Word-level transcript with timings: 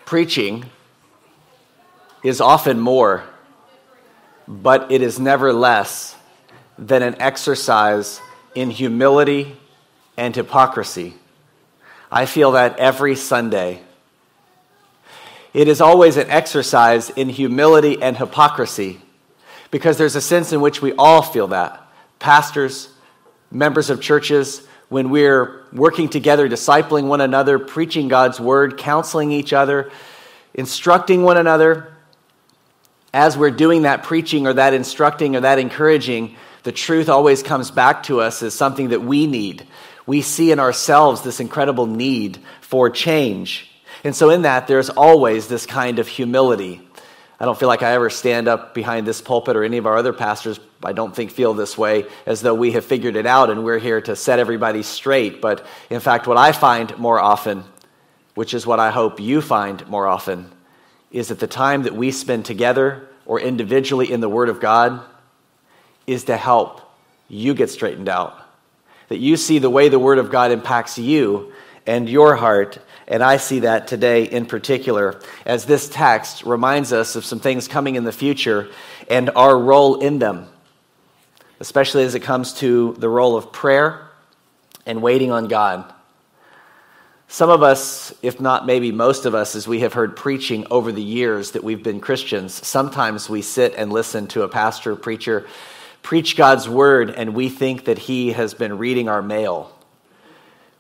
Preaching 0.05 0.65
is 2.23 2.41
often 2.41 2.79
more 2.79 3.23
but 4.51 4.91
it 4.91 5.01
is 5.01 5.17
never 5.17 5.53
less 5.53 6.15
than 6.77 7.01
an 7.03 7.15
exercise 7.21 8.19
in 8.53 8.69
humility 8.69 9.55
and 10.17 10.35
hypocrisy. 10.35 11.13
I 12.11 12.25
feel 12.25 12.51
that 12.51 12.77
every 12.77 13.15
Sunday. 13.15 13.81
It 15.53 15.67
is 15.67 15.81
always 15.81 16.17
an 16.17 16.29
exercise 16.29 17.09
in 17.09 17.29
humility 17.29 18.01
and 18.01 18.17
hypocrisy 18.17 19.01
because 19.69 19.97
there's 19.97 20.15
a 20.15 20.21
sense 20.21 20.51
in 20.51 20.61
which 20.61 20.81
we 20.81 20.93
all 20.93 21.21
feel 21.21 21.47
that. 21.47 21.81
Pastors, 22.19 22.89
members 23.49 23.89
of 23.89 24.01
churches, 24.01 24.65
when 24.89 25.09
we're 25.09 25.63
working 25.71 26.09
together, 26.09 26.49
discipling 26.49 27.07
one 27.07 27.21
another, 27.21 27.57
preaching 27.57 28.09
God's 28.09 28.39
word, 28.39 28.77
counseling 28.77 29.31
each 29.31 29.53
other, 29.53 29.89
instructing 30.53 31.23
one 31.23 31.37
another, 31.37 31.93
as 33.13 33.37
we're 33.37 33.51
doing 33.51 33.83
that 33.83 34.03
preaching 34.03 34.47
or 34.47 34.53
that 34.53 34.73
instructing 34.73 35.35
or 35.35 35.41
that 35.41 35.59
encouraging, 35.59 36.35
the 36.63 36.71
truth 36.71 37.09
always 37.09 37.41
comes 37.41 37.71
back 37.71 38.03
to 38.03 38.19
us 38.21 38.43
as 38.43 38.53
something 38.53 38.89
that 38.89 39.01
we 39.01 39.27
need. 39.27 39.65
We 40.11 40.21
see 40.21 40.51
in 40.51 40.59
ourselves 40.59 41.21
this 41.21 41.39
incredible 41.39 41.85
need 41.85 42.37
for 42.59 42.89
change. 42.89 43.71
And 44.03 44.13
so, 44.13 44.29
in 44.29 44.41
that, 44.41 44.67
there's 44.67 44.89
always 44.89 45.47
this 45.47 45.65
kind 45.65 45.99
of 45.99 46.07
humility. 46.09 46.81
I 47.39 47.45
don't 47.45 47.57
feel 47.57 47.69
like 47.69 47.81
I 47.81 47.93
ever 47.93 48.09
stand 48.09 48.49
up 48.49 48.73
behind 48.73 49.07
this 49.07 49.21
pulpit 49.21 49.55
or 49.55 49.63
any 49.63 49.77
of 49.77 49.87
our 49.87 49.95
other 49.95 50.11
pastors, 50.11 50.59
I 50.83 50.91
don't 50.91 51.15
think, 51.15 51.31
feel 51.31 51.53
this 51.53 51.77
way 51.77 52.07
as 52.25 52.41
though 52.41 52.53
we 52.53 52.73
have 52.73 52.83
figured 52.83 53.15
it 53.15 53.25
out 53.25 53.49
and 53.49 53.63
we're 53.63 53.79
here 53.79 54.01
to 54.01 54.17
set 54.17 54.37
everybody 54.37 54.83
straight. 54.83 55.39
But 55.39 55.65
in 55.89 56.01
fact, 56.01 56.27
what 56.27 56.35
I 56.35 56.51
find 56.51 56.97
more 56.97 57.17
often, 57.17 57.63
which 58.35 58.53
is 58.53 58.67
what 58.67 58.81
I 58.81 58.91
hope 58.91 59.21
you 59.21 59.39
find 59.39 59.87
more 59.87 60.07
often, 60.07 60.51
is 61.09 61.29
that 61.29 61.39
the 61.39 61.47
time 61.47 61.83
that 61.83 61.95
we 61.95 62.11
spend 62.11 62.43
together 62.43 63.07
or 63.25 63.39
individually 63.39 64.11
in 64.11 64.19
the 64.19 64.27
Word 64.27 64.49
of 64.49 64.59
God 64.59 64.99
is 66.05 66.25
to 66.25 66.35
help 66.35 66.81
you 67.29 67.53
get 67.53 67.69
straightened 67.69 68.09
out. 68.09 68.40
That 69.11 69.19
you 69.19 69.35
see 69.35 69.59
the 69.59 69.69
way 69.69 69.89
the 69.89 69.99
Word 69.99 70.19
of 70.19 70.31
God 70.31 70.51
impacts 70.51 70.97
you 70.97 71.51
and 71.85 72.07
your 72.07 72.37
heart. 72.37 72.79
And 73.09 73.21
I 73.21 73.35
see 73.35 73.59
that 73.59 73.85
today 73.89 74.23
in 74.23 74.45
particular, 74.45 75.19
as 75.45 75.65
this 75.65 75.89
text 75.89 76.45
reminds 76.45 76.93
us 76.93 77.17
of 77.17 77.25
some 77.25 77.41
things 77.41 77.67
coming 77.67 77.95
in 77.95 78.05
the 78.05 78.13
future 78.13 78.69
and 79.09 79.29
our 79.31 79.59
role 79.59 79.99
in 79.99 80.19
them, 80.19 80.47
especially 81.59 82.05
as 82.05 82.15
it 82.15 82.21
comes 82.21 82.53
to 82.61 82.95
the 82.99 83.09
role 83.09 83.35
of 83.35 83.51
prayer 83.51 84.07
and 84.85 85.01
waiting 85.01 85.29
on 85.29 85.49
God. 85.49 85.93
Some 87.27 87.49
of 87.49 87.63
us, 87.63 88.13
if 88.21 88.39
not 88.39 88.65
maybe 88.65 88.93
most 88.93 89.25
of 89.25 89.35
us, 89.35 89.57
as 89.57 89.67
we 89.67 89.81
have 89.81 89.91
heard 89.91 90.15
preaching 90.15 90.65
over 90.71 90.93
the 90.93 91.03
years 91.03 91.51
that 91.51 91.65
we've 91.65 91.83
been 91.83 91.99
Christians, 91.99 92.65
sometimes 92.65 93.29
we 93.29 93.41
sit 93.41 93.75
and 93.75 93.91
listen 93.91 94.27
to 94.27 94.43
a 94.43 94.47
pastor, 94.47 94.95
preacher, 94.95 95.47
preach 96.01 96.35
God's 96.35 96.67
word, 96.67 97.09
and 97.09 97.33
we 97.33 97.49
think 97.49 97.85
that 97.85 97.97
he 97.97 98.31
has 98.31 98.53
been 98.53 98.77
reading 98.77 99.07
our 99.07 99.21
mail. 99.21 99.75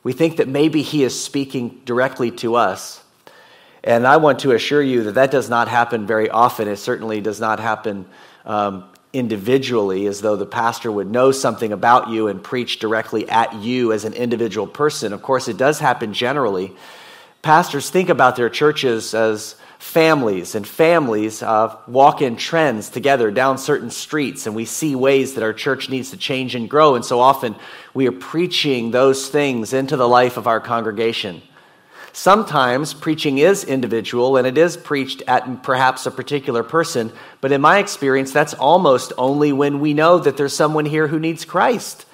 We 0.03 0.13
think 0.13 0.37
that 0.37 0.47
maybe 0.47 0.81
he 0.81 1.03
is 1.03 1.21
speaking 1.21 1.81
directly 1.85 2.31
to 2.31 2.55
us. 2.55 3.03
And 3.83 4.05
I 4.05 4.17
want 4.17 4.39
to 4.39 4.51
assure 4.51 4.81
you 4.81 5.03
that 5.03 5.13
that 5.13 5.31
does 5.31 5.49
not 5.49 5.67
happen 5.67 6.05
very 6.05 6.29
often. 6.29 6.67
It 6.67 6.77
certainly 6.77 7.21
does 7.21 7.39
not 7.39 7.59
happen 7.59 8.05
um, 8.45 8.85
individually 9.13 10.07
as 10.07 10.21
though 10.21 10.35
the 10.35 10.45
pastor 10.45 10.91
would 10.91 11.09
know 11.09 11.31
something 11.31 11.71
about 11.71 12.09
you 12.09 12.27
and 12.27 12.43
preach 12.43 12.79
directly 12.79 13.29
at 13.29 13.53
you 13.55 13.91
as 13.91 14.05
an 14.05 14.13
individual 14.13 14.67
person. 14.67 15.13
Of 15.13 15.21
course, 15.21 15.47
it 15.47 15.57
does 15.57 15.79
happen 15.79 16.13
generally. 16.13 16.75
Pastors 17.41 17.89
think 17.89 18.09
about 18.09 18.35
their 18.35 18.49
churches 18.49 19.13
as 19.13 19.55
families, 19.81 20.53
and 20.53 20.65
families 20.65 21.41
uh, 21.41 21.75
walk 21.87 22.21
in 22.21 22.35
trends 22.35 22.87
together 22.87 23.31
down 23.31 23.57
certain 23.57 23.89
streets, 23.89 24.45
and 24.45 24.55
we 24.55 24.63
see 24.63 24.95
ways 24.95 25.33
that 25.33 25.43
our 25.43 25.53
church 25.53 25.89
needs 25.89 26.11
to 26.11 26.17
change 26.17 26.53
and 26.53 26.69
grow. 26.69 26.93
And 26.93 27.03
so 27.03 27.19
often 27.19 27.55
we 27.91 28.07
are 28.07 28.11
preaching 28.11 28.91
those 28.91 29.27
things 29.27 29.73
into 29.73 29.97
the 29.97 30.07
life 30.07 30.37
of 30.37 30.45
our 30.45 30.59
congregation. 30.59 31.41
Sometimes 32.13 32.93
preaching 32.93 33.39
is 33.39 33.63
individual 33.63 34.37
and 34.37 34.45
it 34.45 34.57
is 34.57 34.77
preached 34.77 35.23
at 35.27 35.63
perhaps 35.63 36.05
a 36.05 36.11
particular 36.11 36.61
person, 36.61 37.11
but 37.41 37.51
in 37.51 37.59
my 37.59 37.79
experience, 37.79 38.31
that's 38.31 38.53
almost 38.53 39.13
only 39.17 39.51
when 39.51 39.79
we 39.79 39.95
know 39.95 40.19
that 40.19 40.37
there's 40.37 40.55
someone 40.55 40.85
here 40.85 41.07
who 41.07 41.19
needs 41.19 41.43
Christ. 41.43 42.05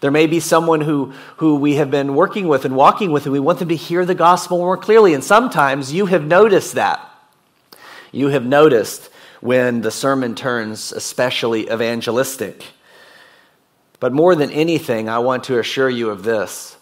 There 0.00 0.10
may 0.10 0.26
be 0.26 0.40
someone 0.40 0.80
who, 0.80 1.12
who 1.38 1.56
we 1.56 1.74
have 1.74 1.90
been 1.90 2.14
working 2.14 2.48
with 2.48 2.64
and 2.64 2.76
walking 2.76 3.12
with, 3.12 3.24
and 3.24 3.32
we 3.32 3.40
want 3.40 3.58
them 3.58 3.68
to 3.68 3.76
hear 3.76 4.04
the 4.04 4.14
gospel 4.14 4.58
more 4.58 4.76
clearly. 4.76 5.14
And 5.14 5.24
sometimes 5.24 5.92
you 5.92 6.06
have 6.06 6.24
noticed 6.24 6.74
that. 6.74 7.00
You 8.12 8.28
have 8.28 8.44
noticed 8.44 9.10
when 9.40 9.80
the 9.82 9.90
sermon 9.90 10.34
turns 10.34 10.92
especially 10.92 11.70
evangelistic. 11.70 12.64
But 14.00 14.12
more 14.12 14.34
than 14.34 14.50
anything, 14.50 15.08
I 15.08 15.18
want 15.18 15.44
to 15.44 15.58
assure 15.58 15.90
you 15.90 16.10
of 16.10 16.22
this. 16.22 16.76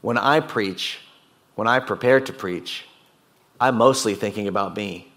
When 0.00 0.18
I 0.18 0.40
preach, 0.40 0.98
when 1.54 1.66
I 1.66 1.80
prepare 1.80 2.20
to 2.20 2.32
preach, 2.32 2.86
I'm 3.60 3.76
mostly 3.76 4.14
thinking 4.14 4.48
about 4.48 4.76
me. 4.76 5.12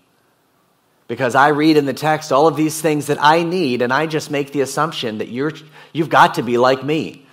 Because 1.09 1.35
I 1.35 1.49
read 1.49 1.75
in 1.75 1.85
the 1.85 1.93
text 1.93 2.31
all 2.31 2.47
of 2.47 2.55
these 2.55 2.81
things 2.81 3.07
that 3.07 3.21
I 3.21 3.43
need, 3.43 3.81
and 3.81 3.91
I 3.91 4.05
just 4.05 4.31
make 4.31 4.53
the 4.53 4.61
assumption 4.61 5.17
that 5.17 5.27
you're, 5.27 5.51
you've 5.91 6.09
got 6.09 6.35
to 6.35 6.43
be 6.43 6.57
like 6.57 6.81
me. 6.81 7.25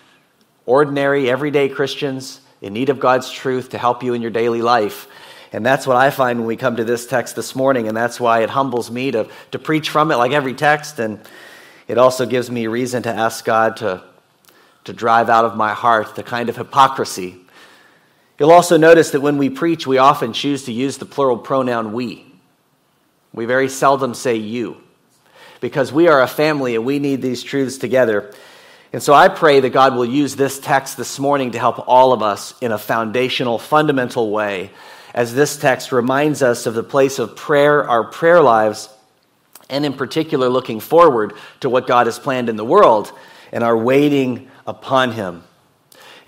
Ordinary, 0.65 1.31
everyday 1.31 1.69
Christians 1.69 2.41
in 2.61 2.73
need 2.73 2.89
of 2.89 2.99
God's 2.99 3.31
truth 3.31 3.69
to 3.69 3.79
help 3.79 4.03
you 4.03 4.15
in 4.15 4.23
your 4.23 4.33
daily 4.33 4.63
life. 4.63 5.07
And 5.53 5.65
that's 5.65 5.87
what 5.87 5.97
I 5.97 6.11
find 6.11 6.41
when 6.41 6.49
we 6.49 6.57
come 6.57 6.75
to 6.77 6.85
this 6.85 7.07
text 7.07 7.37
this 7.37 7.55
morning, 7.55 7.87
and 7.87 7.97
that's 7.97 8.19
why 8.19 8.43
it 8.43 8.51
humbles 8.51 8.91
me 8.91 9.13
to, 9.13 9.29
to 9.53 9.61
preach 9.61 9.91
from 9.91 10.11
it 10.11 10.17
like 10.17 10.33
every 10.33 10.55
text. 10.55 10.99
And 10.99 11.21
it 11.87 11.99
also 11.99 12.27
gives 12.27 12.51
me 12.51 12.67
reason 12.67 13.05
to 13.05 13.11
ask 13.15 13.45
God 13.45 13.77
to, 13.77 14.03
to 14.83 14.93
drive 14.93 15.31
out 15.31 15.45
of 15.45 15.57
my 15.57 15.73
heart 15.73 16.17
the 16.17 16.25
kind 16.25 16.49
of 16.49 16.57
hypocrisy 16.57 17.47
You'll 18.39 18.53
also 18.53 18.77
notice 18.77 19.11
that 19.11 19.23
when 19.23 19.39
we 19.39 19.49
preach, 19.49 19.87
we 19.87 19.99
often 19.99 20.33
choose 20.33 20.65
to 20.65 20.73
use 20.73 20.99
the 20.99 21.07
plural 21.07 21.39
pronoun 21.39 21.93
we. 21.93 22.27
We 23.37 23.45
very 23.45 23.69
seldom 23.69 24.15
say 24.15 24.37
you 24.37 24.79
because 25.61 25.93
we 25.93 26.09
are 26.09 26.23
a 26.23 26.27
family 26.27 26.75
and 26.75 26.85
we 26.87 26.99
need 26.99 27.21
these 27.21 27.43
truths 27.43 27.77
together. 27.77 28.33
And 28.95 29.03
so 29.03 29.13
I 29.13 29.29
pray 29.29 29.61
that 29.61 29.71
God 29.71 29.95
will 29.95 30.07
use 30.07 30.37
this 30.37 30.59
text 30.59 30.97
this 30.97 31.19
morning 31.19 31.51
to 31.51 31.59
help 31.59 31.87
all 31.87 32.15
of 32.15 32.23
us 32.23 32.55
in 32.63 32.73
a 32.73 32.79
foundational, 32.79 33.59
fundamental 33.59 34.31
way, 34.31 34.71
as 35.13 35.35
this 35.35 35.59
text 35.59 35.93
reminds 35.93 36.43
us 36.43 36.65
of 36.65 36.73
the 36.73 36.83
place 36.83 37.19
of 37.19 37.37
prayer, 37.37 37.87
our 37.87 38.05
prayer 38.05 38.41
lives, 38.41 38.89
and 39.69 39.85
in 39.85 39.93
particular, 39.93 40.49
looking 40.49 40.81
forward 40.81 41.35
to 41.61 41.69
what 41.69 41.87
God 41.87 42.07
has 42.07 42.19
planned 42.19 42.49
in 42.49 42.57
the 42.57 42.65
world 42.65 43.13
and 43.53 43.63
our 43.63 43.77
waiting 43.77 44.51
upon 44.67 45.13
Him. 45.13 45.43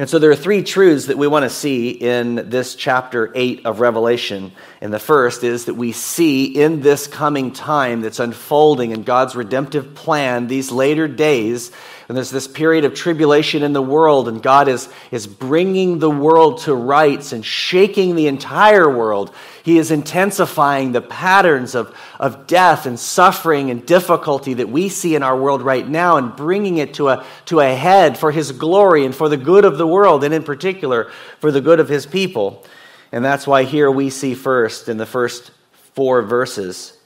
And 0.00 0.09
so 0.09 0.21
there 0.21 0.31
are 0.31 0.37
three 0.37 0.62
truths 0.62 1.06
that 1.06 1.19
we 1.19 1.27
want 1.27 1.43
to 1.43 1.50
see 1.50 1.91
in 1.91 2.50
this 2.50 2.77
chapter 2.77 3.33
8 3.35 3.67
of 3.67 3.81
Revelation. 3.81 4.53
And 4.81 4.93
the 4.93 5.00
first 5.00 5.43
is 5.43 5.65
that 5.65 5.75
we 5.75 5.91
see 5.91 6.45
in 6.45 6.83
this 6.83 7.09
coming 7.09 7.50
time 7.53 8.00
that's 8.00 8.21
unfolding 8.21 8.93
in 8.93 9.03
God's 9.03 9.35
redemptive 9.35 9.97
plan, 9.97 10.47
these 10.47 10.71
later 10.71 11.09
days, 11.09 11.73
and 12.09 12.17
there's 12.17 12.31
this 12.31 12.49
period 12.49 12.87
of 12.87 12.95
tribulation 12.95 13.63
in 13.63 13.75
the 13.75 13.83
world, 13.83 14.29
and 14.29 14.43
God 14.43 14.67
is, 14.67 14.89
is 15.11 15.27
bringing 15.27 15.99
the 15.99 16.11
world 16.11 16.61
to 16.63 16.75
rights 16.75 17.33
and 17.33 17.45
shaking 17.45 18.17
the 18.17 18.29
entire 18.29 18.89
world. 18.89 19.31
He 19.63 19.77
is 19.77 19.91
intensifying 19.91 20.93
the 20.93 21.03
patterns 21.03 21.75
of, 21.75 21.95
of 22.19 22.47
death 22.47 22.87
and 22.87 22.99
suffering 22.99 23.71
and 23.71 23.85
difficulty 23.85 24.55
that 24.55 24.71
we 24.71 24.89
see 24.89 25.17
in 25.17 25.23
our 25.23 25.39
world 25.39 25.61
right 25.61 25.87
now 25.87 26.17
and 26.17 26.35
bringing 26.35 26.79
it 26.79 26.95
to 26.95 27.11
a, 27.11 27.27
to 27.45 27.61
a 27.61 27.75
head 27.75 28.17
for 28.17 28.33
His 28.33 28.53
glory 28.53 29.05
and 29.05 29.15
for 29.15 29.29
the 29.29 29.37
good 29.37 29.67
of 29.67 29.77
the 29.77 29.87
world, 29.87 30.25
and 30.25 30.33
in 30.33 30.45
particular 30.45 31.11
for 31.41 31.53
the 31.53 31.61
good 31.61 31.79
of 31.79 31.91
His 31.91 32.07
people. 32.07 32.65
And 33.13 33.23
that's 33.23 33.47
why 33.47 33.65
here 33.65 33.91
we 33.91 34.09
see 34.09 34.35
first 34.35 34.89
in 34.89 34.97
the 34.97 35.05
first 35.05 35.51
four 35.93 36.23
verses 36.23 36.97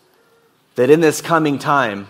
that 0.76 0.90
in 0.90 1.00
this 1.00 1.20
coming 1.20 1.58
time, 1.58 2.06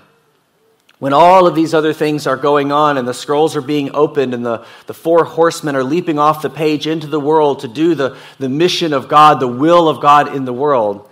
when 1.02 1.12
all 1.12 1.48
of 1.48 1.56
these 1.56 1.74
other 1.74 1.92
things 1.92 2.28
are 2.28 2.36
going 2.36 2.70
on 2.70 2.96
and 2.96 3.08
the 3.08 3.12
scrolls 3.12 3.56
are 3.56 3.60
being 3.60 3.90
opened 3.92 4.34
and 4.34 4.46
the, 4.46 4.64
the 4.86 4.94
four 4.94 5.24
horsemen 5.24 5.74
are 5.74 5.82
leaping 5.82 6.16
off 6.16 6.42
the 6.42 6.48
page 6.48 6.86
into 6.86 7.08
the 7.08 7.18
world 7.18 7.58
to 7.58 7.66
do 7.66 7.96
the, 7.96 8.16
the 8.38 8.48
mission 8.48 8.92
of 8.92 9.08
God, 9.08 9.40
the 9.40 9.48
will 9.48 9.88
of 9.88 10.00
God 10.00 10.32
in 10.32 10.44
the 10.44 10.52
world, 10.52 11.10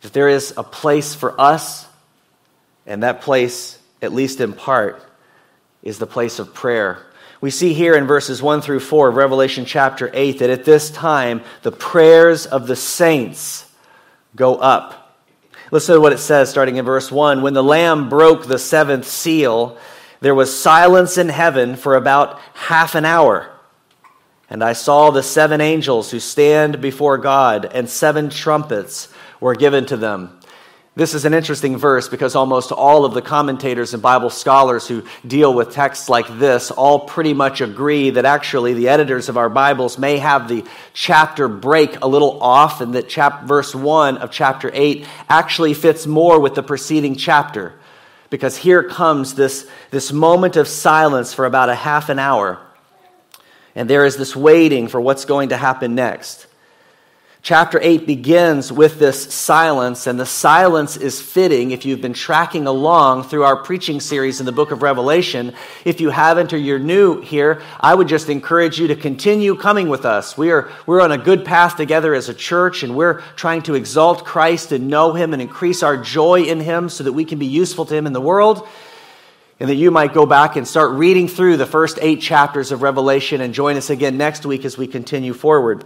that 0.00 0.14
there 0.14 0.30
is 0.30 0.54
a 0.56 0.62
place 0.62 1.14
for 1.14 1.38
us, 1.38 1.86
and 2.86 3.02
that 3.02 3.20
place, 3.20 3.78
at 4.00 4.14
least 4.14 4.40
in 4.40 4.54
part, 4.54 5.04
is 5.82 5.98
the 5.98 6.06
place 6.06 6.38
of 6.38 6.54
prayer. 6.54 7.04
We 7.42 7.50
see 7.50 7.74
here 7.74 7.96
in 7.96 8.06
verses 8.06 8.40
1 8.40 8.62
through 8.62 8.80
4 8.80 9.08
of 9.10 9.16
Revelation 9.16 9.66
chapter 9.66 10.10
8 10.14 10.38
that 10.38 10.48
at 10.48 10.64
this 10.64 10.90
time 10.90 11.42
the 11.60 11.70
prayers 11.70 12.46
of 12.46 12.66
the 12.66 12.76
saints 12.76 13.70
go 14.34 14.54
up 14.54 15.05
Listen 15.72 15.96
to 15.96 16.00
what 16.00 16.12
it 16.12 16.18
says 16.18 16.48
starting 16.48 16.76
in 16.76 16.84
verse 16.84 17.10
1. 17.10 17.42
When 17.42 17.54
the 17.54 17.62
Lamb 17.62 18.08
broke 18.08 18.46
the 18.46 18.58
seventh 18.58 19.06
seal, 19.06 19.76
there 20.20 20.34
was 20.34 20.56
silence 20.56 21.18
in 21.18 21.28
heaven 21.28 21.76
for 21.76 21.96
about 21.96 22.38
half 22.54 22.94
an 22.94 23.04
hour. 23.04 23.50
And 24.48 24.62
I 24.62 24.74
saw 24.74 25.10
the 25.10 25.24
seven 25.24 25.60
angels 25.60 26.12
who 26.12 26.20
stand 26.20 26.80
before 26.80 27.18
God, 27.18 27.64
and 27.64 27.88
seven 27.88 28.30
trumpets 28.30 29.08
were 29.40 29.56
given 29.56 29.86
to 29.86 29.96
them. 29.96 30.38
This 30.96 31.12
is 31.12 31.26
an 31.26 31.34
interesting 31.34 31.76
verse 31.76 32.08
because 32.08 32.34
almost 32.34 32.72
all 32.72 33.04
of 33.04 33.12
the 33.12 33.20
commentators 33.20 33.92
and 33.92 34.02
Bible 34.02 34.30
scholars 34.30 34.88
who 34.88 35.04
deal 35.26 35.52
with 35.52 35.70
texts 35.70 36.08
like 36.08 36.26
this 36.38 36.70
all 36.70 37.00
pretty 37.00 37.34
much 37.34 37.60
agree 37.60 38.08
that 38.08 38.24
actually 38.24 38.72
the 38.72 38.88
editors 38.88 39.28
of 39.28 39.36
our 39.36 39.50
Bibles 39.50 39.98
may 39.98 40.16
have 40.16 40.48
the 40.48 40.64
chapter 40.94 41.48
break 41.48 42.00
a 42.00 42.08
little 42.08 42.42
off 42.42 42.80
and 42.80 42.94
that 42.94 43.10
chap- 43.10 43.44
verse 43.44 43.74
1 43.74 44.16
of 44.16 44.30
chapter 44.30 44.70
8 44.72 45.06
actually 45.28 45.74
fits 45.74 46.06
more 46.06 46.40
with 46.40 46.54
the 46.54 46.62
preceding 46.62 47.14
chapter. 47.14 47.74
Because 48.30 48.56
here 48.56 48.82
comes 48.82 49.34
this, 49.34 49.68
this 49.90 50.12
moment 50.12 50.56
of 50.56 50.66
silence 50.66 51.34
for 51.34 51.44
about 51.44 51.68
a 51.68 51.74
half 51.74 52.08
an 52.08 52.18
hour. 52.18 52.58
And 53.74 53.90
there 53.90 54.06
is 54.06 54.16
this 54.16 54.34
waiting 54.34 54.88
for 54.88 54.98
what's 54.98 55.26
going 55.26 55.50
to 55.50 55.58
happen 55.58 55.94
next. 55.94 56.45
Chapter 57.46 57.78
8 57.80 58.08
begins 58.08 58.72
with 58.72 58.98
this 58.98 59.32
silence, 59.32 60.08
and 60.08 60.18
the 60.18 60.26
silence 60.26 60.96
is 60.96 61.22
fitting 61.22 61.70
if 61.70 61.84
you've 61.84 62.00
been 62.00 62.12
tracking 62.12 62.66
along 62.66 63.22
through 63.22 63.44
our 63.44 63.54
preaching 63.54 64.00
series 64.00 64.40
in 64.40 64.46
the 64.46 64.50
book 64.50 64.72
of 64.72 64.82
Revelation. 64.82 65.54
If 65.84 66.00
you 66.00 66.10
haven't 66.10 66.52
or 66.52 66.56
you're 66.56 66.80
new 66.80 67.20
here, 67.20 67.62
I 67.78 67.94
would 67.94 68.08
just 68.08 68.28
encourage 68.30 68.80
you 68.80 68.88
to 68.88 68.96
continue 68.96 69.54
coming 69.54 69.88
with 69.88 70.04
us. 70.04 70.36
We 70.36 70.50
are, 70.50 70.72
we're 70.86 71.00
on 71.00 71.12
a 71.12 71.18
good 71.18 71.44
path 71.44 71.76
together 71.76 72.16
as 72.16 72.28
a 72.28 72.34
church, 72.34 72.82
and 72.82 72.96
we're 72.96 73.20
trying 73.36 73.62
to 73.62 73.76
exalt 73.76 74.24
Christ 74.24 74.72
and 74.72 74.88
know 74.88 75.12
Him 75.12 75.32
and 75.32 75.40
increase 75.40 75.84
our 75.84 75.96
joy 75.96 76.42
in 76.42 76.58
Him 76.58 76.88
so 76.88 77.04
that 77.04 77.12
we 77.12 77.24
can 77.24 77.38
be 77.38 77.46
useful 77.46 77.86
to 77.86 77.94
Him 77.94 78.08
in 78.08 78.12
the 78.12 78.20
world. 78.20 78.66
And 79.60 79.70
that 79.70 79.76
you 79.76 79.92
might 79.92 80.12
go 80.12 80.26
back 80.26 80.56
and 80.56 80.66
start 80.66 80.90
reading 80.94 81.28
through 81.28 81.58
the 81.58 81.64
first 81.64 82.00
eight 82.02 82.20
chapters 82.20 82.72
of 82.72 82.82
Revelation 82.82 83.40
and 83.40 83.54
join 83.54 83.76
us 83.76 83.88
again 83.88 84.18
next 84.18 84.44
week 84.44 84.64
as 84.64 84.76
we 84.76 84.88
continue 84.88 85.32
forward. 85.32 85.84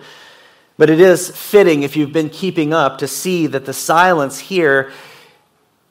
But 0.80 0.88
it 0.88 0.98
is 0.98 1.28
fitting, 1.28 1.82
if 1.82 1.94
you've 1.94 2.14
been 2.14 2.30
keeping 2.30 2.72
up, 2.72 2.96
to 2.98 3.06
see 3.06 3.46
that 3.48 3.66
the 3.66 3.74
silence 3.74 4.38
here, 4.38 4.90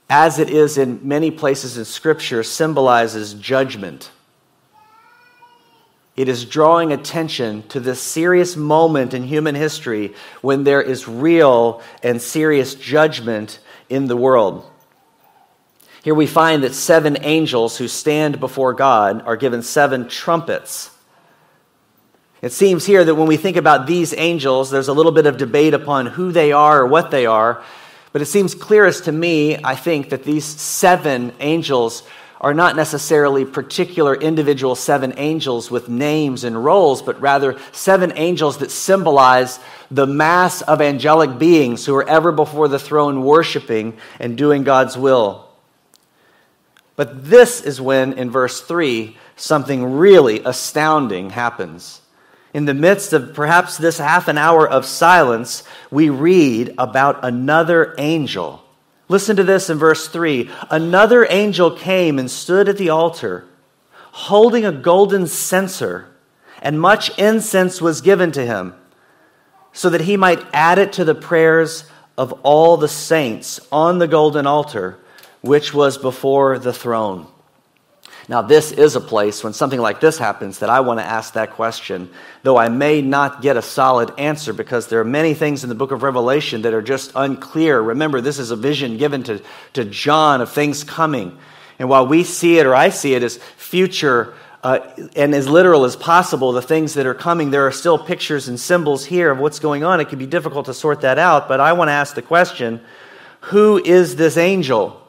as 0.10 0.40
it 0.40 0.50
is 0.50 0.80
in 0.80 1.08
many 1.08 1.30
places 1.30 1.78
in 1.78 1.86
Scripture, 1.86 2.42
symbolizes 2.42 3.36
judgment. 3.36 4.10
It 6.16 6.28
is 6.28 6.44
drawing 6.44 6.92
attention 6.92 7.68
to 7.68 7.80
this 7.80 8.02
serious 8.02 8.56
moment 8.56 9.14
in 9.14 9.22
human 9.22 9.54
history 9.54 10.16
when 10.42 10.64
there 10.64 10.82
is 10.82 11.08
real 11.08 11.84
and 12.02 12.20
serious 12.20 12.74
judgment 12.74 13.60
in 13.90 14.08
the 14.08 14.18
world. 14.18 14.66
Here 16.04 16.16
we 16.16 16.26
find 16.26 16.64
that 16.64 16.74
seven 16.74 17.16
angels 17.22 17.78
who 17.78 17.88
stand 17.88 18.40
before 18.40 18.74
God 18.74 19.22
are 19.22 19.38
given 19.38 19.62
seven 19.62 20.08
trumpets. 20.08 20.90
It 22.42 22.54
seems 22.54 22.86
here 22.86 23.04
that 23.04 23.16
when 23.16 23.28
we 23.28 23.38
think 23.38 23.58
about 23.58 23.86
these 23.86 24.14
angels, 24.14 24.72
there's 24.72 24.88
a 24.88 24.94
little 24.94 25.12
bit 25.12 25.26
of 25.26 25.38
debate 25.38 25.74
upon 25.74 26.06
who 26.06 26.32
they 26.32 26.52
are 26.52 26.82
or 26.82 26.88
what 26.88 27.12
they 27.12 27.26
are. 27.26 27.62
But 28.14 28.22
it 28.22 28.28
seems 28.28 28.56
clearest 28.56 29.06
to 29.06 29.12
me, 29.12 29.58
I 29.64 29.76
think, 29.76 30.10
that 30.10 30.24
these 30.24 30.46
seven 30.46 31.34
angels 31.40 32.04
are 32.42 32.54
not 32.54 32.78
necessarily 32.78 33.44
particular 33.44 34.16
individual 34.16 34.74
seven 34.74 35.14
angels 35.18 35.70
with 35.70 35.90
names 35.90 36.46
and 36.46 36.64
roles, 36.64 37.02
but 37.02 37.20
rather 37.20 37.60
seven 37.74 38.14
angels 38.16 38.60
that 38.60 38.72
symbolize 38.72 39.60
the 39.92 40.08
mass 40.08 40.62
of 40.62 40.82
angelic 40.82 41.38
beings 41.38 41.86
who 41.86 41.96
are 41.96 42.08
ever 42.08 42.32
before 42.32 42.70
the 42.70 42.80
throne 42.80 43.24
worshiping 43.24 43.98
and 44.20 44.38
doing 44.38 44.64
God's 44.64 44.98
will. 44.98 45.50
But 46.96 47.30
this 47.30 47.62
is 47.62 47.82
when, 47.82 48.14
in 48.14 48.30
verse 48.30 48.62
3, 48.62 49.18
something 49.36 49.98
really 49.98 50.42
astounding 50.44 51.32
happens. 51.32 51.99
In 52.54 52.66
the 52.66 52.74
midst 52.74 53.14
of 53.14 53.34
perhaps 53.34 53.78
this 53.78 54.00
half 54.00 54.28
an 54.28 54.38
hour 54.38 54.68
of 54.68 54.86
silence, 54.86 55.64
we 55.92 56.10
read 56.10 56.74
about 56.78 57.24
another 57.24 57.94
angel. 57.98 58.64
Listen 59.08 59.36
to 59.36 59.44
this 59.44 59.70
in 59.70 59.78
verse 59.78 60.08
3. 60.08 60.50
Another 60.72 61.28
angel 61.30 61.72
came 61.72 62.18
and 62.18 62.30
stood 62.30 62.68
at 62.68 62.78
the 62.78 62.90
altar, 62.90 63.46
holding 64.12 64.66
a 64.66 64.72
golden 64.72 65.28
censer, 65.28 66.08
and 66.62 66.80
much 66.80 67.18
incense 67.20 67.82
was 67.82 68.02
given 68.02 68.32
to 68.32 68.46
him, 68.46 68.74
so 69.72 69.90
that 69.90 70.02
he 70.02 70.18
might 70.18 70.46
add 70.52 70.80
it 70.80 70.94
to 70.94 71.06
the 71.06 71.16
prayers 71.16 71.86
of 72.18 72.34
all 72.44 72.78
the 72.78 72.88
saints 72.88 73.60
on 73.72 74.00
the 74.00 74.08
golden 74.08 74.46
altar, 74.46 75.00
which 75.42 75.74
was 75.74 75.98
before 75.98 76.60
the 76.60 76.74
throne. 76.74 77.28
Now, 78.30 78.44
this 78.44 78.72
is 78.72 78.96
a 78.96 79.02
place 79.02 79.44
when 79.44 79.54
something 79.54 79.80
like 79.80 80.00
this 80.00 80.20
happens 80.20 80.60
that 80.60 80.70
I 80.70 80.82
want 80.82 81.00
to 81.00 81.04
ask 81.04 81.34
that 81.34 81.54
question, 81.54 82.12
though 82.44 82.58
I 82.58 82.70
may 82.70 83.02
not 83.02 83.42
get 83.42 83.58
a 83.58 83.62
solid 83.64 84.12
answer 84.20 84.54
because 84.54 84.86
there 84.86 85.00
are 85.00 85.04
many 85.04 85.34
things 85.34 85.64
in 85.64 85.70
the 85.70 85.76
book 85.76 85.92
of 85.92 86.04
Revelation 86.04 86.62
that 86.62 86.76
are 86.76 86.84
just 86.84 87.12
unclear. 87.16 87.82
Remember, 87.82 88.22
this 88.22 88.38
is 88.38 88.52
a 88.52 88.56
vision 88.56 88.98
given 88.98 89.24
to, 89.24 89.42
to 89.74 89.84
John 89.84 90.42
of 90.42 90.52
things 90.52 90.84
coming. 90.84 91.40
And 91.80 91.90
while 91.90 92.06
we 92.06 92.24
see 92.24 92.60
it, 92.60 92.68
or 92.68 92.76
I 92.76 92.90
see 92.90 93.16
it 93.16 93.24
as 93.24 93.38
future 93.58 94.36
uh, 94.62 94.78
and 95.16 95.34
as 95.34 95.50
literal 95.50 95.84
as 95.84 95.96
possible, 95.96 96.52
the 96.52 96.62
things 96.62 96.94
that 96.94 97.08
are 97.08 97.16
coming, 97.16 97.50
there 97.50 97.66
are 97.66 97.72
still 97.72 97.98
pictures 97.98 98.48
and 98.48 98.60
symbols 98.60 99.06
here 99.06 99.32
of 99.32 99.40
what's 99.40 99.58
going 99.58 99.84
on. 99.84 100.00
It 100.00 100.10
can 100.10 100.20
be 100.20 100.28
difficult 100.28 100.68
to 100.68 100.76
sort 100.76 101.02
that 101.02 101.18
out, 101.18 101.48
but 101.48 101.60
I 101.60 101.74
want 101.74 101.88
to 101.88 101.94
ask 101.94 102.14
the 102.14 102.22
question 102.22 102.82
who 103.42 103.82
is 103.84 104.18
this 104.18 104.38
angel? 104.38 105.02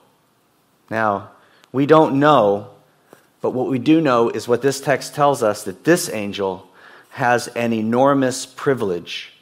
Now, 0.88 1.32
we 1.70 1.84
don't 1.84 2.19
know 2.19 2.70
but 3.40 3.50
what 3.50 3.69
we 3.69 3.78
do 3.78 4.00
know 4.00 4.28
is 4.28 4.47
what 4.47 4.62
this 4.62 4.80
text 4.80 5.14
tells 5.14 5.42
us 5.42 5.64
that 5.64 5.85
this 5.85 6.11
angel 6.11 6.68
has 7.11 7.49
an 7.49 7.73
enormous 7.73 8.47
privilege. 8.47 9.32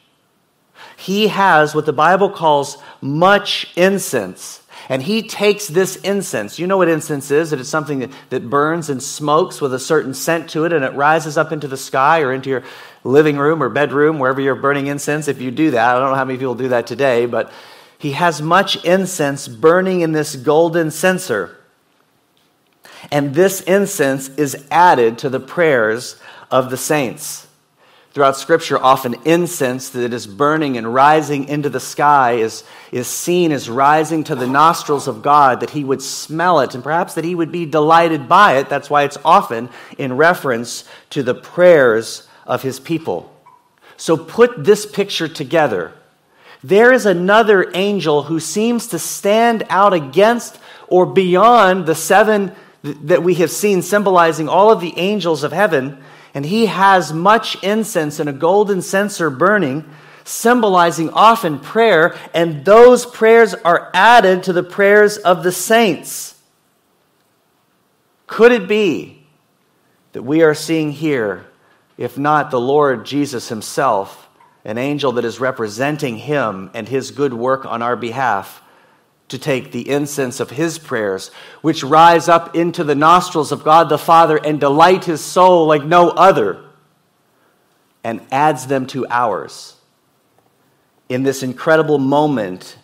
He 0.95 1.27
has 1.27 1.75
what 1.75 1.85
the 1.85 1.93
Bible 1.93 2.29
calls 2.29 2.77
much 3.01 3.71
incense. 3.75 4.61
And 4.87 5.03
he 5.03 5.21
takes 5.21 5.67
this 5.67 5.97
incense. 5.97 6.57
You 6.57 6.65
know 6.65 6.77
what 6.77 6.89
incense 6.89 7.29
is? 7.29 7.51
That 7.51 7.59
it's 7.59 7.69
something 7.69 7.99
that, 7.99 8.11
that 8.29 8.49
burns 8.49 8.89
and 8.89 9.03
smokes 9.03 9.61
with 9.61 9.73
a 9.73 9.79
certain 9.79 10.13
scent 10.13 10.49
to 10.51 10.65
it, 10.65 10.73
and 10.73 10.83
it 10.83 10.93
rises 10.93 11.37
up 11.37 11.51
into 11.51 11.67
the 11.67 11.77
sky 11.77 12.21
or 12.21 12.33
into 12.33 12.49
your 12.49 12.63
living 13.03 13.37
room 13.37 13.61
or 13.61 13.69
bedroom, 13.69 14.17
wherever 14.17 14.41
you're 14.41 14.55
burning 14.55 14.87
incense. 14.87 15.27
If 15.27 15.41
you 15.41 15.51
do 15.51 15.71
that, 15.71 15.95
I 15.95 15.99
don't 15.99 16.09
know 16.09 16.15
how 16.15 16.25
many 16.25 16.39
people 16.39 16.55
do 16.55 16.69
that 16.69 16.87
today, 16.87 17.27
but 17.27 17.51
he 17.99 18.13
has 18.13 18.41
much 18.41 18.83
incense 18.83 19.47
burning 19.47 20.01
in 20.01 20.11
this 20.13 20.35
golden 20.35 20.89
censer. 20.89 21.58
And 23.11 23.33
this 23.33 23.61
incense 23.61 24.29
is 24.29 24.67
added 24.69 25.17
to 25.19 25.29
the 25.29 25.39
prayers 25.39 26.15
of 26.51 26.69
the 26.69 26.77
saints. 26.77 27.47
Throughout 28.11 28.37
Scripture, 28.37 28.77
often 28.77 29.15
incense 29.23 29.89
that 29.89 30.13
is 30.13 30.25
burning 30.25 30.77
and 30.77 30.93
rising 30.93 31.47
into 31.47 31.69
the 31.69 31.79
sky 31.79 32.33
is, 32.33 32.63
is 32.91 33.07
seen 33.07 33.51
as 33.51 33.69
rising 33.69 34.23
to 34.25 34.35
the 34.35 34.47
nostrils 34.47 35.07
of 35.07 35.21
God, 35.21 35.59
that 35.59 35.69
he 35.69 35.83
would 35.83 36.01
smell 36.01 36.59
it 36.59 36.73
and 36.73 36.83
perhaps 36.83 37.13
that 37.13 37.23
he 37.23 37.35
would 37.35 37.51
be 37.51 37.67
delighted 37.67 38.27
by 38.27 38.57
it. 38.57 38.67
That's 38.67 38.89
why 38.89 39.03
it's 39.03 39.17
often 39.23 39.69
in 39.97 40.17
reference 40.17 40.85
to 41.11 41.21
the 41.21 41.35
prayers 41.35 42.27
of 42.47 42.63
his 42.63 42.79
people. 42.79 43.31
So 43.95 44.17
put 44.17 44.63
this 44.63 44.87
picture 44.87 45.27
together. 45.27 45.93
There 46.63 46.91
is 46.91 47.05
another 47.05 47.71
angel 47.75 48.23
who 48.23 48.39
seems 48.39 48.87
to 48.87 48.99
stand 48.99 49.63
out 49.69 49.93
against 49.93 50.59
or 50.87 51.05
beyond 51.05 51.85
the 51.85 51.95
seven 51.95 52.55
that 52.83 53.23
we 53.23 53.35
have 53.35 53.51
seen 53.51 53.81
symbolizing 53.81 54.47
all 54.47 54.71
of 54.71 54.81
the 54.81 54.97
angels 54.97 55.43
of 55.43 55.51
heaven, 55.51 56.01
and 56.33 56.45
he 56.45 56.67
has 56.67 57.11
much 57.11 57.61
incense 57.63 58.19
and 58.19 58.29
a 58.29 58.33
golden 58.33 58.81
censer 58.81 59.29
burning, 59.29 59.89
symbolizing 60.23 61.09
often 61.09 61.59
prayer, 61.59 62.15
and 62.33 62.63
those 62.63 63.05
prayers 63.05 63.53
are 63.53 63.89
added 63.93 64.43
to 64.43 64.53
the 64.53 64.63
prayers 64.63 65.17
of 65.17 65.43
the 65.43 65.51
saints. 65.51 66.35
Could 68.27 68.51
it 68.51 68.67
be 68.67 69.25
that 70.13 70.23
we 70.23 70.43
are 70.43 70.53
seeing 70.53 70.91
here, 70.91 71.45
if 71.97 72.17
not 72.17 72.51
the 72.51 72.61
Lord 72.61 73.05
Jesus 73.05 73.49
himself, 73.49 74.29
an 74.63 74.77
angel 74.77 75.13
that 75.13 75.25
is 75.25 75.39
representing 75.39 76.17
him 76.17 76.69
and 76.73 76.87
his 76.87 77.11
good 77.11 77.33
work 77.33 77.65
on 77.65 77.81
our 77.81 77.95
behalf, 77.95 78.61
to 79.29 79.37
take 79.37 79.71
the 79.71 79.89
incense 79.89 80.39
of 80.39 80.49
his 80.49 80.77
prayers, 80.77 81.31
which 81.61 81.83
rise 81.83 82.27
up 82.27 82.55
into 82.55 82.83
the 82.83 82.95
nostrils 82.95 83.51
of 83.51 83.63
God 83.63 83.89
the 83.89 83.97
Father 83.97 84.37
and 84.37 84.59
delight 84.59 85.05
his 85.05 85.23
soul 85.23 85.65
like 85.65 85.83
no 85.83 86.09
other, 86.09 86.63
and 88.03 88.21
adds 88.31 88.67
them 88.67 88.85
to 88.87 89.07
ours. 89.09 89.75
In 91.07 91.23
this 91.23 91.43
incredible 91.43 91.99
moment 91.99 92.77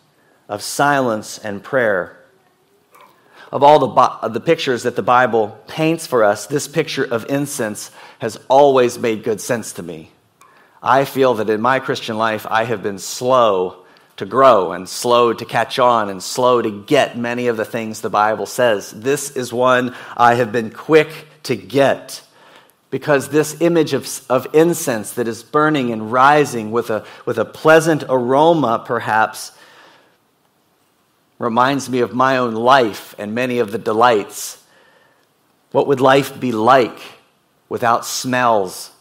of 0.47 0.61
silence 0.61 1.37
and 1.39 1.63
prayer, 1.63 2.23
of 3.51 3.63
all 3.63 3.79
the, 3.79 3.87
of 3.87 4.33
the 4.33 4.39
pictures 4.39 4.83
that 4.83 4.95
the 4.95 5.03
Bible 5.03 5.59
paints 5.67 6.05
for 6.05 6.23
us, 6.23 6.45
this 6.47 6.67
picture 6.67 7.05
of 7.05 7.25
incense 7.29 7.89
has 8.19 8.37
always 8.49 8.99
made 8.99 9.23
good 9.23 9.39
sense 9.39 9.73
to 9.73 9.83
me. 9.83 10.11
I 10.83 11.05
feel 11.05 11.35
that 11.35 11.49
in 11.49 11.61
my 11.61 11.79
Christian 11.79 12.17
life, 12.17 12.45
I 12.49 12.65
have 12.65 12.83
been 12.83 12.99
slow 12.99 13.85
to 14.17 14.25
grow 14.25 14.72
and 14.72 14.88
slow 14.88 15.34
to 15.34 15.45
catch 15.45 15.77
on 15.77 16.10
and 16.10 16.24
slow 16.24 16.62
to 16.62 16.84
get 16.84 17.17
many 17.17 17.48
of 17.48 17.57
the 17.57 17.65
things 17.65 18.01
the 18.01 18.10
Bible 18.10 18.45
says. 18.45 18.91
This 18.91 19.31
is 19.31 19.51
one 19.51 19.95
I 20.15 20.36
have 20.36 20.51
been 20.51 20.72
quick 20.72 21.10
to 21.43 21.55
get 21.55 22.22
because 22.89 23.27
this 23.29 23.60
image 23.62 23.93
of, 23.93 24.07
of 24.29 24.48
incense 24.53 25.12
that 25.13 25.27
is 25.27 25.43
burning 25.43 25.91
and 25.91 26.12
rising 26.12 26.72
with 26.72 26.89
a, 26.89 27.05
with 27.25 27.38
a 27.38 27.43
pleasant 27.43 28.03
aroma, 28.07 28.84
perhaps, 28.86 29.51
reminds 31.38 31.89
me 31.89 32.00
of 32.00 32.13
my 32.13 32.38
own 32.38 32.53
life 32.53 33.13
and 33.19 33.36
many 33.36 33.60
of 33.60 33.72
the 33.72 33.77
delights. 33.77 34.63
What 35.72 35.88
would 35.88 36.00
life 36.00 36.39
be 36.39 36.53
like 36.53 37.00
without 37.67 38.05
smells? 38.05 38.91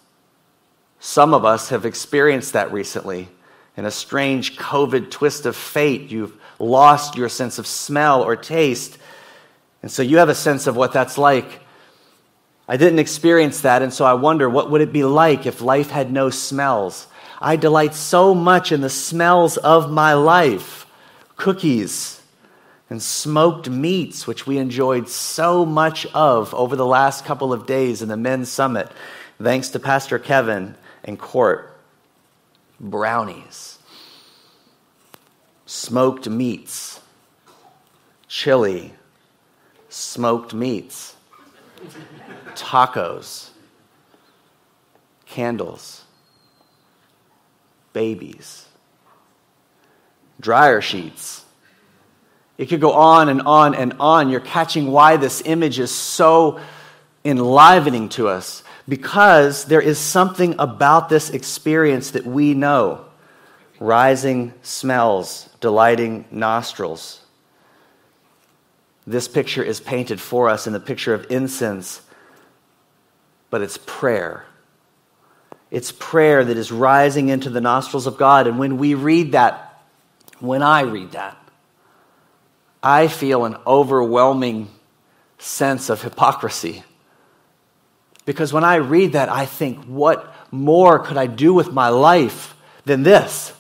Some 0.99 1.33
of 1.33 1.45
us 1.45 1.69
have 1.69 1.87
experienced 1.87 2.55
that 2.55 2.73
recently 2.73 3.29
in 3.77 3.85
a 3.85 3.91
strange 3.91 4.57
COVID 4.57 5.11
twist 5.11 5.47
of 5.47 5.57
fate, 5.57 6.11
you've 6.11 6.37
lost 6.59 7.17
your 7.17 7.29
sense 7.29 7.59
of 7.59 7.67
smell 7.67 8.23
or 8.23 8.37
taste. 8.37 8.99
And 9.83 9.91
so 9.91 10.03
you 10.03 10.19
have 10.19 10.29
a 10.29 10.35
sense 10.35 10.67
of 10.67 10.77
what 10.77 10.93
that's 10.93 11.19
like. 11.19 11.61
I 12.69 12.77
didn't 12.77 13.01
experience 13.01 13.63
that, 13.63 13.83
and 13.83 13.93
so 13.93 14.05
I 14.05 14.15
wonder 14.15 14.49
what 14.49 14.71
would 14.71 14.81
it 14.81 14.93
be 14.93 15.05
like 15.05 15.45
if 15.45 15.61
life 15.61 15.91
had 15.91 16.11
no 16.11 16.31
smells? 16.31 17.07
I 17.41 17.57
delight 17.57 17.95
so 17.95 18.35
much 18.35 18.73
in 18.73 18.81
the 18.81 18.89
smells 18.89 19.57
of 19.59 19.91
my 19.91 20.15
life 20.15 20.87
cookies 21.37 22.23
and 22.89 23.03
smoked 23.03 23.69
meats, 23.69 24.27
which 24.27 24.47
we 24.47 24.57
enjoyed 24.57 25.09
so 25.09 25.67
much 25.67 26.07
of 26.15 26.55
over 26.55 26.77
the 26.77 26.87
last 26.87 27.25
couple 27.25 27.53
of 27.53 27.67
days 27.67 28.03
in 28.03 28.09
the 28.09 28.17
men's 28.17 28.51
summit, 28.51 28.91
thanks 29.43 29.71
to 29.71 29.81
Pastor 29.81 30.19
Kevin 30.19 30.77
and 31.03 31.19
Court 31.19 31.74
brownies, 32.81 33.79
smoked 35.67 36.29
meats, 36.29 37.01
chili, 38.29 38.93
smoked 39.89 40.53
meats, 40.53 41.15
tacos, 42.55 43.51
candles, 45.27 46.05
babies, 47.93 48.67
dryer 50.41 50.81
sheets. 50.81 51.45
It 52.59 52.67
could 52.67 52.81
go 52.81 52.93
on 52.93 53.29
and 53.29 53.43
on 53.43 53.75
and 53.75 53.95
on. 53.99 54.31
You're 54.31 54.41
catching 54.41 54.91
why 54.91 55.17
this 55.17 55.43
image 55.45 55.79
is 55.79 55.93
so 55.93 56.61
enlivening 57.25 58.09
to 58.11 58.29
us 58.29 58.64
because 58.89 59.65
there 59.65 59.81
is 59.81 59.99
something 59.99 60.55
about 60.59 61.09
this 61.09 61.31
experience 61.31 62.13
that 62.13 62.27
we 62.27 62.55
know 62.55 63.05
rising 63.81 64.53
smells, 64.63 65.49
delighting 65.61 66.25
nostrils. 66.31 67.21
This 69.07 69.29
picture 69.29 69.63
is 69.63 69.81
painted 69.81 70.21
for 70.21 70.49
us 70.49 70.67
in 70.67 70.73
the 70.73 70.81
picture 70.81 71.13
of 71.13 71.27
incense, 71.31 72.01
but 73.51 73.63
it's 73.63 73.79
prayer. 73.85 74.45
It's 75.71 75.93
prayer 75.93 76.45
that 76.45 76.57
is 76.57 76.71
rising 76.71 77.29
into 77.29 77.51
the 77.51 77.61
nostrils 77.61 78.07
of 78.07 78.17
God. 78.17 78.47
And 78.47 78.59
when 78.59 78.79
we 78.79 78.95
read 78.95 79.33
that, 79.33 79.83
when 80.41 80.63
I 80.63 80.83
read 80.83 81.13
that, 81.13 81.37
I 82.83 83.09
feel 83.09 83.45
an 83.45 83.57
overwhelming 83.67 84.69
sense 85.39 85.91
of 85.91 86.03
hypocrisy 86.03 86.85
because 88.25 88.53
when 88.53 88.65
I 88.65 88.77
read 88.77 89.13
that, 89.13 89.29
I 89.29 89.47
think, 89.47 89.85
what 89.85 90.35
more 90.51 90.99
could 90.99 91.17
I 91.17 91.27
do 91.27 91.53
with 91.53 91.73
my 91.73 91.89
life 91.89 92.57
than 92.85 93.03
this? 93.03 93.53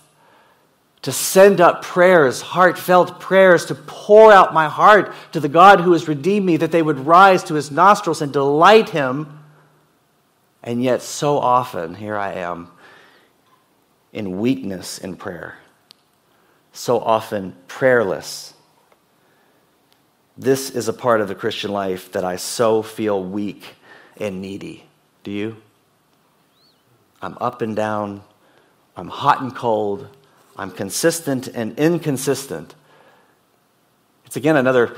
To 1.03 1.13
send 1.13 1.61
up 1.61 1.83
prayers, 1.83 2.41
heartfelt 2.41 3.21
prayers, 3.21 3.67
to 3.67 3.75
pour 3.75 4.33
out 4.33 4.55
my 4.55 4.69
heart 4.69 5.13
to 5.33 5.41
the 5.41 5.51
God 5.51 5.81
who 5.81 5.93
has 5.93 6.09
redeemed 6.09 6.47
me, 6.47 6.57
that 6.57 6.73
they 6.73 6.81
would 6.81 7.01
rise 7.01 7.45
to 7.45 7.55
his 7.55 7.71
nostrils 7.71 8.23
and 8.23 8.33
delight 8.33 8.89
him. 8.91 9.41
And 10.63 10.83
yet, 10.83 11.03
so 11.03 11.39
often, 11.39 11.95
here 11.95 12.17
I 12.17 12.33
am 12.35 12.71
in 14.15 14.39
weakness 14.39 14.97
in 14.97 15.17
prayer, 15.17 15.59
so 16.73 16.99
often 17.01 17.55
prayerless. 17.69 18.55
This 20.39 20.71
is 20.71 20.89
a 20.89 20.93
part 20.95 21.21
of 21.21 21.29
the 21.29 21.35
Christian 21.35 21.71
life 21.71 22.13
that 22.13 22.25
I 22.25 22.37
so 22.37 22.83
feel 22.83 23.23
weak 23.23 23.75
and 24.19 24.41
needy. 24.41 24.85
Do 25.23 25.31
you? 25.31 25.57
I'm 27.23 27.37
up 27.41 27.63
and 27.63 27.75
down. 27.75 28.23
I'm 28.97 29.09
hot 29.09 29.41
and 29.41 29.55
cold. 29.55 30.09
I'm 30.57 30.71
consistent 30.71 31.49
and 31.49 31.79
inconsistent. 31.79 32.75
It's 34.27 34.37
again 34.37 34.57
another 34.57 34.97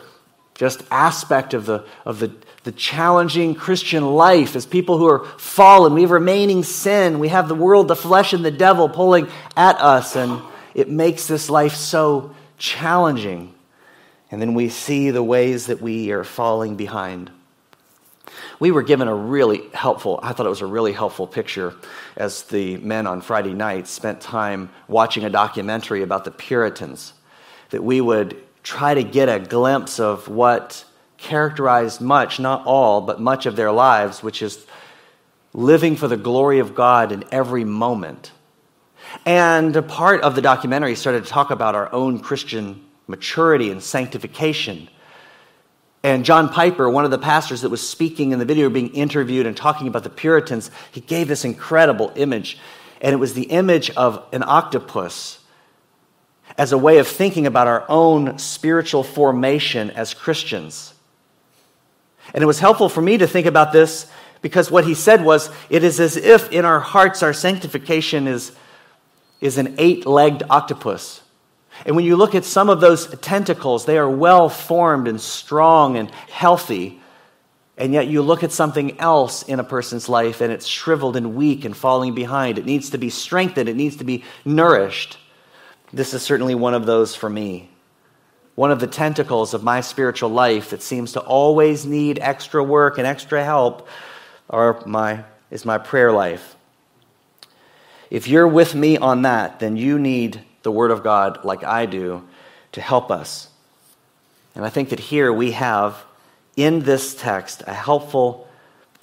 just 0.54 0.82
aspect 0.90 1.54
of 1.54 1.66
the, 1.66 1.85
of 2.04 2.18
the, 2.18 2.32
the 2.64 2.73
challenging 2.73 3.54
Christian 3.54 4.04
life 4.04 4.56
as 4.56 4.64
people 4.64 4.96
who 4.99 5.06
are 5.06 5.25
fallen. 5.38 5.92
We 5.92 6.02
have 6.02 6.11
remaining 6.11 6.62
sin. 6.62 7.18
We 7.18 7.28
have 7.28 7.49
the 7.49 7.54
world, 7.54 7.88
the 7.88 7.96
flesh, 7.96 8.32
and 8.32 8.44
the 8.44 8.50
devil 8.50 8.88
pulling 8.88 9.28
at 9.54 9.76
us, 9.76 10.16
and 10.16 10.40
it 10.75 10.88
makes 10.88 11.26
this 11.26 11.50
life 11.50 11.75
so 11.75 12.35
challenging. 12.56 13.54
And 14.30 14.40
then 14.40 14.54
we 14.54 14.70
see 14.70 15.11
the 15.11 15.23
ways 15.23 15.66
that 15.66 15.82
we 15.82 16.11
are 16.11 16.25
falling 16.25 16.76
behind 16.76 17.30
we 18.58 18.70
were 18.70 18.82
given 18.82 19.08
a 19.08 19.14
really 19.14 19.68
helpful, 19.75 20.18
I 20.22 20.32
thought 20.32 20.46
it 20.46 20.50
was 20.50 20.62
a 20.62 20.66
really 20.66 20.92
helpful 20.92 21.26
picture 21.26 21.75
as 22.16 22.44
the 22.44 22.78
men 22.78 23.06
on 23.06 23.20
Friday 23.20 23.52
night 23.52 23.86
spent 23.86 24.20
time 24.20 24.70
watching 24.88 25.25
a 25.25 25.30
documentary 25.30 26.02
about 26.02 26.25
the 26.25 26.30
Puritans, 26.30 27.12
that 27.70 27.84
we 27.84 28.00
would 28.00 28.36
try 28.62 28.94
to 28.94 29.02
get 29.02 29.28
a 29.28 29.38
glimpse 29.38 30.00
of 30.00 30.28
what 30.28 30.84
characterized 31.18 32.00
much, 32.00 32.40
not 32.40 32.66
all, 32.66 33.00
but 33.00 33.20
much 33.20 33.46
of 33.46 33.56
their 33.56 33.72
lives, 33.72 34.22
which 34.22 34.42
is 34.42 34.66
living 35.52 35.96
for 35.96 36.08
the 36.08 36.16
glory 36.16 36.58
of 36.58 36.75
God 36.75 37.12
in 37.12 37.25
every 37.32 37.64
moment. 37.64 38.32
And 39.25 39.75
a 39.76 39.82
part 39.82 40.20
of 40.22 40.34
the 40.34 40.42
documentary 40.42 40.94
started 40.94 41.25
to 41.25 41.30
talk 41.30 41.50
about 41.50 41.75
our 41.75 41.92
own 41.92 42.18
Christian 42.20 42.84
maturity 43.06 43.70
and 43.70 43.82
sanctification 43.82 44.88
and 46.06 46.25
John 46.25 46.48
Piper, 46.48 46.88
one 46.88 47.04
of 47.04 47.10
the 47.10 47.18
pastors 47.18 47.62
that 47.62 47.68
was 47.68 47.86
speaking 47.86 48.30
in 48.30 48.38
the 48.38 48.44
video, 48.44 48.70
being 48.70 48.94
interviewed 48.94 49.44
and 49.44 49.56
talking 49.56 49.88
about 49.88 50.04
the 50.04 50.08
Puritans, 50.08 50.70
he 50.92 51.00
gave 51.00 51.26
this 51.26 51.44
incredible 51.44 52.12
image. 52.14 52.58
And 53.00 53.12
it 53.12 53.16
was 53.16 53.34
the 53.34 53.42
image 53.42 53.90
of 53.90 54.25
an 54.30 54.44
octopus 54.44 55.40
as 56.56 56.70
a 56.70 56.78
way 56.78 56.98
of 56.98 57.08
thinking 57.08 57.44
about 57.44 57.66
our 57.66 57.84
own 57.88 58.38
spiritual 58.38 59.02
formation 59.02 59.90
as 59.90 60.14
Christians. 60.14 60.94
And 62.32 62.40
it 62.40 62.46
was 62.46 62.60
helpful 62.60 62.88
for 62.88 63.02
me 63.02 63.18
to 63.18 63.26
think 63.26 63.48
about 63.48 63.72
this 63.72 64.06
because 64.42 64.70
what 64.70 64.84
he 64.84 64.94
said 64.94 65.25
was 65.25 65.50
it 65.70 65.82
is 65.82 65.98
as 65.98 66.16
if 66.16 66.52
in 66.52 66.64
our 66.64 66.78
hearts 66.78 67.25
our 67.25 67.32
sanctification 67.32 68.28
is, 68.28 68.52
is 69.40 69.58
an 69.58 69.75
eight 69.78 70.06
legged 70.06 70.44
octopus. 70.50 71.20
And 71.85 71.95
when 71.95 72.04
you 72.04 72.16
look 72.16 72.35
at 72.35 72.45
some 72.45 72.71
of 72.71 72.80
those 72.80 73.06
tentacles, 73.18 73.85
they 73.85 73.99
are 73.99 74.09
well 74.09 74.49
formed 74.49 75.09
and 75.09 75.21
strong 75.21 75.97
and 75.97 76.11
healthy. 76.11 77.00
And 77.76 77.92
yet 77.92 78.06
you 78.06 78.23
look 78.23 78.42
at 78.42 78.52
something 78.52 78.99
else 78.99 79.42
in 79.42 79.61
a 79.61 79.64
person's 79.64 80.09
life 80.09 80.40
and 80.40 80.52
it's 80.52 80.66
shriveled 80.66 81.16
and 81.16 81.35
weak 81.35 81.64
and 81.64 81.76
falling 81.76 82.14
behind. 82.14 82.59
It 82.59 82.64
needs 82.64 82.90
to 82.90 82.99
be 82.99 83.11
strengthened, 83.11 83.68
it 83.68 83.76
needs 83.76 83.97
to 83.97 84.04
be 84.04 84.25
nourished. 84.45 85.18
This 85.92 86.14
is 86.14 86.23
certainly 86.23 86.54
one 86.54 86.75
of 86.75 86.87
those 86.87 87.14
for 87.14 87.28
me. 87.28 87.71
One 88.54 88.71
of 88.71 88.80
the 88.80 88.87
tentacles 88.87 89.52
of 89.52 89.62
my 89.62 89.83
spiritual 89.83 90.30
life 90.30 90.71
that 90.71 90.83
seems 90.83 91.12
to 91.12 91.21
always 91.21 91.85
need 91.85 92.18
extra 92.21 92.64
work 92.64 92.97
and 92.97 93.06
extra 93.06 93.45
help 93.45 93.87
are 94.49 94.83
my, 94.87 95.25
is 95.50 95.66
my 95.66 95.76
prayer 95.76 96.11
life. 96.11 96.56
If 98.11 98.28
you're 98.28 98.49
with 98.49 98.75
me 98.75 98.97
on 98.97 99.23
that, 99.23 99.61
then 99.61 99.76
you 99.76 99.99
need 99.99 100.42
the 100.66 100.73
Word 100.73 100.90
of 100.90 101.04
God 101.04 101.44
like 101.44 101.62
I 101.62 101.87
do 101.87 102.26
to 102.73 102.80
help 102.80 103.12
us. 103.12 103.49
And 104.56 104.64
I 104.64 104.68
think 104.68 104.88
that 104.88 104.99
here 104.99 105.32
we 105.32 105.52
have 105.52 106.04
in 106.56 106.80
this 106.80 107.14
text 107.14 107.62
a 107.68 107.73
helpful 107.73 108.49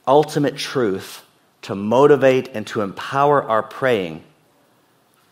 ultimate 0.05 0.57
truth 0.57 1.23
to 1.61 1.73
motivate 1.73 2.49
and 2.53 2.67
to 2.67 2.81
empower 2.81 3.41
our 3.41 3.63
praying. 3.63 4.25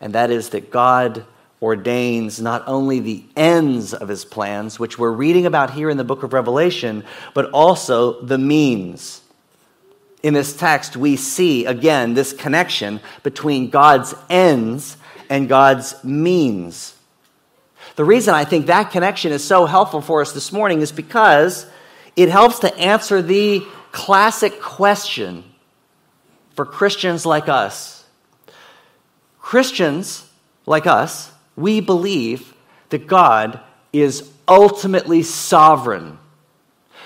And 0.00 0.14
that 0.14 0.30
is 0.30 0.48
that 0.48 0.70
God 0.70 1.26
ordains 1.60 2.40
not 2.40 2.64
only 2.66 3.00
the 3.00 3.24
ends 3.36 3.92
of 3.92 4.08
his 4.08 4.24
plans, 4.24 4.78
which 4.78 4.98
we're 4.98 5.12
reading 5.12 5.44
about 5.44 5.74
here 5.74 5.90
in 5.90 5.98
the 5.98 6.02
book 6.02 6.22
of 6.22 6.32
Revelation, 6.32 7.04
but 7.34 7.50
also 7.50 8.22
the 8.22 8.38
means. 8.38 9.20
In 10.22 10.32
this 10.32 10.56
text, 10.56 10.96
we 10.96 11.16
see 11.16 11.66
again 11.66 12.14
this 12.14 12.32
connection 12.32 13.00
between 13.22 13.68
God's 13.68 14.14
ends 14.30 14.96
and 15.32 15.48
God's 15.48 15.94
means. 16.04 16.94
The 17.96 18.04
reason 18.04 18.34
I 18.34 18.44
think 18.44 18.66
that 18.66 18.90
connection 18.90 19.32
is 19.32 19.42
so 19.42 19.64
helpful 19.64 20.02
for 20.02 20.20
us 20.20 20.32
this 20.32 20.52
morning 20.52 20.82
is 20.82 20.92
because 20.92 21.64
it 22.16 22.28
helps 22.28 22.58
to 22.58 22.76
answer 22.76 23.22
the 23.22 23.64
classic 23.92 24.60
question 24.60 25.42
for 26.54 26.66
Christians 26.66 27.24
like 27.24 27.48
us. 27.48 28.04
Christians 29.40 30.28
like 30.66 30.86
us, 30.86 31.32
we 31.56 31.80
believe 31.80 32.52
that 32.90 33.06
God 33.06 33.58
is 33.90 34.30
ultimately 34.46 35.22
sovereign. 35.22 36.18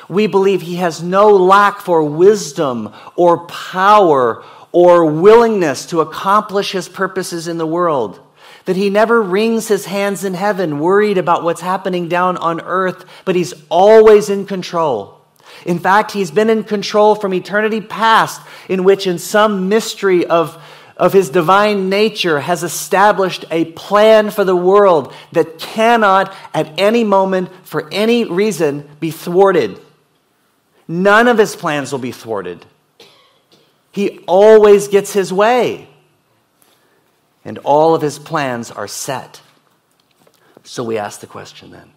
We 0.08 0.26
believe 0.26 0.62
he 0.62 0.76
has 0.76 1.00
no 1.00 1.28
lack 1.28 1.78
for 1.78 2.02
wisdom 2.02 2.92
or 3.14 3.46
power 3.46 4.42
or 4.72 5.06
willingness 5.06 5.86
to 5.86 6.00
accomplish 6.00 6.72
his 6.72 6.88
purposes 6.88 7.48
in 7.48 7.58
the 7.58 7.66
world. 7.66 8.20
That 8.66 8.76
he 8.76 8.90
never 8.90 9.22
wrings 9.22 9.68
his 9.68 9.86
hands 9.86 10.24
in 10.24 10.34
heaven, 10.34 10.80
worried 10.80 11.18
about 11.18 11.44
what's 11.44 11.60
happening 11.60 12.08
down 12.08 12.36
on 12.36 12.60
earth, 12.60 13.04
but 13.24 13.36
he's 13.36 13.54
always 13.68 14.28
in 14.28 14.44
control. 14.44 15.20
In 15.64 15.78
fact, 15.78 16.12
he's 16.12 16.30
been 16.30 16.50
in 16.50 16.64
control 16.64 17.14
from 17.14 17.32
eternity 17.32 17.80
past, 17.80 18.40
in 18.68 18.84
which, 18.84 19.06
in 19.06 19.18
some 19.18 19.68
mystery 19.68 20.26
of, 20.26 20.60
of 20.96 21.12
his 21.12 21.30
divine 21.30 21.88
nature, 21.88 22.40
has 22.40 22.62
established 22.62 23.44
a 23.50 23.66
plan 23.66 24.30
for 24.30 24.44
the 24.44 24.56
world 24.56 25.14
that 25.32 25.58
cannot, 25.58 26.34
at 26.52 26.78
any 26.78 27.04
moment, 27.04 27.48
for 27.62 27.88
any 27.92 28.24
reason, 28.24 28.88
be 29.00 29.10
thwarted. 29.10 29.80
None 30.88 31.28
of 31.28 31.38
his 31.38 31.56
plans 31.56 31.92
will 31.92 31.98
be 31.98 32.12
thwarted. 32.12 32.64
He 33.96 34.18
always 34.26 34.88
gets 34.88 35.14
his 35.14 35.32
way 35.32 35.88
and 37.46 37.56
all 37.60 37.94
of 37.94 38.02
his 38.02 38.18
plans 38.18 38.70
are 38.70 38.86
set. 38.86 39.40
So 40.64 40.84
we 40.84 40.98
ask 40.98 41.20
the 41.20 41.26
question 41.26 41.70
then 41.70 41.90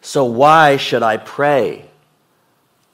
so 0.00 0.24
why 0.24 0.78
should 0.78 1.02
I 1.02 1.18
pray? 1.18 1.84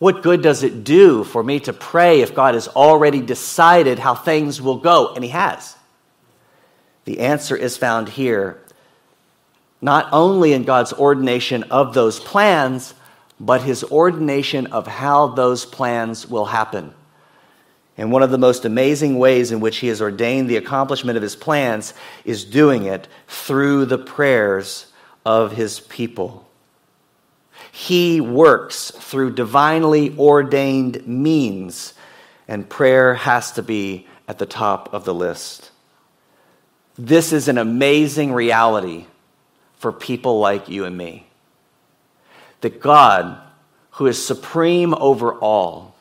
What 0.00 0.24
good 0.24 0.42
does 0.42 0.64
it 0.64 0.82
do 0.82 1.22
for 1.22 1.44
me 1.44 1.60
to 1.60 1.72
pray 1.72 2.22
if 2.22 2.34
God 2.34 2.54
has 2.54 2.66
already 2.66 3.20
decided 3.20 4.00
how 4.00 4.16
things 4.16 4.60
will 4.60 4.78
go? 4.78 5.14
And 5.14 5.22
He 5.22 5.30
has. 5.30 5.76
The 7.04 7.20
answer 7.20 7.54
is 7.54 7.76
found 7.76 8.08
here, 8.08 8.60
not 9.80 10.08
only 10.10 10.54
in 10.54 10.64
God's 10.64 10.92
ordination 10.92 11.62
of 11.70 11.94
those 11.94 12.18
plans, 12.18 12.94
but 13.38 13.62
His 13.62 13.84
ordination 13.84 14.66
of 14.72 14.88
how 14.88 15.28
those 15.28 15.64
plans 15.64 16.28
will 16.28 16.46
happen. 16.46 16.94
And 17.96 18.10
one 18.10 18.22
of 18.22 18.30
the 18.30 18.38
most 18.38 18.64
amazing 18.64 19.18
ways 19.18 19.52
in 19.52 19.60
which 19.60 19.76
he 19.78 19.86
has 19.88 20.02
ordained 20.02 20.50
the 20.50 20.56
accomplishment 20.56 21.16
of 21.16 21.22
his 21.22 21.36
plans 21.36 21.94
is 22.24 22.44
doing 22.44 22.84
it 22.84 23.06
through 23.28 23.86
the 23.86 23.98
prayers 23.98 24.86
of 25.24 25.52
his 25.52 25.80
people. 25.80 26.46
He 27.70 28.20
works 28.20 28.90
through 28.90 29.34
divinely 29.34 30.16
ordained 30.18 31.06
means, 31.06 31.94
and 32.48 32.68
prayer 32.68 33.14
has 33.14 33.52
to 33.52 33.62
be 33.62 34.06
at 34.26 34.38
the 34.38 34.46
top 34.46 34.92
of 34.92 35.04
the 35.04 35.14
list. 35.14 35.70
This 36.96 37.32
is 37.32 37.48
an 37.48 37.58
amazing 37.58 38.32
reality 38.32 39.06
for 39.76 39.92
people 39.92 40.40
like 40.40 40.68
you 40.68 40.84
and 40.84 40.96
me. 40.96 41.26
That 42.60 42.80
God, 42.80 43.38
who 43.92 44.06
is 44.06 44.24
supreme 44.24 44.94
over 44.94 45.34
all, 45.34 45.93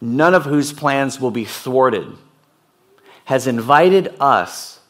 none 0.00 0.34
of 0.34 0.44
whose 0.44 0.72
plans 0.72 1.20
will 1.20 1.30
be 1.30 1.44
thwarted, 1.44 2.16
has 3.24 3.46
invited 3.46 4.14
us, 4.20 4.80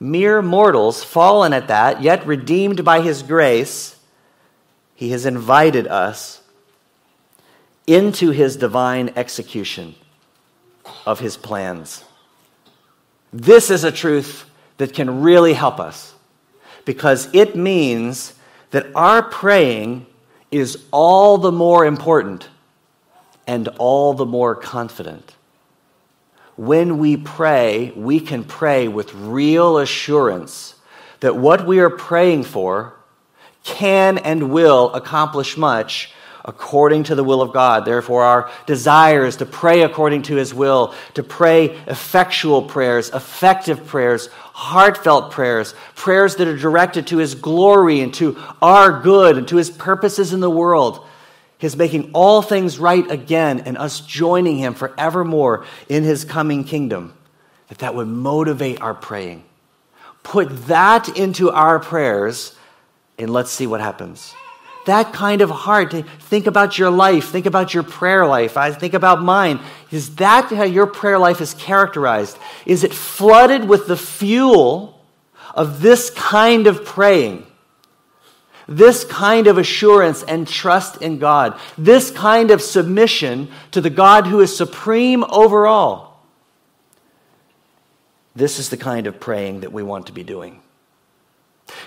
mere 0.00 0.42
mortals, 0.42 1.04
fallen 1.04 1.52
at 1.52 1.68
that, 1.68 2.02
yet 2.02 2.26
redeemed 2.26 2.84
by 2.84 3.00
his 3.00 3.22
grace, 3.22 3.96
he 4.94 5.10
has 5.10 5.26
invited 5.26 5.86
us 5.86 6.42
into 7.86 8.30
his 8.30 8.56
divine 8.56 9.12
execution 9.16 9.94
of 11.06 11.20
his 11.20 11.36
plans. 11.36 12.04
This 13.32 13.70
is 13.70 13.84
a 13.84 13.92
truth 13.92 14.48
that 14.78 14.94
can 14.94 15.22
really 15.22 15.54
help 15.54 15.80
us 15.80 16.14
because 16.84 17.28
it 17.32 17.56
means 17.56 18.34
that 18.70 18.86
our 18.94 19.22
praying 19.22 20.06
is 20.50 20.84
all 20.90 21.38
the 21.38 21.52
more 21.52 21.84
important 21.84 22.48
and 23.46 23.68
all 23.78 24.14
the 24.14 24.26
more 24.26 24.54
confident. 24.54 25.34
When 26.56 26.98
we 26.98 27.16
pray, 27.16 27.92
we 27.96 28.20
can 28.20 28.44
pray 28.44 28.88
with 28.88 29.12
real 29.14 29.78
assurance 29.78 30.76
that 31.20 31.36
what 31.36 31.66
we 31.66 31.80
are 31.80 31.90
praying 31.90 32.44
for 32.44 32.94
can 33.64 34.18
and 34.18 34.50
will 34.50 34.92
accomplish 34.92 35.56
much 35.56 36.12
according 36.44 37.04
to 37.04 37.14
the 37.14 37.24
will 37.24 37.40
of 37.40 37.52
God. 37.52 37.84
Therefore, 37.84 38.22
our 38.22 38.50
desire 38.66 39.24
is 39.24 39.36
to 39.36 39.46
pray 39.46 39.82
according 39.82 40.22
to 40.22 40.36
His 40.36 40.52
will, 40.52 40.94
to 41.14 41.22
pray 41.22 41.70
effectual 41.86 42.62
prayers, 42.62 43.08
effective 43.10 43.86
prayers, 43.86 44.26
heartfelt 44.26 45.30
prayers, 45.30 45.74
prayers 45.94 46.36
that 46.36 46.46
are 46.46 46.56
directed 46.56 47.06
to 47.08 47.16
His 47.16 47.34
glory 47.34 48.00
and 48.00 48.12
to 48.14 48.38
our 48.60 49.00
good 49.00 49.38
and 49.38 49.48
to 49.48 49.56
His 49.56 49.70
purposes 49.70 50.34
in 50.34 50.40
the 50.40 50.50
world 50.50 51.06
his 51.64 51.78
making 51.78 52.10
all 52.12 52.42
things 52.42 52.78
right 52.78 53.10
again 53.10 53.60
and 53.60 53.78
us 53.78 54.00
joining 54.00 54.58
him 54.58 54.74
forevermore 54.74 55.64
in 55.88 56.04
his 56.04 56.22
coming 56.22 56.62
kingdom, 56.62 57.14
that 57.68 57.78
that 57.78 57.94
would 57.94 58.06
motivate 58.06 58.82
our 58.82 58.92
praying. 58.92 59.42
Put 60.22 60.66
that 60.66 61.16
into 61.16 61.50
our 61.50 61.80
prayers, 61.80 62.54
and 63.18 63.30
let's 63.32 63.50
see 63.50 63.66
what 63.66 63.80
happens. 63.80 64.34
That 64.84 65.14
kind 65.14 65.40
of 65.40 65.48
heart, 65.48 65.92
to 65.92 66.02
think 66.02 66.46
about 66.46 66.76
your 66.76 66.90
life, 66.90 67.30
think 67.30 67.46
about 67.46 67.72
your 67.72 67.82
prayer 67.82 68.26
life. 68.26 68.58
I 68.58 68.70
think 68.70 68.92
about 68.92 69.22
mine. 69.22 69.58
Is 69.90 70.16
that 70.16 70.50
how 70.50 70.64
your 70.64 70.86
prayer 70.86 71.18
life 71.18 71.40
is 71.40 71.54
characterized? 71.54 72.36
Is 72.66 72.84
it 72.84 72.92
flooded 72.92 73.66
with 73.66 73.86
the 73.86 73.96
fuel 73.96 75.00
of 75.54 75.80
this 75.80 76.10
kind 76.10 76.66
of 76.66 76.84
praying? 76.84 77.46
This 78.66 79.04
kind 79.04 79.46
of 79.46 79.58
assurance 79.58 80.22
and 80.22 80.48
trust 80.48 81.02
in 81.02 81.18
God, 81.18 81.58
this 81.76 82.10
kind 82.10 82.50
of 82.50 82.62
submission 82.62 83.48
to 83.72 83.80
the 83.80 83.90
God 83.90 84.26
who 84.26 84.40
is 84.40 84.56
supreme 84.56 85.24
over 85.24 85.66
all. 85.66 86.24
This 88.34 88.58
is 88.58 88.70
the 88.70 88.76
kind 88.76 89.06
of 89.06 89.20
praying 89.20 89.60
that 89.60 89.72
we 89.72 89.82
want 89.82 90.06
to 90.06 90.12
be 90.12 90.24
doing. 90.24 90.60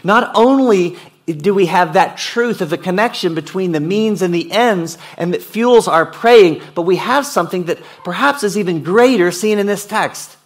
Not 0.03 0.31
only 0.35 0.97
do 1.25 1.53
we 1.53 1.65
have 1.65 1.93
that 1.93 2.17
truth 2.17 2.61
of 2.61 2.69
the 2.69 2.77
connection 2.77 3.35
between 3.35 3.73
the 3.73 3.79
means 3.79 4.21
and 4.21 4.33
the 4.33 4.51
ends 4.51 4.97
and 5.17 5.33
that 5.33 5.43
fuels 5.43 5.87
our 5.87 6.05
praying, 6.05 6.61
but 6.73 6.83
we 6.83 6.95
have 6.95 7.25
something 7.25 7.65
that 7.65 7.79
perhaps 8.05 8.43
is 8.43 8.57
even 8.57 8.81
greater 8.81 9.31
seen 9.31 9.59
in 9.59 9.67
this 9.67 9.85
text. 9.85 10.37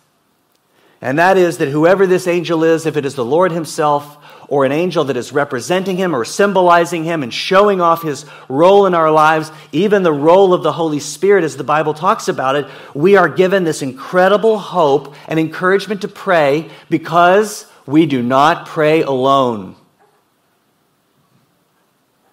And 1.01 1.19
that 1.19 1.37
is 1.37 1.57
that 1.57 1.69
whoever 1.69 2.07
this 2.07 2.27
angel 2.27 2.63
is, 2.63 2.85
if 2.85 2.97
it 2.97 3.05
is 3.05 3.15
the 3.15 3.25
Lord 3.25 3.51
Himself, 3.51 4.17
or 4.51 4.65
an 4.65 4.71
angel 4.73 5.05
that 5.05 5.15
is 5.15 5.31
representing 5.31 5.95
him 5.95 6.13
or 6.13 6.25
symbolizing 6.25 7.05
him 7.05 7.23
and 7.23 7.33
showing 7.33 7.79
off 7.79 8.03
his 8.03 8.25
role 8.49 8.85
in 8.85 8.93
our 8.93 9.09
lives, 9.09 9.49
even 9.71 10.03
the 10.03 10.11
role 10.11 10.53
of 10.53 10.61
the 10.61 10.73
Holy 10.73 10.99
Spirit 10.99 11.45
as 11.45 11.55
the 11.55 11.63
Bible 11.63 11.93
talks 11.93 12.27
about 12.27 12.57
it, 12.57 12.67
we 12.93 13.15
are 13.15 13.29
given 13.29 13.63
this 13.63 13.81
incredible 13.81 14.59
hope 14.59 15.15
and 15.29 15.39
encouragement 15.39 16.01
to 16.01 16.09
pray 16.09 16.69
because 16.89 17.65
we 17.85 18.05
do 18.05 18.21
not 18.21 18.65
pray 18.65 19.01
alone. 19.01 19.77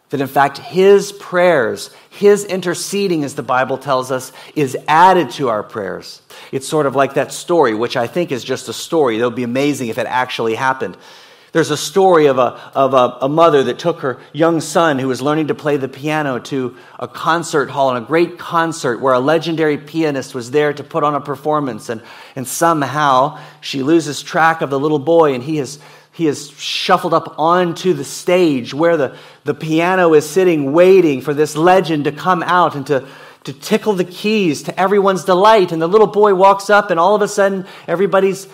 That 0.08 0.20
in 0.20 0.26
fact, 0.26 0.58
his 0.58 1.12
prayers, 1.12 1.94
his 2.10 2.44
interceding, 2.44 3.22
as 3.22 3.36
the 3.36 3.44
Bible 3.44 3.78
tells 3.78 4.10
us, 4.10 4.32
is 4.56 4.76
added 4.88 5.30
to 5.32 5.50
our 5.50 5.62
prayers. 5.62 6.20
It's 6.50 6.66
sort 6.66 6.86
of 6.86 6.96
like 6.96 7.14
that 7.14 7.32
story, 7.32 7.74
which 7.74 7.96
I 7.96 8.08
think 8.08 8.32
is 8.32 8.42
just 8.42 8.68
a 8.68 8.72
story. 8.72 9.20
It 9.20 9.24
would 9.24 9.36
be 9.36 9.44
amazing 9.44 9.86
if 9.86 9.98
it 9.98 10.06
actually 10.08 10.56
happened. 10.56 10.96
There's 11.52 11.70
a 11.70 11.76
story 11.76 12.26
of, 12.26 12.38
a, 12.38 12.60
of 12.74 12.92
a, 12.92 13.18
a, 13.22 13.28
mother 13.28 13.64
that 13.64 13.78
took 13.78 14.00
her 14.00 14.20
young 14.34 14.60
son 14.60 14.98
who 14.98 15.08
was 15.08 15.22
learning 15.22 15.48
to 15.48 15.54
play 15.54 15.78
the 15.78 15.88
piano 15.88 16.38
to 16.40 16.76
a 16.98 17.08
concert 17.08 17.70
hall 17.70 17.94
and 17.94 18.04
a 18.04 18.06
great 18.06 18.38
concert 18.38 19.00
where 19.00 19.14
a 19.14 19.18
legendary 19.18 19.78
pianist 19.78 20.34
was 20.34 20.50
there 20.50 20.74
to 20.74 20.84
put 20.84 21.04
on 21.04 21.14
a 21.14 21.20
performance. 21.20 21.88
And, 21.88 22.02
and 22.36 22.46
somehow 22.46 23.40
she 23.62 23.82
loses 23.82 24.20
track 24.20 24.60
of 24.60 24.68
the 24.68 24.78
little 24.78 24.98
boy 24.98 25.32
and 25.32 25.42
he 25.42 25.58
is, 25.58 25.78
he 26.12 26.26
is 26.26 26.50
shuffled 26.50 27.14
up 27.14 27.36
onto 27.38 27.94
the 27.94 28.04
stage 28.04 28.74
where 28.74 28.98
the, 28.98 29.16
the 29.44 29.54
piano 29.54 30.12
is 30.12 30.28
sitting 30.28 30.72
waiting 30.72 31.22
for 31.22 31.32
this 31.32 31.56
legend 31.56 32.04
to 32.04 32.12
come 32.12 32.42
out 32.42 32.74
and 32.74 32.86
to, 32.88 33.08
to 33.44 33.52
tickle 33.52 33.94
the 33.94 34.04
keys 34.04 34.64
to 34.64 34.80
everyone's 34.80 35.24
delight. 35.24 35.72
And 35.72 35.80
the 35.80 35.86
little 35.86 36.06
boy 36.06 36.34
walks 36.34 36.70
up, 36.70 36.90
and 36.90 37.00
all 37.00 37.14
of 37.14 37.22
a 37.22 37.28
sudden, 37.28 37.66
everybody's 37.86 38.48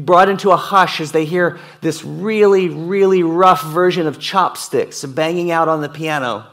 brought 0.00 0.28
into 0.28 0.50
a 0.50 0.56
hush 0.56 1.00
as 1.00 1.12
they 1.12 1.24
hear 1.24 1.58
this 1.80 2.04
really, 2.04 2.68
really 2.68 3.22
rough 3.22 3.64
version 3.64 4.06
of 4.06 4.18
chopsticks 4.18 5.04
banging 5.04 5.50
out 5.50 5.68
on 5.68 5.80
the 5.80 5.88
piano. 5.88 6.46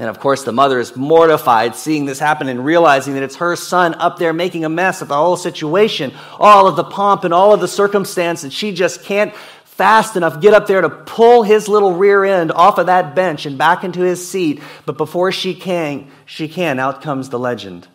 And 0.00 0.08
of 0.08 0.20
course, 0.20 0.44
the 0.44 0.52
mother 0.52 0.78
is 0.78 0.94
mortified 0.94 1.74
seeing 1.74 2.04
this 2.04 2.20
happen 2.20 2.48
and 2.48 2.64
realizing 2.64 3.14
that 3.14 3.24
it's 3.24 3.36
her 3.36 3.56
son 3.56 3.94
up 3.94 4.18
there 4.18 4.32
making 4.32 4.64
a 4.64 4.68
mess 4.68 5.02
of 5.02 5.08
the 5.08 5.16
whole 5.16 5.36
situation, 5.36 6.12
all 6.38 6.68
of 6.68 6.76
the 6.76 6.84
pomp 6.84 7.24
and 7.24 7.34
all 7.34 7.52
of 7.52 7.60
the 7.60 7.66
circumstance 7.66 8.42
that 8.42 8.52
she 8.52 8.72
just 8.72 9.02
can't 9.02 9.34
fast 9.78 10.16
enough 10.16 10.40
get 10.40 10.52
up 10.52 10.66
there 10.66 10.80
to 10.80 10.90
pull 10.90 11.44
his 11.44 11.68
little 11.68 11.94
rear 11.94 12.24
end 12.24 12.50
off 12.50 12.78
of 12.78 12.86
that 12.86 13.14
bench 13.14 13.46
and 13.46 13.56
back 13.56 13.84
into 13.84 14.00
his 14.00 14.28
seat. 14.28 14.60
But 14.84 14.98
before 14.98 15.30
she 15.30 15.54
can, 15.54 16.10
she 16.26 16.48
can, 16.48 16.80
out 16.80 17.00
comes 17.00 17.30
the 17.30 17.38
legend. 17.38 17.86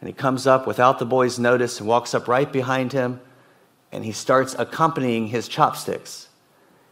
And 0.00 0.08
he 0.08 0.12
comes 0.12 0.44
up 0.44 0.66
without 0.66 0.98
the 0.98 1.06
boy's 1.06 1.38
notice 1.38 1.78
and 1.78 1.88
walks 1.88 2.14
up 2.14 2.26
right 2.26 2.52
behind 2.52 2.92
him, 2.92 3.20
and 3.92 4.04
he 4.04 4.10
starts 4.12 4.56
accompanying 4.58 5.28
his 5.28 5.48
chopsticks. 5.48 6.28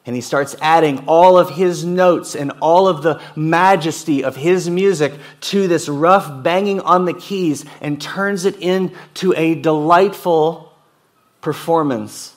And 0.06 0.14
he 0.14 0.22
starts 0.22 0.54
adding 0.60 1.04
all 1.06 1.37
of 1.37 1.50
his 1.50 1.84
notes 1.84 2.37
and 2.37 2.52
all 2.60 2.87
of 2.87 3.02
the 3.02 3.20
majesty 3.34 4.22
of 4.22 4.37
his 4.37 4.70
music 4.70 5.14
to 5.40 5.66
this 5.66 5.88
rough 5.88 6.42
banging 6.44 6.80
on 6.80 7.06
the 7.06 7.14
keys 7.14 7.64
and 7.80 8.00
turns 8.00 8.44
it 8.44 8.56
into 8.56 9.34
a 9.34 9.54
delightful 9.54 10.72
performance, 11.40 12.33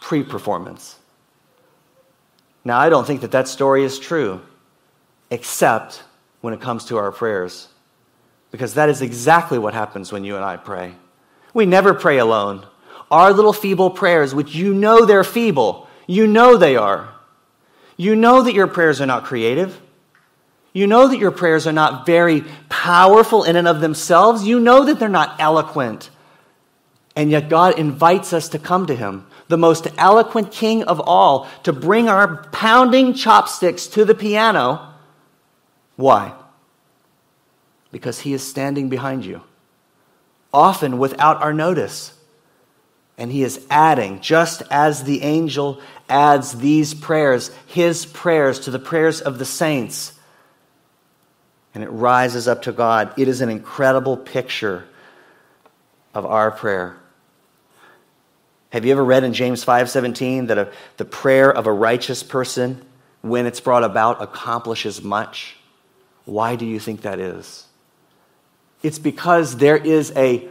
pre 0.00 0.22
performance. 0.22 0.96
Now, 2.64 2.78
I 2.78 2.88
don't 2.88 3.06
think 3.06 3.22
that 3.22 3.30
that 3.32 3.48
story 3.48 3.84
is 3.84 3.98
true, 3.98 4.40
except 5.30 6.02
when 6.40 6.52
it 6.52 6.60
comes 6.60 6.86
to 6.86 6.98
our 6.98 7.12
prayers, 7.12 7.68
because 8.50 8.74
that 8.74 8.88
is 8.88 9.02
exactly 9.02 9.58
what 9.58 9.74
happens 9.74 10.12
when 10.12 10.24
you 10.24 10.36
and 10.36 10.44
I 10.44 10.56
pray. 10.56 10.94
We 11.54 11.66
never 11.66 11.94
pray 11.94 12.18
alone 12.18 12.66
our 13.10 13.32
little 13.32 13.52
feeble 13.52 13.90
prayers, 13.90 14.34
which 14.34 14.54
you 14.54 14.72
know 14.72 15.04
they're 15.04 15.24
feeble. 15.24 15.88
You 16.06 16.26
know 16.26 16.56
they 16.56 16.76
are. 16.76 17.12
You 17.96 18.14
know 18.14 18.42
that 18.42 18.54
your 18.54 18.68
prayers 18.68 19.00
are 19.00 19.06
not 19.06 19.24
creative. 19.24 19.80
You 20.72 20.86
know 20.86 21.08
that 21.08 21.18
your 21.18 21.32
prayers 21.32 21.66
are 21.66 21.72
not 21.72 22.06
very 22.06 22.44
powerful 22.68 23.42
in 23.42 23.56
and 23.56 23.66
of 23.66 23.80
themselves. 23.80 24.46
You 24.46 24.60
know 24.60 24.84
that 24.84 25.00
they're 25.00 25.08
not 25.08 25.40
eloquent. 25.40 26.10
And 27.16 27.30
yet 27.30 27.48
God 27.48 27.78
invites 27.78 28.32
us 28.32 28.50
to 28.50 28.58
come 28.58 28.86
to 28.86 28.94
Him, 28.94 29.26
the 29.50 29.58
most 29.58 29.88
eloquent 29.98 30.52
King 30.52 30.84
of 30.84 31.00
all, 31.00 31.48
to 31.64 31.72
bring 31.72 32.08
our 32.08 32.44
pounding 32.52 33.12
chopsticks 33.12 33.88
to 33.88 34.04
the 34.04 34.14
piano. 34.14 34.94
Why? 35.96 36.32
Because 37.90 38.20
He 38.20 38.32
is 38.32 38.46
standing 38.46 38.88
behind 38.88 39.26
you, 39.26 39.42
often 40.54 40.98
without 40.98 41.42
our 41.42 41.52
notice. 41.52 42.14
And 43.18 43.30
he 43.30 43.42
is 43.42 43.60
adding, 43.68 44.20
just 44.20 44.62
as 44.70 45.04
the 45.04 45.20
angel 45.20 45.82
adds 46.08 46.52
these 46.52 46.94
prayers, 46.94 47.50
his 47.66 48.06
prayers, 48.06 48.60
to 48.60 48.70
the 48.70 48.78
prayers 48.78 49.20
of 49.20 49.38
the 49.38 49.44
saints. 49.44 50.14
And 51.74 51.84
it 51.84 51.90
rises 51.90 52.48
up 52.48 52.62
to 52.62 52.72
God. 52.72 53.12
It 53.18 53.28
is 53.28 53.42
an 53.42 53.50
incredible 53.50 54.16
picture 54.16 54.86
of 56.14 56.24
our 56.24 56.50
prayer. 56.50 56.96
Have 58.70 58.84
you 58.84 58.92
ever 58.92 59.04
read 59.04 59.24
in 59.24 59.32
James 59.32 59.64
5:17 59.64 60.48
that 60.48 60.58
a, 60.58 60.72
the 60.96 61.04
prayer 61.04 61.50
of 61.52 61.66
a 61.66 61.72
righteous 61.72 62.22
person 62.22 62.84
when 63.20 63.46
it's 63.46 63.60
brought 63.60 63.84
about 63.84 64.22
accomplishes 64.22 65.02
much? 65.02 65.56
Why 66.24 66.56
do 66.56 66.64
you 66.64 66.78
think 66.78 67.02
that 67.02 67.18
is? 67.18 67.66
It's 68.82 68.98
because 68.98 69.56
there 69.56 69.76
is 69.76 70.12
a 70.16 70.48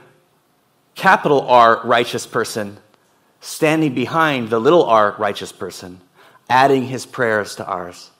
capital 0.95 1.47
R 1.47 1.81
righteous 1.85 2.27
person 2.27 2.77
standing 3.39 3.93
behind 3.93 4.49
the 4.49 4.59
little 4.59 4.83
r 4.83 5.15
righteous 5.17 5.51
person, 5.51 6.01
adding 6.49 6.85
his 6.85 7.05
prayers 7.05 7.55
to 7.55 7.65
ours. 7.65 8.11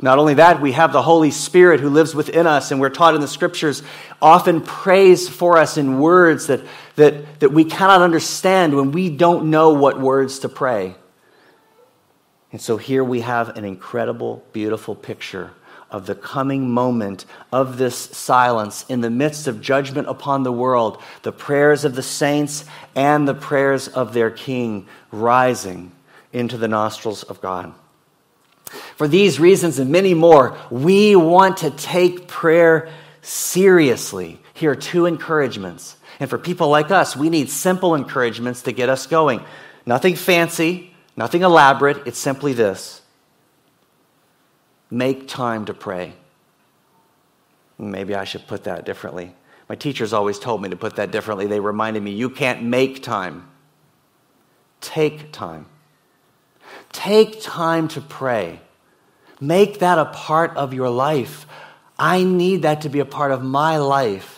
Not 0.00 0.18
only 0.18 0.34
that, 0.34 0.60
we 0.60 0.72
have 0.72 0.92
the 0.92 1.02
Holy 1.02 1.30
Spirit 1.30 1.80
who 1.80 1.88
lives 1.88 2.14
within 2.14 2.46
us, 2.46 2.70
and 2.70 2.80
we're 2.80 2.90
taught 2.90 3.14
in 3.14 3.20
the 3.20 3.28
scriptures 3.28 3.82
often 4.20 4.60
prays 4.60 5.28
for 5.28 5.56
us 5.56 5.78
in 5.78 5.98
words 6.00 6.48
that, 6.48 6.60
that, 6.96 7.40
that 7.40 7.52
we 7.52 7.64
cannot 7.64 8.02
understand 8.02 8.76
when 8.76 8.92
we 8.92 9.08
don't 9.08 9.50
know 9.50 9.72
what 9.72 10.00
words 10.00 10.40
to 10.40 10.48
pray. 10.48 10.94
And 12.52 12.60
so 12.60 12.76
here 12.76 13.02
we 13.02 13.20
have 13.22 13.56
an 13.56 13.64
incredible, 13.64 14.44
beautiful 14.52 14.94
picture 14.94 15.52
of 15.90 16.06
the 16.06 16.14
coming 16.14 16.70
moment 16.70 17.24
of 17.52 17.78
this 17.78 17.96
silence 17.96 18.84
in 18.88 19.00
the 19.00 19.10
midst 19.10 19.46
of 19.46 19.62
judgment 19.62 20.08
upon 20.08 20.42
the 20.42 20.52
world, 20.52 21.00
the 21.22 21.32
prayers 21.32 21.84
of 21.84 21.94
the 21.94 22.02
saints 22.02 22.64
and 22.94 23.26
the 23.26 23.34
prayers 23.34 23.88
of 23.88 24.12
their 24.12 24.30
King 24.30 24.86
rising 25.10 25.92
into 26.32 26.58
the 26.58 26.68
nostrils 26.68 27.22
of 27.22 27.40
God. 27.40 27.72
For 28.96 29.06
these 29.08 29.38
reasons 29.38 29.78
and 29.78 29.90
many 29.90 30.14
more, 30.14 30.56
we 30.70 31.16
want 31.16 31.58
to 31.58 31.70
take 31.70 32.28
prayer 32.28 32.88
seriously. 33.22 34.40
Here 34.54 34.72
are 34.72 34.76
two 34.76 35.06
encouragements. 35.06 35.96
And 36.18 36.30
for 36.30 36.38
people 36.38 36.68
like 36.68 36.90
us, 36.90 37.16
we 37.16 37.28
need 37.28 37.50
simple 37.50 37.94
encouragements 37.94 38.62
to 38.62 38.72
get 38.72 38.88
us 38.88 39.06
going. 39.06 39.44
Nothing 39.84 40.16
fancy, 40.16 40.94
nothing 41.16 41.42
elaborate. 41.42 42.06
It's 42.06 42.18
simply 42.18 42.52
this 42.52 43.02
Make 44.90 45.28
time 45.28 45.64
to 45.66 45.74
pray. 45.74 46.14
Maybe 47.78 48.14
I 48.14 48.24
should 48.24 48.46
put 48.46 48.64
that 48.64 48.86
differently. 48.86 49.34
My 49.68 49.74
teachers 49.74 50.12
always 50.12 50.38
told 50.38 50.62
me 50.62 50.68
to 50.68 50.76
put 50.76 50.96
that 50.96 51.10
differently. 51.10 51.46
They 51.46 51.60
reminded 51.60 52.02
me 52.02 52.12
you 52.12 52.30
can't 52.30 52.62
make 52.62 53.02
time, 53.02 53.48
take 54.80 55.32
time. 55.32 55.66
Take 56.96 57.42
time 57.42 57.88
to 57.88 58.00
pray. 58.00 58.60
Make 59.40 59.80
that 59.80 59.98
a 59.98 60.06
part 60.06 60.56
of 60.56 60.72
your 60.72 60.88
life. 60.88 61.46
I 61.98 62.24
need 62.24 62.62
that 62.62 62.82
to 62.82 62.88
be 62.88 63.00
a 63.00 63.04
part 63.04 63.32
of 63.32 63.42
my 63.42 63.76
life 63.78 64.36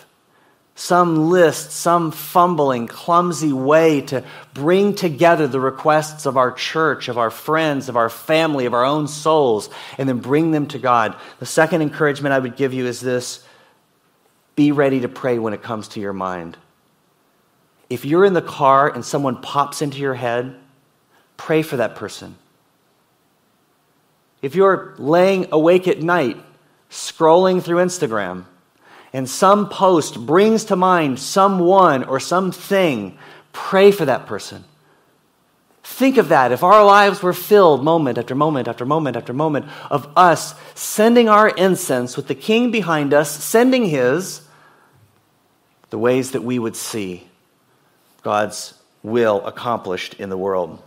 some 0.79 1.29
list, 1.29 1.73
some 1.73 2.13
fumbling, 2.13 2.87
clumsy 2.87 3.53
way 3.53 4.01
to 4.01 4.23
bring 4.55 4.95
together 4.95 5.49
the 5.49 5.59
requests 5.59 6.25
of 6.25 6.37
our 6.37 6.53
church, 6.53 7.09
of 7.09 7.19
our 7.19 7.33
friends, 7.33 7.89
of 7.89 7.97
our 7.97 8.09
family, 8.09 8.65
of 8.65 8.73
our 8.73 8.85
own 8.85 9.09
souls, 9.09 9.69
and 9.99 10.09
then 10.09 10.21
bring 10.21 10.53
them 10.53 10.69
to 10.69 10.79
God. 10.79 11.17
The 11.41 11.47
second 11.47 11.83
encouragement 11.83 12.33
I 12.33 12.39
would 12.39 12.57
give 12.57 12.73
you 12.73 12.87
is 12.87 13.01
this 13.01 13.45
be 14.55 14.71
ready 14.71 15.01
to 15.01 15.09
pray 15.09 15.41
when 15.41 15.53
it 15.53 15.65
comes 15.65 15.89
to 15.89 16.01
your 16.01 16.13
mind. 16.13 16.57
If 17.91 18.05
you're 18.05 18.25
in 18.25 18.35
the 18.35 18.41
car 18.41 18.89
and 18.89 19.05
someone 19.05 19.43
pops 19.43 19.83
into 19.83 19.99
your 19.99 20.15
head, 20.15 20.55
pray 21.37 21.63
for 21.63 21.79
that 21.79 21.97
person. 21.97 22.37
If 24.41 24.55
you're 24.55 24.95
laying 24.99 25.49
awake 25.53 25.89
at 25.89 26.03
night, 26.03 26.37
scrolling 26.91 27.63
through 27.63 27.79
Instagram, 27.79 28.45
and 29.13 29.29
some 29.29 29.69
post 29.69 30.27
brings 30.27 30.65
to 30.67 30.77
mind 30.77 31.19
someone 31.19 32.05
or 32.05 32.21
something, 32.21 33.17
pray 33.53 33.91
for 33.91 34.05
that 34.05 34.27
person. 34.27 34.65
Think 35.83 36.19
of 36.19 36.29
that. 36.29 36.53
If 36.53 36.63
our 36.63 36.85
lives 36.85 37.23
were 37.23 37.33
filled 37.33 37.83
moment 37.83 38.19
after 38.19 38.35
moment 38.35 38.69
after 38.69 38.85
moment 38.85 39.17
after 39.17 39.33
moment 39.33 39.67
of 39.91 40.09
us 40.17 40.55
sending 40.75 41.29
our 41.29 41.49
incense 41.49 42.17
with 42.17 42.29
the 42.29 42.35
King 42.35 42.71
behind 42.71 43.15
us, 43.15 43.43
sending 43.43 43.87
His, 43.87 44.43
the 45.91 45.99
ways 45.99 46.33
that 46.33 46.45
we 46.45 46.59
would 46.59 46.77
see 46.77 47.27
God's 48.23 48.75
will 49.03 49.45
accomplished 49.47 50.15
in 50.15 50.29
the 50.29 50.37
world. 50.37 50.83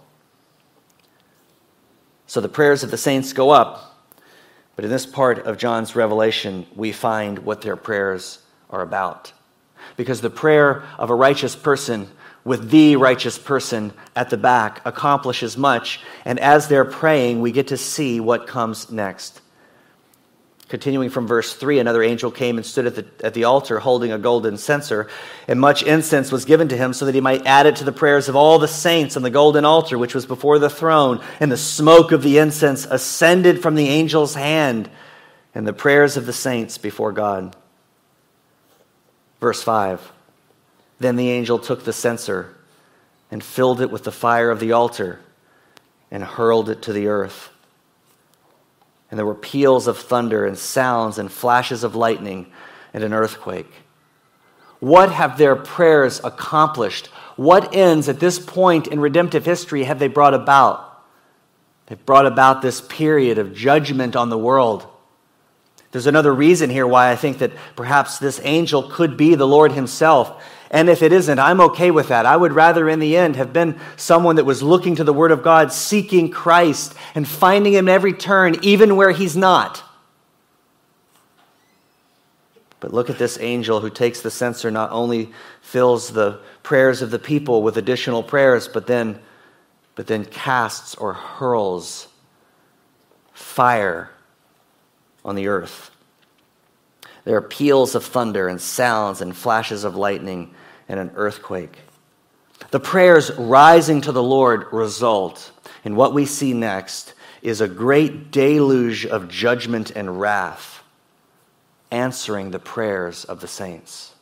So 2.32 2.40
the 2.40 2.48
prayers 2.48 2.82
of 2.82 2.92
the 2.92 2.98
saints 2.98 3.34
go 3.34 3.50
up 3.50 3.92
but 4.78 4.86
in 4.86 4.92
this 4.92 5.06
part 5.06 5.40
of 5.40 5.58
John's 5.58 5.98
revelation, 5.98 6.66
we 6.76 6.94
find 6.94 7.40
what 7.40 7.62
their 7.62 7.76
prayers 7.76 8.40
are 8.70 8.82
about. 8.82 9.34
Because 9.98 10.22
the 10.22 10.30
prayer 10.30 10.84
of 10.98 11.10
a 11.10 11.16
righteous 11.16 11.58
person 11.58 12.08
with 12.46 12.70
the 12.72 12.96
righteous 12.96 13.38
person 13.38 13.92
at 14.16 14.30
the 14.30 14.38
back 14.38 14.82
accomplishes 14.86 15.58
much. 15.58 16.00
And 16.24 16.40
as 16.40 16.70
they're 16.70 16.86
praying, 16.86 17.42
we 17.42 17.52
get 17.52 17.68
to 17.68 17.78
see 17.78 18.22
what 18.22 18.48
comes 18.48 18.90
next. 18.90 19.41
Continuing 20.72 21.10
from 21.10 21.28
verse 21.28 21.54
3, 21.54 21.80
another 21.80 22.02
angel 22.02 22.32
came 22.32 22.56
and 22.56 22.66
stood 22.66 22.86
at 22.86 22.96
the, 22.96 23.06
at 23.26 23.34
the 23.34 23.44
altar 23.44 23.78
holding 23.78 24.14
a 24.14 24.18
golden 24.18 24.58
censer, 24.58 25.10
and 25.46 25.60
much 25.60 25.84
incense 25.84 26.32
was 26.32 26.46
given 26.46 26.70
to 26.70 26.78
him 26.78 26.94
so 26.94 27.04
that 27.04 27.14
he 27.14 27.20
might 27.20 27.46
add 27.46 27.66
it 27.66 27.76
to 27.76 27.84
the 27.84 27.92
prayers 27.92 28.30
of 28.30 28.38
all 28.38 28.58
the 28.58 28.70
saints 28.70 29.18
on 29.18 29.22
the 29.22 29.30
golden 29.30 29.66
altar 29.66 29.98
which 29.98 30.16
was 30.16 30.26
before 30.26 30.60
the 30.60 30.70
throne. 30.70 31.22
And 31.42 31.52
the 31.52 31.58
smoke 31.58 32.14
of 32.14 32.24
the 32.24 32.38
incense 32.38 32.86
ascended 32.86 33.62
from 33.62 33.76
the 33.76 33.90
angel's 33.90 34.34
hand, 34.34 34.90
and 35.54 35.68
the 35.68 35.74
prayers 35.74 36.16
of 36.16 36.26
the 36.26 36.32
saints 36.32 36.78
before 36.78 37.12
God. 37.12 37.54
Verse 39.42 39.62
5 39.62 40.10
Then 41.02 41.18
the 41.18 41.32
angel 41.32 41.60
took 41.60 41.84
the 41.84 41.92
censer 41.92 42.56
and 43.30 43.44
filled 43.44 43.82
it 43.82 43.92
with 43.92 44.06
the 44.06 44.12
fire 44.14 44.50
of 44.50 44.62
the 44.62 44.72
altar 44.72 45.20
and 46.10 46.24
hurled 46.24 46.70
it 46.70 46.84
to 46.84 46.94
the 46.94 47.08
earth. 47.08 47.51
And 49.12 49.20
there 49.20 49.26
were 49.26 49.36
peals 49.36 49.88
of 49.88 50.00
thunder 50.00 50.46
and 50.46 50.58
sounds 50.58 51.20
and 51.20 51.32
flashes 51.32 51.84
of 51.84 51.96
lightning 51.96 52.52
and 52.94 53.04
an 53.04 53.14
earthquake. 53.14 53.72
What 54.80 55.12
have 55.12 55.38
their 55.38 55.56
prayers 55.56 56.20
accomplished? 56.24 57.08
What 57.36 57.76
ends 57.76 58.10
at 58.10 58.20
this 58.20 58.40
point 58.40 58.88
in 58.88 59.00
redemptive 59.00 59.46
history 59.46 59.84
have 59.84 60.00
they 60.00 60.08
brought 60.08 60.34
about? 60.34 61.04
They've 61.86 62.06
brought 62.06 62.26
about 62.26 62.62
this 62.62 62.82
period 62.82 63.38
of 63.38 63.54
judgment 63.54 64.16
on 64.16 64.30
the 64.30 64.38
world. 64.38 64.88
There's 65.92 66.08
another 66.08 66.34
reason 66.34 66.70
here 66.70 66.88
why 66.88 67.12
I 67.12 67.18
think 67.18 67.40
that 67.40 67.52
perhaps 67.76 68.18
this 68.18 68.40
angel 68.44 68.84
could 68.84 69.18
be 69.18 69.36
the 69.36 69.48
Lord 69.48 69.74
Himself. 69.74 70.42
And 70.74 70.90
if 70.90 71.04
it 71.04 71.12
isn't, 71.12 71.38
I'm 71.38 71.60
okay 71.60 71.92
with 71.92 72.08
that. 72.08 72.26
I 72.26 72.38
would 72.38 72.54
rather, 72.54 72.88
in 72.88 73.00
the 73.00 73.18
end, 73.18 73.36
have 73.36 73.52
been 73.52 73.78
someone 73.98 74.38
that 74.38 74.46
was 74.46 74.64
looking 74.64 74.96
to 74.96 75.04
the 75.04 75.14
Word 75.14 75.32
of 75.32 75.44
God, 75.44 75.74
seeking 75.74 76.32
Christ, 76.32 76.96
and 77.14 77.28
finding 77.28 77.74
Him 77.74 77.90
every 77.90 78.14
turn, 78.14 78.56
even 78.62 78.96
where 78.96 79.12
He's 79.12 79.36
not. 79.36 79.84
But 82.80 82.94
look 82.94 83.10
at 83.10 83.20
this 83.20 83.38
angel 83.42 83.82
who 83.82 83.90
takes 83.90 84.22
the 84.22 84.32
censer, 84.32 84.72
not 84.72 84.92
only 84.92 85.34
fills 85.62 86.14
the 86.14 86.40
prayers 86.64 87.02
of 87.02 87.12
the 87.12 87.20
people 87.20 87.62
with 87.64 87.76
additional 87.76 88.24
prayers, 88.24 88.70
but 88.70 88.88
then, 88.88 89.20
but 89.96 90.08
then 90.08 90.24
casts 90.24 90.96
or 90.96 91.14
hurls 91.14 92.08
fire 93.34 94.10
on 95.26 95.36
the 95.36 95.48
earth. 95.48 95.92
There 97.26 97.36
are 97.36 97.42
peals 97.42 97.94
of 97.94 98.06
thunder 98.06 98.48
and 98.48 98.60
sounds 98.60 99.20
and 99.20 99.36
flashes 99.36 99.84
of 99.84 99.98
lightning 99.98 100.56
and 100.92 101.00
an 101.00 101.12
earthquake. 101.16 101.80
The 102.70 102.80
prayers 102.82 103.32
rising 103.38 104.02
to 104.02 104.12
the 104.12 104.22
Lord 104.22 104.72
result 104.74 105.52
in 105.86 105.96
what 105.96 106.14
we 106.14 106.26
see 106.26 106.54
next 106.54 107.14
is 107.42 107.62
a 107.62 107.68
great 107.68 108.30
deluge 108.30 109.06
of 109.06 109.30
judgment 109.30 109.92
and 109.92 110.20
wrath 110.20 110.84
answering 111.92 112.52
the 112.52 112.60
prayers 112.60 113.24
of 113.24 113.40
the 113.40 113.48
saints. 113.48 114.14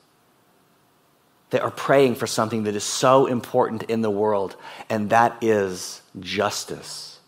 They 1.49 1.59
are 1.59 1.71
praying 1.71 2.15
for 2.15 2.27
something 2.27 2.63
that 2.63 2.75
is 2.75 2.83
so 2.83 3.25
important 3.25 3.83
in 3.83 4.01
the 4.01 4.11
world, 4.11 4.55
and 4.89 5.09
that 5.09 5.37
is 5.41 6.03
justice. 6.19 7.19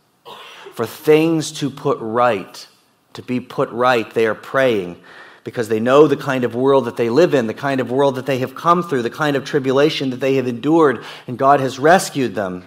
For 0.73 0.85
things 0.85 1.51
to 1.53 1.71
put 1.71 1.97
right 1.99 2.67
to 3.13 3.21
be 3.21 3.39
put 3.39 3.69
right, 3.71 4.09
they 4.13 4.25
are 4.25 4.35
praying 4.35 5.01
because 5.43 5.69
they 5.69 5.79
know 5.79 6.07
the 6.07 6.17
kind 6.17 6.43
of 6.43 6.55
world 6.55 6.85
that 6.85 6.97
they 6.97 7.09
live 7.09 7.33
in, 7.33 7.47
the 7.47 7.53
kind 7.53 7.81
of 7.81 7.91
world 7.91 8.15
that 8.15 8.25
they 8.25 8.39
have 8.39 8.53
come 8.53 8.83
through, 8.83 9.01
the 9.01 9.09
kind 9.09 9.35
of 9.35 9.43
tribulation 9.43 10.11
that 10.11 10.19
they 10.19 10.35
have 10.35 10.47
endured, 10.47 11.03
and 11.27 11.37
God 11.37 11.59
has 11.59 11.79
rescued 11.79 12.35
them. 12.35 12.65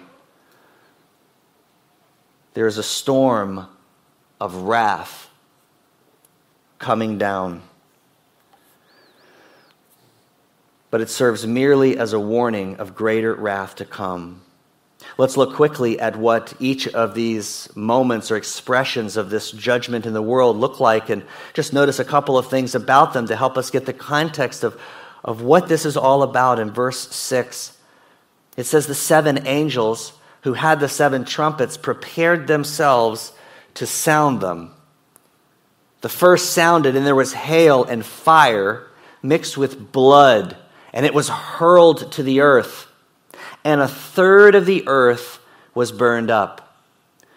There 2.54 2.66
is 2.66 2.78
a 2.78 2.82
storm 2.82 3.66
of 4.40 4.54
wrath 4.62 5.28
coming 6.78 7.18
down. 7.18 7.62
But 10.90 11.00
it 11.00 11.10
serves 11.10 11.46
merely 11.46 11.98
as 11.98 12.12
a 12.12 12.20
warning 12.20 12.76
of 12.76 12.94
greater 12.94 13.34
wrath 13.34 13.76
to 13.76 13.84
come. 13.84 14.43
Let's 15.16 15.36
look 15.36 15.54
quickly 15.54 16.00
at 16.00 16.16
what 16.16 16.54
each 16.58 16.88
of 16.88 17.14
these 17.14 17.68
moments 17.76 18.30
or 18.30 18.36
expressions 18.36 19.16
of 19.16 19.30
this 19.30 19.52
judgment 19.52 20.06
in 20.06 20.12
the 20.12 20.22
world 20.22 20.56
look 20.56 20.80
like 20.80 21.08
and 21.08 21.24
just 21.52 21.72
notice 21.72 21.98
a 22.00 22.04
couple 22.04 22.36
of 22.36 22.48
things 22.48 22.74
about 22.74 23.12
them 23.12 23.26
to 23.28 23.36
help 23.36 23.56
us 23.56 23.70
get 23.70 23.86
the 23.86 23.92
context 23.92 24.64
of, 24.64 24.80
of 25.24 25.40
what 25.40 25.68
this 25.68 25.84
is 25.84 25.96
all 25.96 26.22
about 26.22 26.58
in 26.58 26.70
verse 26.70 27.14
6. 27.14 27.76
It 28.56 28.64
says, 28.64 28.86
The 28.86 28.94
seven 28.94 29.46
angels 29.46 30.14
who 30.42 30.54
had 30.54 30.80
the 30.80 30.88
seven 30.88 31.24
trumpets 31.24 31.76
prepared 31.76 32.46
themselves 32.46 33.32
to 33.74 33.86
sound 33.86 34.40
them. 34.40 34.72
The 36.00 36.08
first 36.08 36.52
sounded, 36.52 36.96
and 36.96 37.06
there 37.06 37.14
was 37.14 37.32
hail 37.32 37.84
and 37.84 38.04
fire 38.04 38.86
mixed 39.22 39.56
with 39.56 39.92
blood, 39.92 40.56
and 40.92 41.06
it 41.06 41.14
was 41.14 41.28
hurled 41.28 42.12
to 42.12 42.22
the 42.22 42.40
earth 42.40 42.88
and 43.64 43.80
a 43.80 43.88
third 43.88 44.54
of 44.54 44.66
the 44.66 44.86
earth 44.86 45.40
was 45.74 45.90
burned 45.90 46.30
up. 46.30 46.60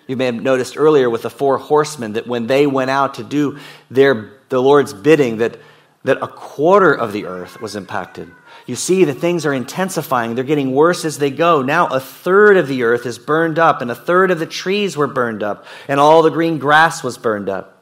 You 0.08 0.16
may 0.16 0.26
have 0.26 0.36
noticed 0.36 0.78
earlier 0.78 1.10
with 1.10 1.24
the 1.24 1.30
four 1.30 1.58
horsemen 1.58 2.14
that 2.14 2.28
when 2.28 2.48
they 2.48 2.68
went 2.68 2.92
out 2.92 3.16
to 3.16 3.24
do 3.24 3.60
their, 3.90 4.34
the 4.50 4.62
Lord's 4.62 4.94
bidding, 4.94 5.38
that, 5.38 5.60
that 6.04 6.22
a 6.22 6.28
quarter 6.28 6.94
of 6.94 7.12
the 7.12 7.26
earth 7.26 7.60
was 7.62 7.76
impacted. 7.76 8.32
You 8.66 8.76
see 8.76 9.06
that 9.06 9.16
things 9.16 9.46
are 9.46 9.54
intensifying. 9.54 10.36
They're 10.36 10.44
getting 10.44 10.74
worse 10.74 11.06
as 11.06 11.18
they 11.18 11.32
go. 11.32 11.62
Now, 11.62 11.88
a 11.88 12.00
third 12.00 12.58
of 12.58 12.68
the 12.68 12.84
earth 12.84 13.06
is 13.06 13.18
burned 13.18 13.60
up, 13.60 13.82
and 13.82 13.92
a 13.92 13.96
third 13.96 14.32
of 14.32 14.40
the 14.40 14.46
trees 14.46 14.96
were 14.96 15.08
burned 15.08 15.44
up, 15.44 15.66
and 15.88 16.00
all 16.00 16.22
the 16.22 16.30
green 16.30 16.58
grass 16.58 17.04
was 17.04 17.18
burned 17.18 17.50
up. 17.50 17.77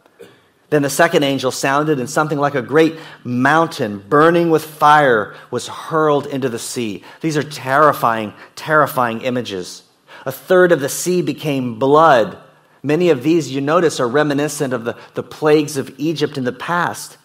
Then 0.76 0.82
the 0.82 0.90
second 0.90 1.24
angel 1.24 1.52
sounded, 1.52 2.02
and 2.02 2.10
something 2.10 2.38
like 2.38 2.54
a 2.54 2.62
great 2.62 3.00
mountain 3.24 4.00
burning 4.00 4.50
with 4.50 4.66
fire 4.66 5.34
was 5.50 5.70
hurled 5.70 6.28
into 6.28 6.50
the 6.50 6.60
sea. 6.60 7.02
These 7.22 7.38
are 7.38 7.44
terrifying, 7.44 8.34
terrifying 8.58 9.22
images. 9.22 9.84
A 10.26 10.34
third 10.34 10.74
of 10.74 10.82
the 10.82 10.90
sea 10.90 11.22
became 11.22 11.80
blood. 11.80 12.38
Many 12.84 13.10
of 13.10 13.24
these, 13.24 13.54
you 13.54 13.62
notice, 13.62 14.02
are 14.02 14.08
reminiscent 14.10 14.74
of 14.74 14.84
the, 14.84 14.98
the 15.14 15.24
plagues 15.24 15.78
of 15.78 15.96
Egypt 15.98 16.38
in 16.38 16.44
the 16.44 16.52
past. 16.52 17.18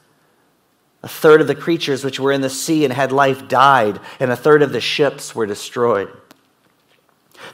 A 1.03 1.09
third 1.09 1.41
of 1.41 1.49
the 1.49 1.57
creatures 1.57 2.05
which 2.05 2.21
were 2.21 2.31
in 2.31 2.43
the 2.43 2.49
sea 2.49 2.85
and 2.85 2.95
had 2.95 3.11
life 3.11 3.49
died, 3.49 3.99
and 4.21 4.31
a 4.31 4.37
third 4.37 4.63
of 4.63 4.71
the 4.71 4.81
ships 4.81 5.35
were 5.35 5.47
destroyed. 5.47 6.09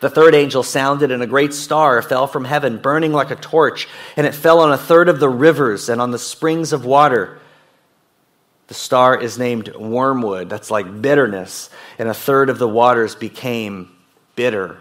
The 0.01 0.11
third 0.11 0.35
angel 0.35 0.63
sounded, 0.63 1.11
and 1.11 1.23
a 1.23 1.27
great 1.27 1.55
star 1.55 2.03
fell 2.03 2.27
from 2.27 2.45
heaven, 2.45 2.79
burning 2.79 3.13
like 3.13 3.31
a 3.31 3.37
torch, 3.37 3.89
and 4.17 4.27
it 4.27 4.35
fell 4.35 4.61
on 4.61 4.73
a 4.73 4.79
third 4.79 5.09
of 5.09 5.21
the 5.21 5.29
rivers 5.29 5.89
and 5.89 6.01
on 6.01 6.11
the 6.11 6.19
springs 6.19 6.73
of 6.73 6.85
water. 6.85 7.39
The 8.69 8.75
star 8.75 9.19
is 9.19 9.39
named 9.39 9.75
wormwood, 9.77 10.51
that's 10.51 10.71
like 10.71 11.01
bitterness, 11.01 11.71
and 11.99 12.09
a 12.09 12.15
third 12.15 12.51
of 12.51 12.59
the 12.59 12.69
waters 12.69 13.15
became 13.15 13.91
bitter. 14.35 14.79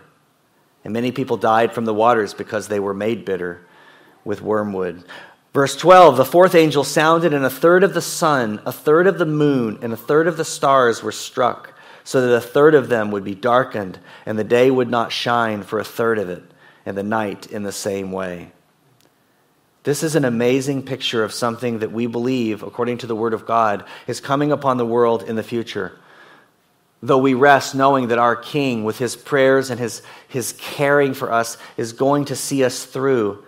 And 0.83 0.93
many 0.93 1.11
people 1.11 1.37
died 1.37 1.73
from 1.73 1.85
the 1.85 1.93
waters 1.93 2.33
because 2.33 2.67
they 2.67 2.79
were 2.79 2.93
made 2.93 3.25
bitter 3.25 3.65
with 4.23 4.41
wormwood. 4.41 5.03
Verse 5.53 5.75
12 5.75 6.17
The 6.17 6.25
fourth 6.25 6.55
angel 6.55 6.83
sounded, 6.83 7.33
and 7.33 7.45
a 7.45 7.49
third 7.49 7.83
of 7.83 7.93
the 7.93 8.01
sun, 8.01 8.59
a 8.65 8.71
third 8.71 9.07
of 9.07 9.17
the 9.17 9.25
moon, 9.25 9.79
and 9.81 9.93
a 9.93 9.97
third 9.97 10.27
of 10.27 10.37
the 10.37 10.45
stars 10.45 11.01
were 11.01 11.11
struck 11.11 11.74
so 12.05 12.21
that 12.21 12.35
a 12.35 12.39
third 12.39 12.75
of 12.75 12.87
them 12.87 13.11
would 13.11 13.23
be 13.23 13.35
darkened, 13.35 13.99
and 14.25 14.39
the 14.39 14.43
day 14.43 14.71
would 14.71 14.89
not 14.89 15.11
shine 15.11 15.63
for 15.63 15.79
a 15.79 15.83
third 15.83 16.19
of 16.19 16.29
it, 16.29 16.43
and 16.85 16.95
the 16.95 17.03
night 17.03 17.47
in 17.47 17.63
the 17.63 17.71
same 17.71 18.11
way. 18.11 18.51
This 19.83 20.03
is 20.03 20.15
an 20.15 20.23
amazing 20.23 20.83
picture 20.83 21.23
of 21.23 21.33
something 21.33 21.79
that 21.79 21.91
we 21.91 22.05
believe, 22.05 22.61
according 22.61 22.99
to 22.99 23.07
the 23.07 23.15
Word 23.15 23.33
of 23.33 23.47
God, 23.47 23.85
is 24.05 24.21
coming 24.21 24.51
upon 24.51 24.77
the 24.77 24.85
world 24.85 25.23
in 25.23 25.35
the 25.35 25.43
future. 25.43 25.97
Though 27.01 27.17
we 27.17 27.33
rest 27.33 27.73
knowing 27.73 28.07
that 28.09 28.19
our 28.19 28.35
King, 28.35 28.83
with 28.83 28.99
his 28.99 29.15
prayers 29.15 29.71
and 29.71 29.79
his, 29.79 30.03
his 30.27 30.53
caring 30.53 31.15
for 31.15 31.31
us, 31.31 31.57
is 31.75 31.93
going 31.93 32.25
to 32.25 32.35
see 32.35 32.63
us 32.63 32.85
through, 32.85 33.43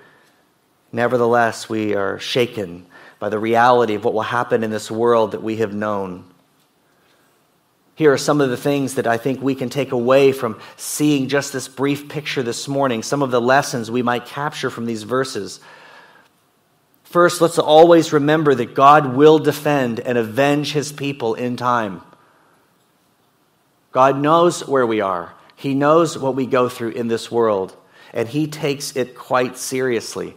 nevertheless, 0.91 1.70
we 1.70 1.96
are 1.96 2.20
shaken 2.20 2.88
by 3.20 3.30
the 3.30 3.39
reality 3.39 3.93
of 3.93 4.04
what 4.04 4.15
will 4.15 4.22
happen 4.22 4.63
in 4.63 4.72
this 4.72 4.89
world 4.89 5.32
that 5.32 5.43
we 5.43 5.58
have 5.58 5.74
known. 5.74 6.24
Here 7.98 8.14
are 8.14 8.18
some 8.20 8.42
of 8.42 8.52
the 8.52 8.58
things 8.58 8.94
that 8.94 9.08
I 9.08 9.18
think 9.18 9.42
we 9.42 9.56
can 9.56 9.70
take 9.70 9.92
away 9.92 10.32
from 10.32 10.60
seeing 10.76 11.30
just 11.30 11.52
this 11.52 11.68
brief 11.68 12.08
picture 12.08 12.44
this 12.44 12.68
morning, 12.68 13.02
some 13.02 13.24
of 13.24 13.32
the 13.32 13.42
lessons 13.42 13.90
we 13.90 14.04
might 14.04 14.28
capture 14.28 14.70
from 14.70 14.86
these 14.86 15.02
verses. 15.02 15.60
First, 17.06 17.42
let's 17.42 17.58
always 17.58 18.14
remember 18.14 18.54
that 18.54 18.76
God 18.76 19.16
will 19.16 19.40
defend 19.40 20.00
and 20.00 20.16
avenge 20.16 20.74
his 20.74 20.92
people 20.92 21.34
in 21.34 21.58
time. 21.58 22.04
God 23.92 24.20
knows 24.20 24.68
where 24.68 24.86
we 24.86 25.02
are, 25.02 25.34
He 25.56 25.74
knows 25.74 26.20
what 26.20 26.36
we 26.36 26.46
go 26.46 26.70
through 26.70 26.92
in 26.92 27.08
this 27.08 27.32
world, 27.32 27.76
and 28.14 28.30
He 28.30 28.46
takes 28.46 28.96
it 28.96 29.16
quite 29.16 29.58
seriously. 29.58 30.36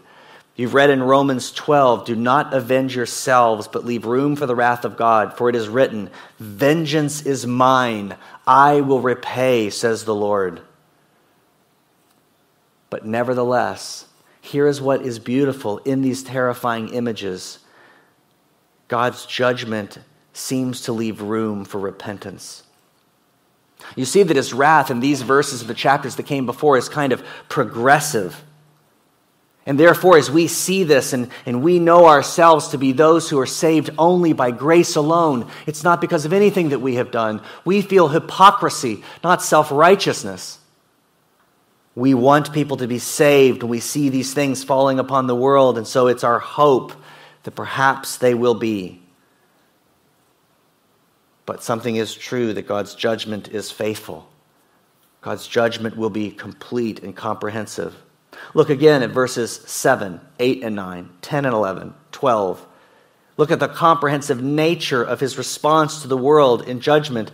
You've 0.60 0.74
read 0.74 0.90
in 0.90 1.02
Romans 1.02 1.52
12, 1.52 2.04
do 2.04 2.14
not 2.14 2.52
avenge 2.52 2.94
yourselves, 2.94 3.66
but 3.66 3.86
leave 3.86 4.04
room 4.04 4.36
for 4.36 4.44
the 4.44 4.54
wrath 4.54 4.84
of 4.84 4.98
God, 4.98 5.34
for 5.38 5.48
it 5.48 5.56
is 5.56 5.70
written, 5.70 6.10
Vengeance 6.38 7.24
is 7.24 7.46
mine, 7.46 8.14
I 8.46 8.82
will 8.82 9.00
repay, 9.00 9.70
says 9.70 10.04
the 10.04 10.14
Lord. 10.14 10.60
But 12.90 13.06
nevertheless, 13.06 14.04
here 14.42 14.66
is 14.66 14.82
what 14.82 15.00
is 15.00 15.18
beautiful 15.18 15.78
in 15.78 16.02
these 16.02 16.22
terrifying 16.22 16.90
images 16.90 17.60
God's 18.88 19.24
judgment 19.24 19.98
seems 20.34 20.82
to 20.82 20.92
leave 20.92 21.22
room 21.22 21.64
for 21.64 21.78
repentance. 21.78 22.64
You 23.96 24.04
see 24.04 24.24
that 24.24 24.36
his 24.36 24.52
wrath 24.52 24.90
in 24.90 25.00
these 25.00 25.22
verses 25.22 25.62
of 25.62 25.68
the 25.68 25.74
chapters 25.74 26.16
that 26.16 26.26
came 26.26 26.44
before 26.44 26.76
is 26.76 26.90
kind 26.90 27.14
of 27.14 27.24
progressive. 27.48 28.44
And 29.66 29.78
therefore, 29.78 30.16
as 30.16 30.30
we 30.30 30.46
see 30.46 30.84
this 30.84 31.12
and, 31.12 31.30
and 31.44 31.62
we 31.62 31.78
know 31.78 32.06
ourselves 32.06 32.68
to 32.68 32.78
be 32.78 32.92
those 32.92 33.28
who 33.28 33.38
are 33.38 33.46
saved 33.46 33.90
only 33.98 34.32
by 34.32 34.50
grace 34.50 34.96
alone, 34.96 35.48
it's 35.66 35.84
not 35.84 36.00
because 36.00 36.24
of 36.24 36.32
anything 36.32 36.70
that 36.70 36.80
we 36.80 36.94
have 36.94 37.10
done. 37.10 37.42
We 37.64 37.82
feel 37.82 38.08
hypocrisy, 38.08 39.04
not 39.22 39.42
self 39.42 39.70
righteousness. 39.70 40.58
We 41.94 42.14
want 42.14 42.52
people 42.52 42.78
to 42.78 42.86
be 42.86 42.98
saved, 42.98 43.62
we 43.62 43.80
see 43.80 44.08
these 44.08 44.32
things 44.32 44.64
falling 44.64 44.98
upon 44.98 45.26
the 45.26 45.34
world, 45.34 45.76
and 45.76 45.86
so 45.86 46.06
it's 46.06 46.24
our 46.24 46.38
hope 46.38 46.92
that 47.42 47.50
perhaps 47.50 48.16
they 48.16 48.32
will 48.32 48.54
be. 48.54 49.02
But 51.44 51.62
something 51.62 51.96
is 51.96 52.14
true 52.14 52.54
that 52.54 52.68
God's 52.68 52.94
judgment 52.94 53.48
is 53.48 53.70
faithful. 53.70 54.28
God's 55.20 55.46
judgment 55.46 55.96
will 55.96 56.10
be 56.10 56.30
complete 56.30 57.02
and 57.02 57.14
comprehensive. 57.14 57.94
Look 58.54 58.70
again 58.70 59.02
at 59.02 59.10
verses 59.10 59.52
7, 59.66 60.20
8, 60.38 60.62
and 60.62 60.76
9, 60.76 61.10
10 61.22 61.44
and 61.44 61.54
11, 61.54 61.94
12. 62.12 62.66
Look 63.36 63.50
at 63.50 63.60
the 63.60 63.68
comprehensive 63.68 64.42
nature 64.42 65.02
of 65.02 65.20
his 65.20 65.38
response 65.38 66.02
to 66.02 66.08
the 66.08 66.16
world 66.16 66.68
in 66.68 66.80
judgment. 66.80 67.30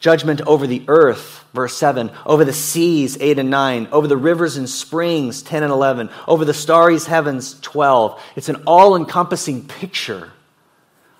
Judgment 0.00 0.40
over 0.42 0.66
the 0.66 0.82
earth, 0.88 1.44
verse 1.52 1.76
7, 1.76 2.10
over 2.24 2.44
the 2.44 2.52
seas, 2.52 3.18
8 3.20 3.38
and 3.38 3.50
9, 3.50 3.88
over 3.92 4.08
the 4.08 4.16
rivers 4.16 4.56
and 4.56 4.68
springs, 4.68 5.42
10 5.42 5.62
and 5.62 5.72
11, 5.72 6.08
over 6.26 6.44
the 6.44 6.54
starry 6.54 6.98
heavens, 6.98 7.60
12. 7.60 8.20
It's 8.34 8.48
an 8.48 8.62
all 8.66 8.96
encompassing 8.96 9.68
picture 9.68 10.32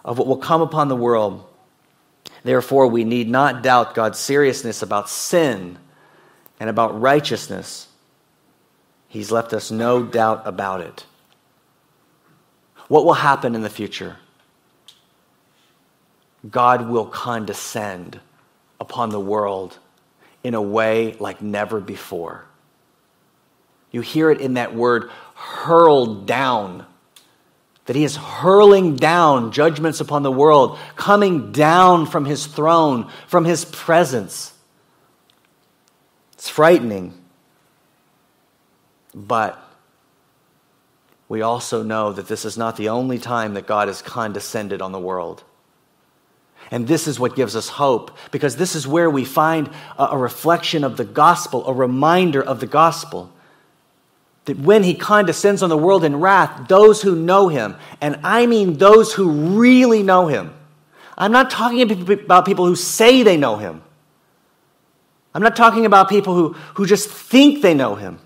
of 0.04 0.18
what 0.18 0.26
will 0.26 0.38
come 0.38 0.62
upon 0.62 0.88
the 0.88 0.96
world. 0.96 1.46
Therefore, 2.42 2.86
we 2.86 3.04
need 3.04 3.28
not 3.28 3.62
doubt 3.62 3.94
God's 3.94 4.18
seriousness 4.18 4.82
about 4.82 5.10
sin 5.10 5.78
and 6.58 6.70
about 6.70 7.00
righteousness. 7.00 7.86
He's 9.10 9.32
left 9.32 9.52
us 9.52 9.72
no 9.72 10.04
doubt 10.04 10.42
about 10.46 10.80
it. 10.80 11.04
What 12.86 13.04
will 13.04 13.14
happen 13.14 13.56
in 13.56 13.62
the 13.62 13.68
future? 13.68 14.18
God 16.48 16.88
will 16.88 17.06
condescend 17.06 18.20
upon 18.78 19.10
the 19.10 19.18
world 19.18 19.76
in 20.44 20.54
a 20.54 20.62
way 20.62 21.16
like 21.18 21.42
never 21.42 21.80
before. 21.80 22.44
You 23.90 24.00
hear 24.00 24.30
it 24.30 24.40
in 24.40 24.54
that 24.54 24.76
word, 24.76 25.10
hurled 25.34 26.26
down. 26.26 26.86
That 27.86 27.96
he 27.96 28.04
is 28.04 28.14
hurling 28.14 28.94
down 28.94 29.50
judgments 29.50 30.00
upon 30.00 30.22
the 30.22 30.30
world, 30.30 30.78
coming 30.94 31.50
down 31.50 32.06
from 32.06 32.26
his 32.26 32.46
throne, 32.46 33.10
from 33.26 33.44
his 33.44 33.64
presence. 33.64 34.54
It's 36.34 36.48
frightening. 36.48 37.19
But 39.14 39.62
we 41.28 41.42
also 41.42 41.82
know 41.82 42.12
that 42.12 42.28
this 42.28 42.44
is 42.44 42.58
not 42.58 42.76
the 42.76 42.88
only 42.88 43.18
time 43.18 43.54
that 43.54 43.66
God 43.66 43.88
has 43.88 44.02
condescended 44.02 44.82
on 44.82 44.92
the 44.92 44.98
world. 44.98 45.44
And 46.70 46.86
this 46.86 47.08
is 47.08 47.18
what 47.18 47.34
gives 47.34 47.56
us 47.56 47.68
hope, 47.68 48.16
because 48.30 48.56
this 48.56 48.76
is 48.76 48.86
where 48.86 49.10
we 49.10 49.24
find 49.24 49.70
a, 49.98 50.16
reflection 50.16 50.84
of 50.84 50.96
the 50.96 51.04
gospel, 51.04 51.66
a 51.66 51.72
reminder 51.72 52.42
of 52.42 52.60
the 52.60 52.66
gospel. 52.66 53.32
That 54.44 54.58
when 54.58 54.82
he 54.82 54.94
condescends 54.94 55.62
on 55.62 55.68
the 55.68 55.76
world 55.76 56.04
in 56.04 56.20
wrath, 56.20 56.68
those 56.68 57.02
who 57.02 57.16
know 57.16 57.48
him, 57.48 57.76
and 58.00 58.20
I 58.22 58.46
mean 58.46 58.78
those 58.78 59.12
who 59.12 59.30
really 59.58 60.02
know 60.02 60.28
him, 60.28 60.54
I'm 61.18 61.32
not 61.32 61.50
talking 61.50 61.82
about 61.82 62.46
people 62.46 62.66
who 62.66 62.76
say 62.76 63.22
they 63.22 63.36
know 63.36 63.56
him. 63.56 63.82
I'm 65.34 65.42
not 65.42 65.56
talking 65.56 65.86
about 65.86 66.08
people 66.08 66.34
who, 66.34 66.54
who 66.74 66.86
just 66.86 67.08
think 67.08 67.62
they 67.62 67.74
know 67.74 67.94
him. 67.94 68.18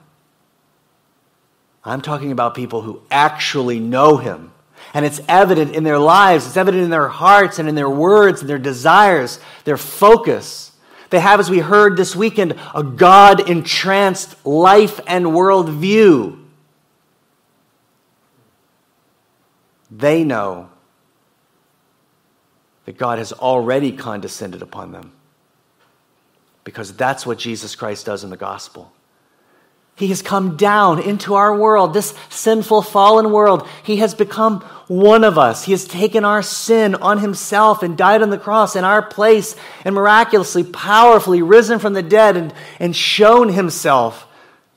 I'm 1.84 2.00
talking 2.00 2.32
about 2.32 2.54
people 2.54 2.82
who 2.82 3.02
actually 3.10 3.78
know 3.78 4.16
him 4.16 4.52
and 4.92 5.04
it's 5.04 5.20
evident 5.28 5.74
in 5.74 5.84
their 5.84 5.98
lives, 5.98 6.46
it's 6.46 6.56
evident 6.56 6.84
in 6.84 6.90
their 6.90 7.08
hearts 7.08 7.58
and 7.58 7.68
in 7.68 7.74
their 7.74 7.90
words 7.90 8.40
and 8.40 8.48
their 8.48 8.58
desires, 8.58 9.40
their 9.64 9.76
focus. 9.76 10.72
They 11.10 11.20
have, 11.20 11.40
as 11.40 11.50
we 11.50 11.58
heard 11.58 11.96
this 11.96 12.14
weekend, 12.14 12.58
a 12.74 12.82
God 12.82 13.48
entranced 13.48 14.44
life 14.46 15.00
and 15.06 15.34
world 15.34 15.68
view. 15.68 16.46
They 19.90 20.24
know 20.24 20.70
that 22.84 22.98
God 22.98 23.18
has 23.18 23.32
already 23.32 23.92
condescended 23.92 24.62
upon 24.62 24.92
them 24.92 25.12
because 26.64 26.94
that's 26.94 27.26
what 27.26 27.38
Jesus 27.38 27.76
Christ 27.76 28.06
does 28.06 28.24
in 28.24 28.30
the 28.30 28.36
gospel. 28.36 28.92
He 29.96 30.08
has 30.08 30.22
come 30.22 30.56
down 30.56 31.00
into 31.00 31.34
our 31.34 31.56
world, 31.56 31.94
this 31.94 32.14
sinful, 32.28 32.82
fallen 32.82 33.30
world. 33.30 33.68
He 33.84 33.98
has 33.98 34.12
become 34.12 34.60
one 34.88 35.22
of 35.22 35.38
us. 35.38 35.64
He 35.64 35.72
has 35.72 35.86
taken 35.86 36.24
our 36.24 36.42
sin 36.42 36.96
on 36.96 37.18
himself 37.18 37.82
and 37.82 37.96
died 37.96 38.20
on 38.20 38.30
the 38.30 38.38
cross 38.38 38.74
in 38.74 38.84
our 38.84 39.02
place 39.02 39.54
and 39.84 39.94
miraculously, 39.94 40.64
powerfully 40.64 41.42
risen 41.42 41.78
from 41.78 41.92
the 41.92 42.02
dead 42.02 42.36
and, 42.36 42.52
and 42.80 42.96
shown 42.96 43.50
himself 43.50 44.26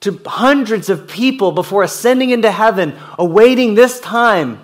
to 0.02 0.22
hundreds 0.26 0.88
of 0.90 1.08
people 1.08 1.52
before 1.52 1.82
ascending 1.82 2.30
into 2.30 2.52
heaven, 2.52 2.96
awaiting 3.18 3.74
this 3.74 4.00
time. 4.00 4.64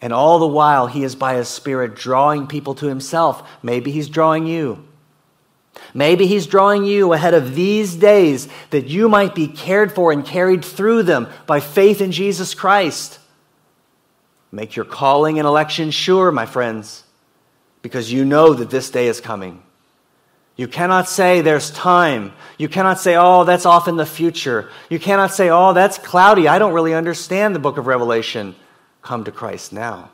And 0.00 0.14
all 0.14 0.38
the 0.38 0.46
while, 0.46 0.86
he 0.86 1.04
is 1.04 1.14
by 1.14 1.34
his 1.34 1.48
Spirit 1.48 1.94
drawing 1.94 2.46
people 2.46 2.74
to 2.76 2.86
himself. 2.86 3.46
Maybe 3.62 3.90
he's 3.92 4.08
drawing 4.08 4.46
you. 4.46 4.88
Maybe 5.94 6.26
He's 6.26 6.46
drawing 6.46 6.84
you 6.84 7.12
ahead 7.12 7.34
of 7.34 7.54
these 7.54 7.94
days 7.94 8.48
that 8.70 8.86
you 8.86 9.08
might 9.08 9.34
be 9.34 9.48
cared 9.48 9.92
for 9.92 10.12
and 10.12 10.24
carried 10.24 10.64
through 10.64 11.02
them 11.02 11.28
by 11.46 11.60
faith 11.60 12.00
in 12.00 12.12
Jesus 12.12 12.54
Christ. 12.54 13.18
Make 14.50 14.76
your 14.76 14.84
calling 14.84 15.38
and 15.38 15.46
election 15.46 15.90
sure, 15.90 16.30
my 16.30 16.46
friends, 16.46 17.04
because 17.80 18.12
you 18.12 18.24
know 18.24 18.54
that 18.54 18.70
this 18.70 18.90
day 18.90 19.06
is 19.06 19.20
coming. 19.20 19.62
You 20.56 20.68
cannot 20.68 21.08
say 21.08 21.40
there's 21.40 21.70
time. 21.70 22.32
You 22.58 22.68
cannot 22.68 23.00
say, 23.00 23.16
oh, 23.16 23.44
that's 23.44 23.64
off 23.64 23.88
in 23.88 23.96
the 23.96 24.04
future. 24.04 24.70
You 24.90 24.98
cannot 24.98 25.32
say, 25.32 25.48
oh, 25.48 25.72
that's 25.72 25.96
cloudy. 25.96 26.46
I 26.46 26.58
don't 26.58 26.74
really 26.74 26.94
understand 26.94 27.54
the 27.54 27.58
book 27.58 27.78
of 27.78 27.86
Revelation. 27.86 28.54
Come 29.00 29.24
to 29.24 29.32
Christ 29.32 29.72
now. 29.72 30.10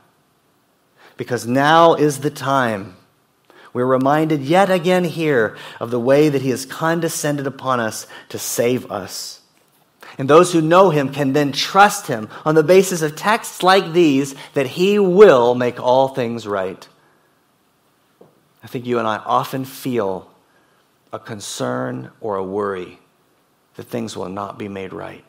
Because 1.16 1.46
now 1.46 1.94
is 1.94 2.20
the 2.20 2.30
time 2.30 2.96
we're 3.72 3.86
reminded 3.86 4.42
yet 4.42 4.70
again 4.70 5.04
here 5.04 5.56
of 5.80 5.90
the 5.90 6.00
way 6.00 6.28
that 6.28 6.42
he 6.42 6.50
has 6.50 6.66
condescended 6.66 7.46
upon 7.46 7.80
us 7.80 8.06
to 8.30 8.38
save 8.38 8.90
us. 8.90 9.40
And 10.16 10.28
those 10.28 10.52
who 10.52 10.60
know 10.60 10.90
him 10.90 11.12
can 11.12 11.32
then 11.32 11.52
trust 11.52 12.08
him 12.08 12.28
on 12.44 12.54
the 12.54 12.62
basis 12.62 13.02
of 13.02 13.14
texts 13.14 13.62
like 13.62 13.92
these 13.92 14.34
that 14.54 14.66
he 14.66 14.98
will 14.98 15.54
make 15.54 15.80
all 15.80 16.08
things 16.08 16.46
right. 16.46 16.88
I 18.62 18.66
think 18.66 18.86
you 18.86 18.98
and 18.98 19.06
I 19.06 19.18
often 19.18 19.64
feel 19.64 20.30
a 21.12 21.18
concern 21.18 22.10
or 22.20 22.36
a 22.36 22.44
worry 22.44 22.98
that 23.76 23.84
things 23.84 24.16
will 24.16 24.28
not 24.28 24.58
be 24.58 24.68
made 24.68 24.92
right. 24.92 25.24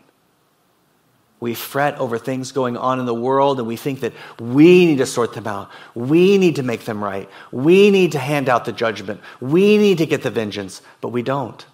We 1.40 1.54
fret 1.54 1.98
over 2.00 2.18
things 2.18 2.52
going 2.52 2.76
on 2.76 3.00
in 3.00 3.06
the 3.06 3.14
world 3.14 3.60
and 3.60 3.68
we 3.68 3.78
think 3.78 4.02
that 4.02 4.14
we 4.40 4.86
need 4.86 4.98
to 4.98 5.06
sort 5.06 5.34
them 5.34 5.48
out. 5.48 5.70
We 5.96 6.38
need 6.38 6.58
to 6.58 6.64
make 6.64 6.86
them 6.86 7.04
right. 7.04 7.30
We 7.52 7.92
need 7.92 8.12
to 8.12 8.20
hand 8.20 8.50
out 8.50 8.66
the 8.66 8.74
judgment. 8.74 9.22
We 9.40 9.78
need 9.78 10.00
to 10.00 10.06
get 10.06 10.22
the 10.22 10.32
vengeance, 10.32 10.82
but 11.00 11.10
we 11.10 11.22
don't. 11.22 11.66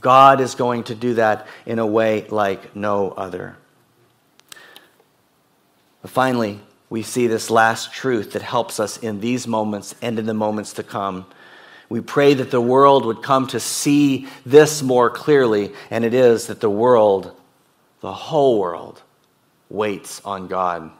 God 0.00 0.40
is 0.40 0.54
going 0.54 0.84
to 0.84 0.94
do 0.94 1.14
that 1.14 1.46
in 1.66 1.78
a 1.78 1.86
way 1.86 2.26
like 2.28 2.74
no 2.74 3.10
other. 3.10 3.56
But 6.02 6.10
finally, 6.10 6.60
we 6.88 7.02
see 7.02 7.26
this 7.26 7.50
last 7.50 7.92
truth 7.92 8.32
that 8.32 8.42
helps 8.42 8.78
us 8.78 8.96
in 8.96 9.20
these 9.20 9.46
moments 9.46 9.94
and 10.00 10.18
in 10.18 10.26
the 10.26 10.34
moments 10.34 10.74
to 10.74 10.82
come. 10.82 11.26
We 11.88 12.00
pray 12.00 12.34
that 12.34 12.50
the 12.50 12.60
world 12.60 13.04
would 13.04 13.22
come 13.22 13.46
to 13.48 13.60
see 13.60 14.28
this 14.44 14.82
more 14.82 15.10
clearly, 15.10 15.72
and 15.90 16.04
it 16.04 16.14
is 16.14 16.46
that 16.46 16.60
the 16.60 16.70
world 16.70 17.32
the 18.00 18.12
whole 18.12 18.58
world 18.58 19.02
waits 19.68 20.20
on 20.24 20.48
God. 20.48 20.90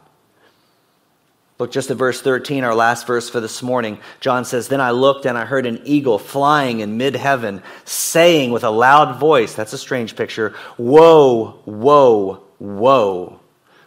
Look 1.59 1.71
just 1.71 1.89
at 1.89 1.97
verse 1.97 2.21
13, 2.21 2.63
our 2.63 2.75
last 2.75 3.07
verse 3.07 3.29
for 3.29 3.39
this 3.39 3.63
morning. 3.63 3.97
John 4.19 4.45
says, 4.45 4.67
Then 4.67 4.81
I 4.81 4.91
looked 4.91 5.25
and 5.25 5.35
I 5.37 5.45
heard 5.45 5.65
an 5.65 5.81
eagle 5.85 6.19
flying 6.19 6.81
in 6.81 6.97
mid 6.97 7.15
heaven, 7.15 7.63
saying 7.83 8.51
with 8.51 8.63
a 8.63 8.69
loud 8.69 9.19
voice, 9.19 9.55
that's 9.55 9.73
a 9.73 9.77
strange 9.77 10.15
picture, 10.15 10.53
Woe, 10.77 11.59
woe, 11.65 12.43
woe 12.59 13.39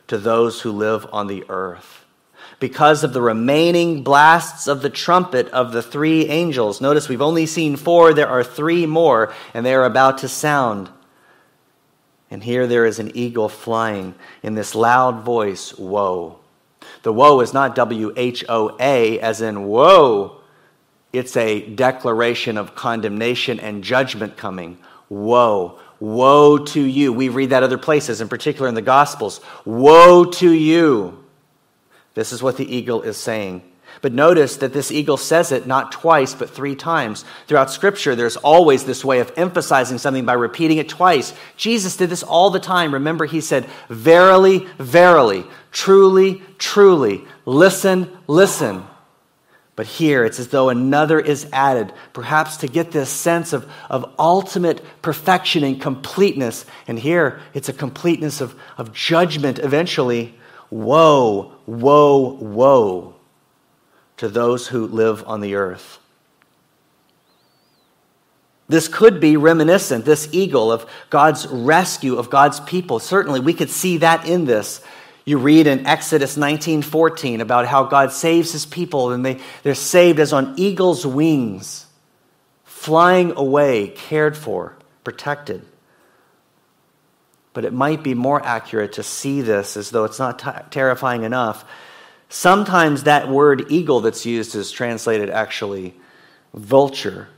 to 0.08 0.18
those 0.18 0.60
who 0.60 0.72
live 0.72 1.06
on 1.12 1.28
the 1.28 1.44
earth. 1.48 2.04
Because 2.58 3.04
of 3.04 3.12
the 3.12 3.22
remaining 3.22 4.02
blasts 4.02 4.66
of 4.66 4.82
the 4.82 4.90
trumpet 4.90 5.48
of 5.48 5.70
the 5.72 5.82
three 5.82 6.26
angels. 6.26 6.80
Notice 6.80 7.08
we've 7.08 7.22
only 7.22 7.46
seen 7.46 7.76
four, 7.76 8.12
there 8.12 8.28
are 8.28 8.44
three 8.44 8.84
more, 8.84 9.32
and 9.54 9.64
they 9.64 9.74
are 9.74 9.84
about 9.84 10.18
to 10.18 10.28
sound. 10.28 10.90
And 12.30 12.44
here 12.44 12.66
there 12.66 12.86
is 12.86 12.98
an 12.98 13.16
eagle 13.16 13.48
flying 13.48 14.14
in 14.42 14.54
this 14.54 14.74
loud 14.74 15.24
voice, 15.24 15.76
Woe. 15.76 16.38
The 17.02 17.12
woe 17.12 17.40
is 17.40 17.52
not 17.52 17.74
W 17.74 18.12
H 18.16 18.44
O 18.48 18.76
A, 18.78 19.18
as 19.20 19.40
in 19.40 19.64
woe. 19.64 20.40
It's 21.12 21.36
a 21.36 21.66
declaration 21.68 22.56
of 22.56 22.74
condemnation 22.74 23.58
and 23.58 23.82
judgment 23.82 24.36
coming. 24.36 24.78
Woe. 25.08 25.78
Woe 25.98 26.58
to 26.58 26.80
you. 26.80 27.12
We 27.12 27.28
read 27.28 27.50
that 27.50 27.62
other 27.62 27.78
places, 27.78 28.20
in 28.20 28.28
particular 28.28 28.68
in 28.68 28.74
the 28.74 28.82
Gospels. 28.82 29.40
Woe 29.64 30.24
to 30.24 30.50
you. 30.50 31.24
This 32.14 32.32
is 32.32 32.42
what 32.42 32.56
the 32.56 32.74
eagle 32.74 33.02
is 33.02 33.16
saying. 33.16 33.62
But 34.02 34.12
notice 34.14 34.56
that 34.56 34.72
this 34.72 34.90
eagle 34.90 35.18
says 35.18 35.52
it 35.52 35.66
not 35.66 35.92
twice, 35.92 36.34
but 36.34 36.48
three 36.48 36.74
times. 36.74 37.24
Throughout 37.46 37.70
Scripture, 37.70 38.16
there's 38.16 38.36
always 38.36 38.84
this 38.84 39.04
way 39.04 39.20
of 39.20 39.32
emphasizing 39.36 39.98
something 39.98 40.24
by 40.24 40.32
repeating 40.32 40.78
it 40.78 40.88
twice. 40.88 41.34
Jesus 41.56 41.96
did 41.96 42.08
this 42.08 42.22
all 42.22 42.48
the 42.48 42.60
time. 42.60 42.94
Remember, 42.94 43.26
he 43.26 43.42
said, 43.42 43.66
Verily, 43.90 44.66
verily, 44.78 45.44
truly, 45.70 46.42
truly, 46.56 47.24
listen, 47.44 48.10
listen. 48.26 48.84
But 49.76 49.86
here, 49.86 50.24
it's 50.24 50.40
as 50.40 50.48
though 50.48 50.70
another 50.70 51.20
is 51.20 51.46
added, 51.52 51.92
perhaps 52.14 52.58
to 52.58 52.68
get 52.68 52.92
this 52.92 53.10
sense 53.10 53.52
of, 53.52 53.70
of 53.90 54.14
ultimate 54.18 54.82
perfection 55.02 55.62
and 55.62 55.80
completeness. 55.80 56.64
And 56.88 56.98
here, 56.98 57.40
it's 57.52 57.68
a 57.68 57.74
completeness 57.74 58.40
of, 58.40 58.54
of 58.78 58.94
judgment 58.94 59.58
eventually. 59.58 60.34
Woe, 60.70 61.52
woe, 61.66 62.34
woe 62.40 63.19
to 64.20 64.28
those 64.28 64.68
who 64.68 64.86
live 64.86 65.26
on 65.26 65.40
the 65.40 65.54
earth. 65.54 65.98
This 68.68 68.86
could 68.86 69.18
be 69.18 69.38
reminiscent, 69.38 70.04
this 70.04 70.28
eagle, 70.30 70.70
of 70.70 70.84
God's 71.08 71.46
rescue 71.46 72.18
of 72.18 72.28
God's 72.28 72.60
people. 72.60 72.98
Certainly, 72.98 73.40
we 73.40 73.54
could 73.54 73.70
see 73.70 73.96
that 73.96 74.28
in 74.28 74.44
this. 74.44 74.82
You 75.24 75.38
read 75.38 75.66
in 75.66 75.86
Exodus 75.86 76.36
19:14 76.36 77.40
about 77.40 77.66
how 77.66 77.84
God 77.84 78.12
saves 78.12 78.52
his 78.52 78.66
people 78.66 79.10
and 79.10 79.24
they, 79.24 79.40
they're 79.62 79.74
saved 79.74 80.20
as 80.20 80.34
on 80.34 80.52
eagle's 80.58 81.06
wings, 81.06 81.86
flying 82.64 83.32
away, 83.38 83.88
cared 83.88 84.36
for, 84.36 84.76
protected. 85.02 85.64
But 87.54 87.64
it 87.64 87.72
might 87.72 88.02
be 88.02 88.12
more 88.12 88.44
accurate 88.44 88.92
to 88.92 89.02
see 89.02 89.40
this 89.40 89.78
as 89.78 89.88
though 89.88 90.04
it's 90.04 90.18
not 90.18 90.40
t- 90.40 90.50
terrifying 90.70 91.22
enough 91.22 91.64
Sometimes 92.32 93.02
that 93.02 93.28
word 93.28 93.66
eagle 93.70 94.00
that's 94.00 94.24
used 94.24 94.54
is 94.54 94.70
translated 94.70 95.28
actually 95.28 95.94
vulture. 96.54 97.28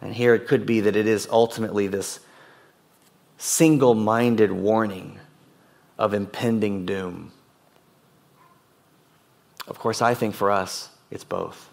And 0.00 0.14
here 0.14 0.32
it 0.34 0.46
could 0.46 0.64
be 0.64 0.80
that 0.80 0.94
it 0.94 1.08
is 1.08 1.28
ultimately 1.28 1.88
this 1.88 2.20
single 3.36 3.94
minded 3.94 4.52
warning 4.52 5.18
of 5.98 6.14
impending 6.14 6.86
doom. 6.86 7.32
Of 9.66 9.80
course, 9.80 10.00
I 10.00 10.14
think 10.14 10.36
for 10.36 10.52
us, 10.52 10.90
it's 11.10 11.24
both. 11.24 11.67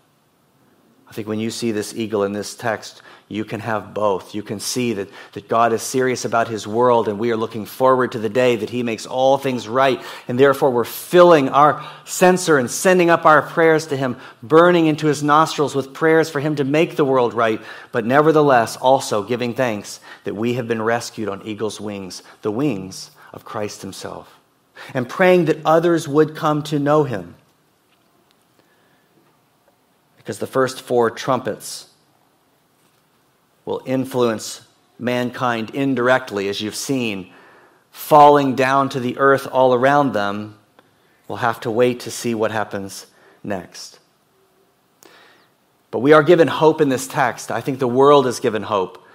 I 1.16 1.24
think 1.24 1.30
when 1.30 1.40
you 1.40 1.50
see 1.50 1.72
this 1.72 1.96
eagle 1.96 2.26
in 2.26 2.34
this 2.34 2.56
text, 2.56 3.02
you 3.30 3.46
can 3.46 3.62
have 3.62 3.94
both. 3.94 4.36
You 4.36 4.44
can 4.44 4.60
see 4.60 4.92
that, 4.92 5.08
that 5.32 5.48
God 5.48 5.72
is 5.72 5.82
serious 5.82 6.26
about 6.26 6.50
his 6.50 6.68
world, 6.68 7.08
and 7.08 7.18
we 7.18 7.32
are 7.32 7.38
looking 7.38 7.66
forward 7.66 8.12
to 8.12 8.20
the 8.20 8.28
day 8.28 8.58
that 8.58 8.70
he 8.70 8.84
makes 8.84 9.06
all 9.06 9.38
things 9.38 9.66
right. 9.66 10.04
And 10.28 10.38
therefore, 10.38 10.72
we're 10.72 10.84
filling 10.84 11.48
our 11.48 11.90
censer 12.04 12.58
and 12.58 12.70
sending 12.70 13.10
up 13.10 13.26
our 13.26 13.42
prayers 13.42 13.88
to 13.88 13.96
him, 13.96 14.18
burning 14.44 14.88
into 14.88 15.08
his 15.08 15.24
nostrils 15.24 15.74
with 15.74 15.94
prayers 15.94 16.30
for 16.30 16.42
him 16.42 16.58
to 16.58 16.66
make 16.66 16.98
the 16.98 17.06
world 17.06 17.34
right. 17.34 17.62
But 17.94 18.06
nevertheless, 18.06 18.76
also 18.76 19.24
giving 19.24 19.54
thanks 19.54 20.02
that 20.26 20.36
we 20.36 20.56
have 20.56 20.68
been 20.68 20.82
rescued 20.82 21.30
on 21.30 21.48
eagle's 21.48 21.80
wings, 21.80 22.24
the 22.42 22.52
wings 22.52 23.10
of 23.32 23.46
Christ 23.46 23.82
himself, 23.82 24.38
and 24.94 25.08
praying 25.08 25.46
that 25.46 25.62
others 25.64 26.10
would 26.10 26.36
come 26.36 26.62
to 26.64 26.78
know 26.78 27.06
him. 27.06 27.36
Because 30.26 30.40
the 30.40 30.48
first 30.48 30.82
four 30.82 31.12
trumpets 31.12 31.88
will 33.64 33.84
influence 33.86 34.66
mankind 34.98 35.70
indirectly, 35.70 36.50
as 36.50 36.62
you've 36.62 36.76
seen, 36.76 37.32
falling 37.92 38.56
down 38.56 38.90
to 38.90 39.00
the 39.00 39.20
earth 39.20 39.48
all 39.52 39.76
around 39.76 40.14
them. 40.14 40.58
We'll 41.28 41.38
have 41.38 41.60
to 41.60 41.70
wait 41.70 42.00
to 42.02 42.12
see 42.12 42.34
what 42.34 42.50
happens 42.50 43.06
next. 43.44 44.00
But 45.92 46.00
we 46.00 46.12
are 46.12 46.24
given 46.24 46.48
hope 46.48 46.82
in 46.82 46.90
this 46.90 47.08
text. 47.08 47.52
I 47.52 47.62
think 47.62 47.78
the 47.78 47.88
world 47.88 48.26
is 48.26 48.40
given 48.40 48.64
hope. 48.64 49.06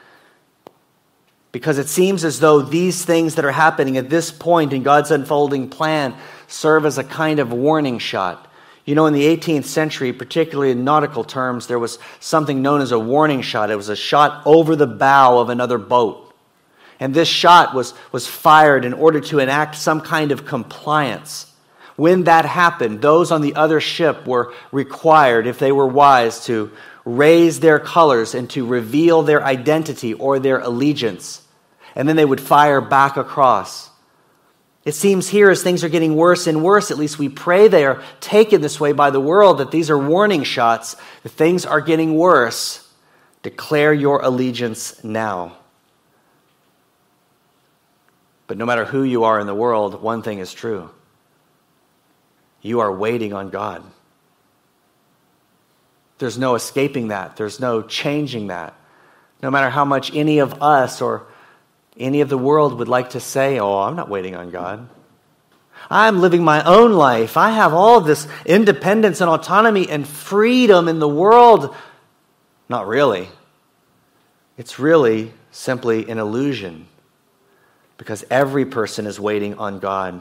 Because 1.50 1.78
it 1.78 1.88
seems 1.88 2.24
as 2.24 2.38
though 2.38 2.62
these 2.62 3.04
things 3.04 3.34
that 3.34 3.44
are 3.44 3.50
happening 3.50 3.96
at 3.96 4.10
this 4.10 4.30
point 4.30 4.72
in 4.72 4.84
God's 4.84 5.10
unfolding 5.10 5.70
plan 5.70 6.14
serve 6.46 6.86
as 6.86 6.98
a 6.98 7.04
kind 7.04 7.40
of 7.40 7.52
warning 7.52 7.98
shot 7.98 8.46
you 8.90 8.96
know, 8.96 9.06
in 9.06 9.14
the 9.14 9.36
18th 9.36 9.66
century, 9.66 10.12
particularly 10.12 10.72
in 10.72 10.82
nautical 10.82 11.22
terms, 11.22 11.68
there 11.68 11.78
was 11.78 12.00
something 12.18 12.60
known 12.60 12.80
as 12.80 12.90
a 12.90 12.98
warning 12.98 13.40
shot. 13.40 13.70
It 13.70 13.76
was 13.76 13.88
a 13.88 13.94
shot 13.94 14.42
over 14.44 14.74
the 14.74 14.88
bow 14.88 15.38
of 15.38 15.48
another 15.48 15.78
boat. 15.78 16.34
And 16.98 17.14
this 17.14 17.28
shot 17.28 17.72
was, 17.72 17.94
was 18.10 18.26
fired 18.26 18.84
in 18.84 18.92
order 18.92 19.20
to 19.20 19.38
enact 19.38 19.76
some 19.76 20.00
kind 20.00 20.32
of 20.32 20.44
compliance. 20.44 21.46
When 21.94 22.24
that 22.24 22.46
happened, 22.46 23.00
those 23.00 23.30
on 23.30 23.42
the 23.42 23.54
other 23.54 23.80
ship 23.80 24.26
were 24.26 24.52
required, 24.72 25.46
if 25.46 25.60
they 25.60 25.70
were 25.70 25.86
wise, 25.86 26.44
to 26.46 26.72
raise 27.04 27.60
their 27.60 27.78
colors 27.78 28.34
and 28.34 28.50
to 28.50 28.66
reveal 28.66 29.22
their 29.22 29.44
identity 29.44 30.14
or 30.14 30.40
their 30.40 30.58
allegiance. 30.58 31.42
And 31.94 32.08
then 32.08 32.16
they 32.16 32.24
would 32.24 32.40
fire 32.40 32.80
back 32.80 33.16
across. 33.16 33.88
It 34.84 34.92
seems 34.92 35.28
here, 35.28 35.50
as 35.50 35.62
things 35.62 35.84
are 35.84 35.90
getting 35.90 36.16
worse 36.16 36.46
and 36.46 36.64
worse, 36.64 36.90
at 36.90 36.96
least 36.96 37.18
we 37.18 37.28
pray 37.28 37.68
they 37.68 37.84
are 37.84 38.02
taken 38.20 38.62
this 38.62 38.80
way 38.80 38.92
by 38.92 39.10
the 39.10 39.20
world, 39.20 39.58
that 39.58 39.70
these 39.70 39.90
are 39.90 39.98
warning 39.98 40.42
shots, 40.42 40.96
that 41.22 41.28
things 41.28 41.66
are 41.66 41.82
getting 41.82 42.16
worse. 42.16 42.88
Declare 43.42 43.92
your 43.94 44.22
allegiance 44.22 45.02
now. 45.04 45.56
But 48.46 48.56
no 48.56 48.64
matter 48.66 48.84
who 48.84 49.02
you 49.04 49.24
are 49.24 49.38
in 49.38 49.46
the 49.46 49.54
world, 49.54 50.02
one 50.02 50.22
thing 50.22 50.38
is 50.38 50.52
true 50.52 50.90
you 52.62 52.80
are 52.80 52.92
waiting 52.92 53.32
on 53.32 53.48
God. 53.48 53.82
There's 56.18 56.36
no 56.36 56.54
escaping 56.54 57.08
that, 57.08 57.36
there's 57.36 57.60
no 57.60 57.82
changing 57.82 58.48
that. 58.48 58.74
No 59.42 59.50
matter 59.50 59.70
how 59.70 59.86
much 59.86 60.14
any 60.14 60.40
of 60.40 60.62
us 60.62 61.00
or 61.00 61.26
any 62.00 62.20
of 62.20 62.28
the 62.28 62.38
world 62.38 62.78
would 62.78 62.88
like 62.88 63.10
to 63.10 63.20
say, 63.20 63.58
Oh, 63.58 63.78
I'm 63.78 63.96
not 63.96 64.08
waiting 64.08 64.34
on 64.34 64.50
God. 64.50 64.88
I'm 65.88 66.20
living 66.20 66.44
my 66.44 66.62
own 66.64 66.92
life. 66.92 67.36
I 67.36 67.50
have 67.50 67.72
all 67.72 68.00
this 68.00 68.28
independence 68.44 69.20
and 69.20 69.30
autonomy 69.30 69.88
and 69.88 70.06
freedom 70.06 70.88
in 70.88 70.98
the 70.98 71.08
world. 71.08 71.74
Not 72.68 72.86
really. 72.86 73.28
It's 74.56 74.78
really 74.78 75.32
simply 75.50 76.08
an 76.08 76.18
illusion 76.18 76.86
because 77.96 78.24
every 78.30 78.64
person 78.64 79.06
is 79.06 79.18
waiting 79.18 79.54
on 79.58 79.78
God. 79.78 80.20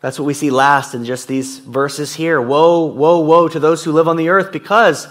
That's 0.00 0.18
what 0.18 0.26
we 0.26 0.34
see 0.34 0.50
last 0.50 0.94
in 0.94 1.04
just 1.04 1.28
these 1.28 1.58
verses 1.58 2.14
here. 2.14 2.40
Woe, 2.40 2.86
woe, 2.86 3.20
woe 3.20 3.48
to 3.48 3.60
those 3.60 3.84
who 3.84 3.92
live 3.92 4.08
on 4.08 4.16
the 4.16 4.28
earth 4.28 4.52
because 4.52 5.08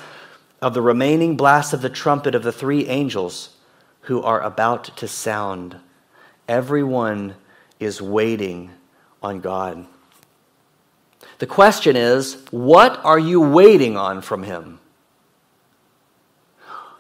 of 0.62 0.74
the 0.74 0.82
remaining 0.82 1.38
blast 1.38 1.74
of 1.74 1.82
the 1.82 1.90
trumpet 1.90 2.36
of 2.36 2.44
the 2.44 2.52
three 2.52 2.88
angels 2.88 3.56
who 4.02 4.22
are 4.22 4.42
about 4.42 4.96
to 4.98 5.08
sound. 5.08 5.78
Everyone 6.48 7.36
is 7.80 8.02
waiting 8.02 8.72
on 9.22 9.40
God. 9.42 9.86
The 11.40 11.48
question 11.48 11.96
is, 11.96 12.38
what 12.52 13.04
are 13.04 13.20
you 13.20 13.42
waiting 13.42 13.98
on 13.98 14.22
from 14.22 14.44
Him? 14.44 14.80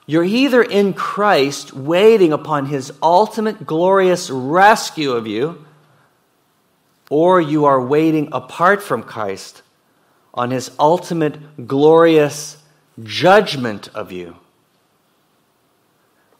You're 0.05 0.23
either 0.23 0.61
in 0.61 0.93
Christ 0.93 1.73
waiting 1.73 2.31
upon 2.31 2.67
His 2.67 2.93
ultimate 3.01 3.65
glorious 3.65 4.29
rescue 4.29 5.11
of 5.11 5.27
you, 5.27 5.65
or 7.09 7.41
you 7.41 7.65
are 7.65 7.81
waiting 7.81 8.29
apart 8.31 8.81
from 8.81 9.03
Christ 9.03 9.63
on 10.33 10.51
His 10.51 10.71
ultimate 10.79 11.67
glorious 11.67 12.57
judgment 13.03 13.89
of 13.93 14.11
you. 14.11 14.37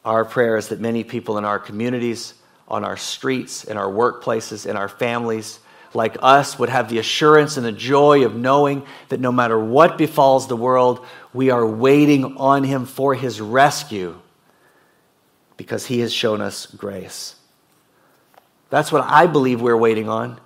Our 0.06 0.24
prayer 0.24 0.56
is 0.56 0.70
that 0.70 0.80
many 0.80 1.04
people 1.04 1.38
in 1.38 1.44
our 1.44 1.60
communities, 1.60 2.34
on 2.68 2.84
our 2.84 2.98
streets, 2.98 3.64
in 3.64 3.78
our 3.78 3.90
workplaces, 3.90 4.66
in 4.66 4.76
our 4.76 4.90
families, 4.90 5.60
like 5.94 6.18
us, 6.22 6.60
would 6.60 6.70
have 6.70 6.90
the 6.90 7.00
assurance 7.00 7.58
and 7.58 7.66
the 7.66 7.72
joy 7.72 8.26
of 8.26 8.36
knowing 8.36 8.86
that 9.10 9.20
no 9.20 9.32
matter 9.32 9.58
what 9.58 9.98
befalls 9.98 10.48
the 10.48 10.56
world, 10.56 11.06
we 11.34 11.50
are 11.50 11.66
waiting 11.66 12.38
on 12.38 12.64
Him 12.64 12.86
for 12.86 13.16
His 13.16 13.40
rescue 13.40 14.20
because 15.56 15.86
He 15.86 16.00
has 16.00 16.14
shown 16.14 16.42
us 16.42 16.66
grace. 16.66 17.36
That's 18.70 18.92
what 18.92 19.04
I 19.04 19.28
believe 19.28 19.62
we're 19.62 19.78
waiting 19.78 20.10
on. 20.10 20.40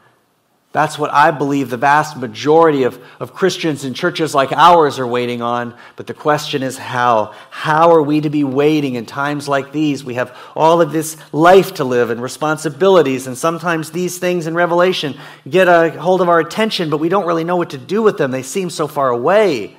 That's 0.74 0.98
what 0.98 1.12
I 1.12 1.32
believe 1.32 1.70
the 1.70 1.76
vast 1.76 2.16
majority 2.16 2.84
of, 2.84 2.98
of 3.20 3.34
Christians 3.34 3.84
in 3.84 3.94
churches 3.94 4.34
like 4.34 4.54
ours 4.54 5.00
are 5.00 5.08
waiting 5.08 5.42
on. 5.42 5.76
But 5.98 6.08
the 6.08 6.14
question 6.14 6.64
is 6.64 6.78
how? 6.78 7.34
How 7.50 7.92
are 7.92 8.02
we 8.02 8.22
to 8.22 8.30
be 8.30 8.46
waiting 8.46 8.96
in 8.96 9.06
times 9.06 9.50
like 9.50 9.74
these? 9.74 10.06
We 10.06 10.14
have 10.14 10.36
all 10.56 10.80
of 10.80 10.94
this 10.94 11.18
life 11.34 11.74
to 11.76 11.84
live 11.84 12.10
and 12.10 12.22
responsibilities, 12.22 13.28
and 13.28 13.38
sometimes 13.38 13.92
these 13.92 14.18
things 14.18 14.48
in 14.48 14.56
Revelation 14.56 15.18
get 15.50 15.68
a 15.68 15.90
hold 15.90 16.22
of 16.22 16.30
our 16.30 16.40
attention, 16.40 16.90
but 16.90 17.02
we 17.02 17.10
don't 17.10 17.28
really 17.28 17.44
know 17.44 17.58
what 17.58 17.72
to 17.72 17.78
do 17.78 18.02
with 18.02 18.18
them. 18.18 18.32
They 18.32 18.44
seem 18.44 18.70
so 18.70 18.88
far 18.88 19.10
away. 19.10 19.76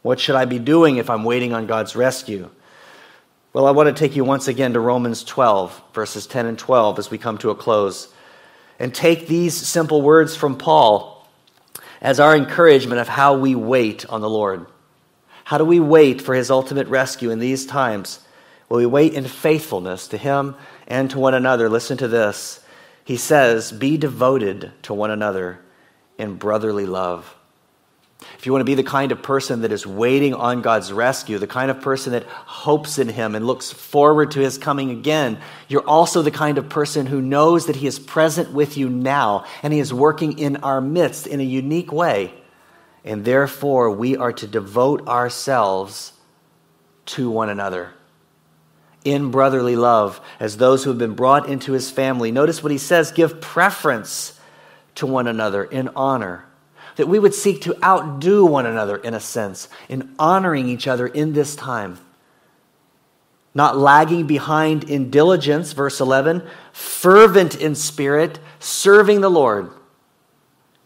What 0.00 0.18
should 0.18 0.34
I 0.34 0.46
be 0.46 0.58
doing 0.58 0.96
if 0.96 1.10
I'm 1.10 1.24
waiting 1.24 1.52
on 1.52 1.66
God's 1.66 1.94
rescue? 1.94 2.48
Well, 3.52 3.66
I 3.66 3.72
want 3.72 3.88
to 3.88 3.92
take 3.92 4.16
you 4.16 4.24
once 4.24 4.48
again 4.48 4.72
to 4.72 4.80
Romans 4.80 5.24
12, 5.24 5.82
verses 5.92 6.26
10 6.26 6.46
and 6.46 6.58
12, 6.58 6.98
as 6.98 7.10
we 7.10 7.18
come 7.18 7.36
to 7.38 7.50
a 7.50 7.54
close 7.54 8.08
and 8.80 8.94
take 8.94 9.28
these 9.28 9.54
simple 9.54 10.02
words 10.02 10.34
from 10.34 10.56
Paul 10.56 11.28
as 12.00 12.18
our 12.18 12.34
encouragement 12.34 13.00
of 13.00 13.08
how 13.08 13.36
we 13.36 13.54
wait 13.54 14.06
on 14.06 14.22
the 14.22 14.28
Lord. 14.28 14.66
How 15.44 15.58
do 15.58 15.64
we 15.64 15.78
wait 15.78 16.22
for 16.22 16.34
his 16.34 16.50
ultimate 16.50 16.88
rescue 16.88 17.30
in 17.30 17.38
these 17.38 17.66
times? 17.66 18.20
Well, 18.68 18.78
we 18.78 18.86
wait 18.86 19.12
in 19.12 19.24
faithfulness 19.24 20.08
to 20.08 20.16
him 20.16 20.56
and 20.86 21.10
to 21.10 21.18
one 21.18 21.34
another. 21.34 21.68
Listen 21.68 21.98
to 21.98 22.08
this. 22.08 22.60
He 23.04 23.16
says, 23.16 23.70
Be 23.70 23.98
devoted 23.98 24.72
to 24.82 24.94
one 24.94 25.10
another 25.10 25.60
in 26.16 26.36
brotherly 26.36 26.86
love. 26.86 27.34
If 28.38 28.46
you 28.46 28.52
want 28.52 28.60
to 28.60 28.66
be 28.66 28.74
the 28.74 28.82
kind 28.82 29.12
of 29.12 29.22
person 29.22 29.62
that 29.62 29.72
is 29.72 29.86
waiting 29.86 30.34
on 30.34 30.62
God's 30.62 30.92
rescue, 30.92 31.38
the 31.38 31.46
kind 31.46 31.70
of 31.70 31.80
person 31.80 32.12
that 32.12 32.24
hopes 32.24 32.98
in 32.98 33.08
Him 33.08 33.34
and 33.34 33.46
looks 33.46 33.72
forward 33.72 34.30
to 34.32 34.40
His 34.40 34.58
coming 34.58 34.90
again, 34.90 35.38
you're 35.68 35.86
also 35.86 36.22
the 36.22 36.30
kind 36.30 36.58
of 36.58 36.68
person 36.68 37.06
who 37.06 37.20
knows 37.20 37.66
that 37.66 37.76
He 37.76 37.86
is 37.86 37.98
present 37.98 38.52
with 38.52 38.76
you 38.76 38.88
now 38.88 39.44
and 39.62 39.72
He 39.72 39.78
is 39.78 39.92
working 39.92 40.38
in 40.38 40.56
our 40.56 40.80
midst 40.80 41.26
in 41.26 41.40
a 41.40 41.44
unique 41.44 41.92
way. 41.92 42.34
And 43.04 43.24
therefore, 43.24 43.90
we 43.90 44.16
are 44.16 44.32
to 44.32 44.46
devote 44.46 45.06
ourselves 45.08 46.12
to 47.06 47.30
one 47.30 47.48
another 47.48 47.92
in 49.02 49.30
brotherly 49.30 49.76
love 49.76 50.20
as 50.38 50.58
those 50.58 50.84
who 50.84 50.90
have 50.90 50.98
been 50.98 51.14
brought 51.14 51.48
into 51.48 51.72
His 51.72 51.90
family. 51.90 52.30
Notice 52.32 52.62
what 52.62 52.72
He 52.72 52.78
says 52.78 53.12
give 53.12 53.40
preference 53.40 54.38
to 54.96 55.06
one 55.06 55.26
another 55.26 55.64
in 55.64 55.88
honor 55.96 56.44
that 57.00 57.08
we 57.08 57.18
would 57.18 57.32
seek 57.32 57.62
to 57.62 57.74
outdo 57.82 58.44
one 58.44 58.66
another 58.66 58.98
in 58.98 59.14
a 59.14 59.20
sense, 59.20 59.70
in 59.88 60.14
honoring 60.18 60.68
each 60.68 60.86
other 60.86 61.06
in 61.06 61.32
this 61.32 61.56
time. 61.56 61.98
Not 63.54 63.78
lagging 63.78 64.26
behind 64.26 64.84
in 64.84 65.08
diligence, 65.08 65.72
verse 65.72 65.98
11, 65.98 66.46
fervent 66.74 67.58
in 67.58 67.74
spirit, 67.74 68.38
serving 68.58 69.22
the 69.22 69.30
Lord. 69.30 69.70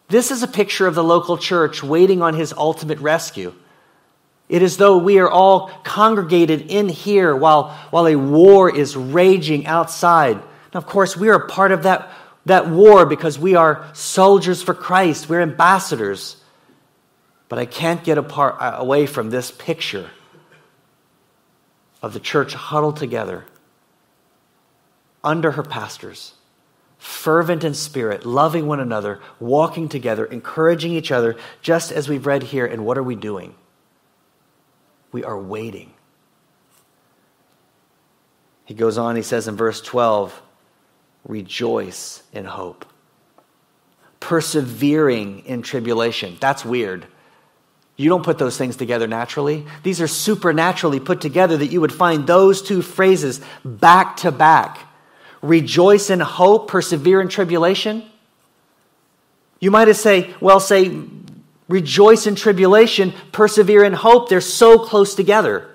This 0.06 0.30
is 0.30 0.44
a 0.44 0.46
picture 0.46 0.86
of 0.86 0.94
the 0.94 1.02
local 1.02 1.36
church 1.36 1.82
waiting 1.82 2.22
on 2.22 2.34
his 2.34 2.52
ultimate 2.52 3.00
rescue. 3.00 3.52
It 4.48 4.62
is 4.62 4.76
though 4.76 4.98
we 4.98 5.18
are 5.18 5.28
all 5.28 5.66
congregated 5.82 6.70
in 6.70 6.88
here 6.88 7.34
while, 7.34 7.70
while 7.90 8.06
a 8.06 8.14
war 8.14 8.72
is 8.72 8.96
raging 8.96 9.66
outside. 9.66 10.36
And 10.36 10.76
of 10.76 10.86
course, 10.86 11.16
we 11.16 11.28
are 11.28 11.48
part 11.48 11.72
of 11.72 11.82
that 11.82 12.08
that 12.46 12.68
war 12.68 13.06
because 13.06 13.38
we 13.38 13.54
are 13.54 13.88
soldiers 13.94 14.62
for 14.62 14.74
Christ, 14.74 15.28
we're 15.28 15.42
ambassadors. 15.42 16.36
But 17.48 17.58
I 17.58 17.66
can't 17.66 18.02
get 18.02 18.18
apart, 18.18 18.56
uh, 18.58 18.76
away 18.78 19.06
from 19.06 19.30
this 19.30 19.50
picture 19.50 20.10
of 22.02 22.12
the 22.12 22.20
church 22.20 22.54
huddled 22.54 22.96
together 22.96 23.44
under 25.22 25.52
her 25.52 25.62
pastors, 25.62 26.34
fervent 26.98 27.64
in 27.64 27.72
spirit, 27.72 28.26
loving 28.26 28.66
one 28.66 28.80
another, 28.80 29.20
walking 29.40 29.88
together, 29.88 30.24
encouraging 30.26 30.92
each 30.92 31.10
other, 31.10 31.36
just 31.62 31.92
as 31.92 32.08
we've 32.08 32.26
read 32.26 32.42
here. 32.42 32.66
And 32.66 32.84
what 32.84 32.98
are 32.98 33.02
we 33.02 33.14
doing? 33.14 33.54
We 35.12 35.24
are 35.24 35.38
waiting. 35.38 35.94
He 38.64 38.74
goes 38.74 38.98
on, 38.98 39.16
he 39.16 39.22
says 39.22 39.48
in 39.48 39.56
verse 39.56 39.80
12, 39.80 40.42
rejoice 41.26 42.22
in 42.32 42.44
hope. 42.44 42.84
Persevering 44.20 45.46
in 45.46 45.62
tribulation. 45.62 46.36
That's 46.40 46.64
weird. 46.64 47.06
You 47.96 48.08
don't 48.08 48.24
put 48.24 48.38
those 48.38 48.56
things 48.56 48.76
together 48.76 49.06
naturally. 49.06 49.66
These 49.82 50.00
are 50.00 50.08
supernaturally 50.08 50.98
put 50.98 51.20
together 51.20 51.56
that 51.56 51.66
you 51.66 51.80
would 51.80 51.92
find 51.92 52.26
those 52.26 52.60
two 52.60 52.82
phrases 52.82 53.40
back 53.64 54.16
to 54.18 54.32
back. 54.32 54.78
Rejoice 55.42 56.10
in 56.10 56.20
hope, 56.20 56.68
persevere 56.68 57.20
in 57.20 57.28
tribulation. 57.28 58.02
You 59.60 59.70
might 59.70 59.88
have 59.88 59.96
say, 59.96 60.34
well, 60.40 60.58
say, 60.58 61.00
rejoice 61.68 62.26
in 62.26 62.34
tribulation, 62.34 63.12
persevere 63.30 63.84
in 63.84 63.92
hope. 63.92 64.28
They're 64.28 64.40
so 64.40 64.78
close 64.78 65.14
together. 65.14 65.70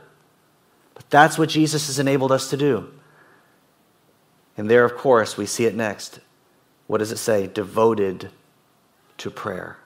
But 0.96 1.10
that's 1.10 1.38
what 1.38 1.50
Jesus 1.50 1.88
has 1.88 2.00
enabled 2.00 2.32
us 2.32 2.50
to 2.50 2.58
do. 2.58 2.92
And 4.60 4.70
there, 4.70 4.84
of 4.84 4.98
course, 4.98 5.38
we 5.38 5.46
see 5.46 5.64
it 5.68 5.74
next. 5.74 6.20
What 6.88 6.98
does 6.98 7.14
it 7.14 7.18
say? 7.18 7.48
Devoted 7.48 8.30
to 9.20 9.32
prayer, 9.32 9.78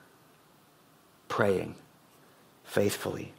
praying 1.27 1.75
faithfully. 2.63 3.33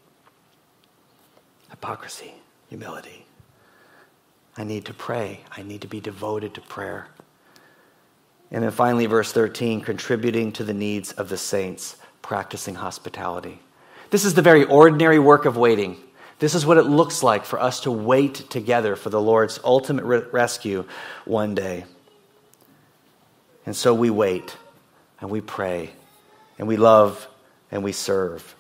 Hypocrisy, 1.71 2.35
humility. 2.69 3.27
I 4.57 4.63
need 4.63 4.85
to 4.85 4.95
pray. 4.95 5.41
I 5.51 5.63
need 5.63 5.81
to 5.81 5.89
be 5.89 5.99
devoted 5.99 6.55
to 6.55 6.61
prayer. 6.61 7.09
And 8.53 8.63
then 8.63 8.71
finally, 8.71 9.07
verse 9.07 9.33
13 9.33 9.81
contributing 9.81 10.53
to 10.53 10.63
the 10.63 10.73
needs 10.73 11.11
of 11.11 11.31
the 11.31 11.37
saints, 11.37 11.97
practicing 12.23 12.77
hospitality. 12.77 13.59
This 14.11 14.25
is 14.25 14.35
the 14.35 14.43
very 14.43 14.63
ordinary 14.67 15.19
work 15.19 15.47
of 15.47 15.57
waiting. 15.57 15.97
This 16.39 16.55
is 16.55 16.67
what 16.67 16.79
it 16.79 16.83
looks 16.83 17.23
like 17.23 17.45
for 17.45 17.61
us 17.61 17.81
to 17.81 17.91
wait 17.91 18.35
together 18.51 18.97
for 18.97 19.11
the 19.11 19.21
Lord's 19.21 19.61
ultimate 19.65 20.05
re- 20.05 20.23
rescue 20.33 20.85
one 21.25 21.55
day. 21.55 21.85
And 23.67 23.75
so 23.75 23.95
we 23.95 24.11
wait 24.11 24.57
and 25.21 25.31
we 25.31 25.41
pray 25.41 25.91
and 26.59 26.69
we 26.69 26.77
love 26.77 27.27
and 27.71 27.83
we 27.83 27.93
serve. 27.93 28.55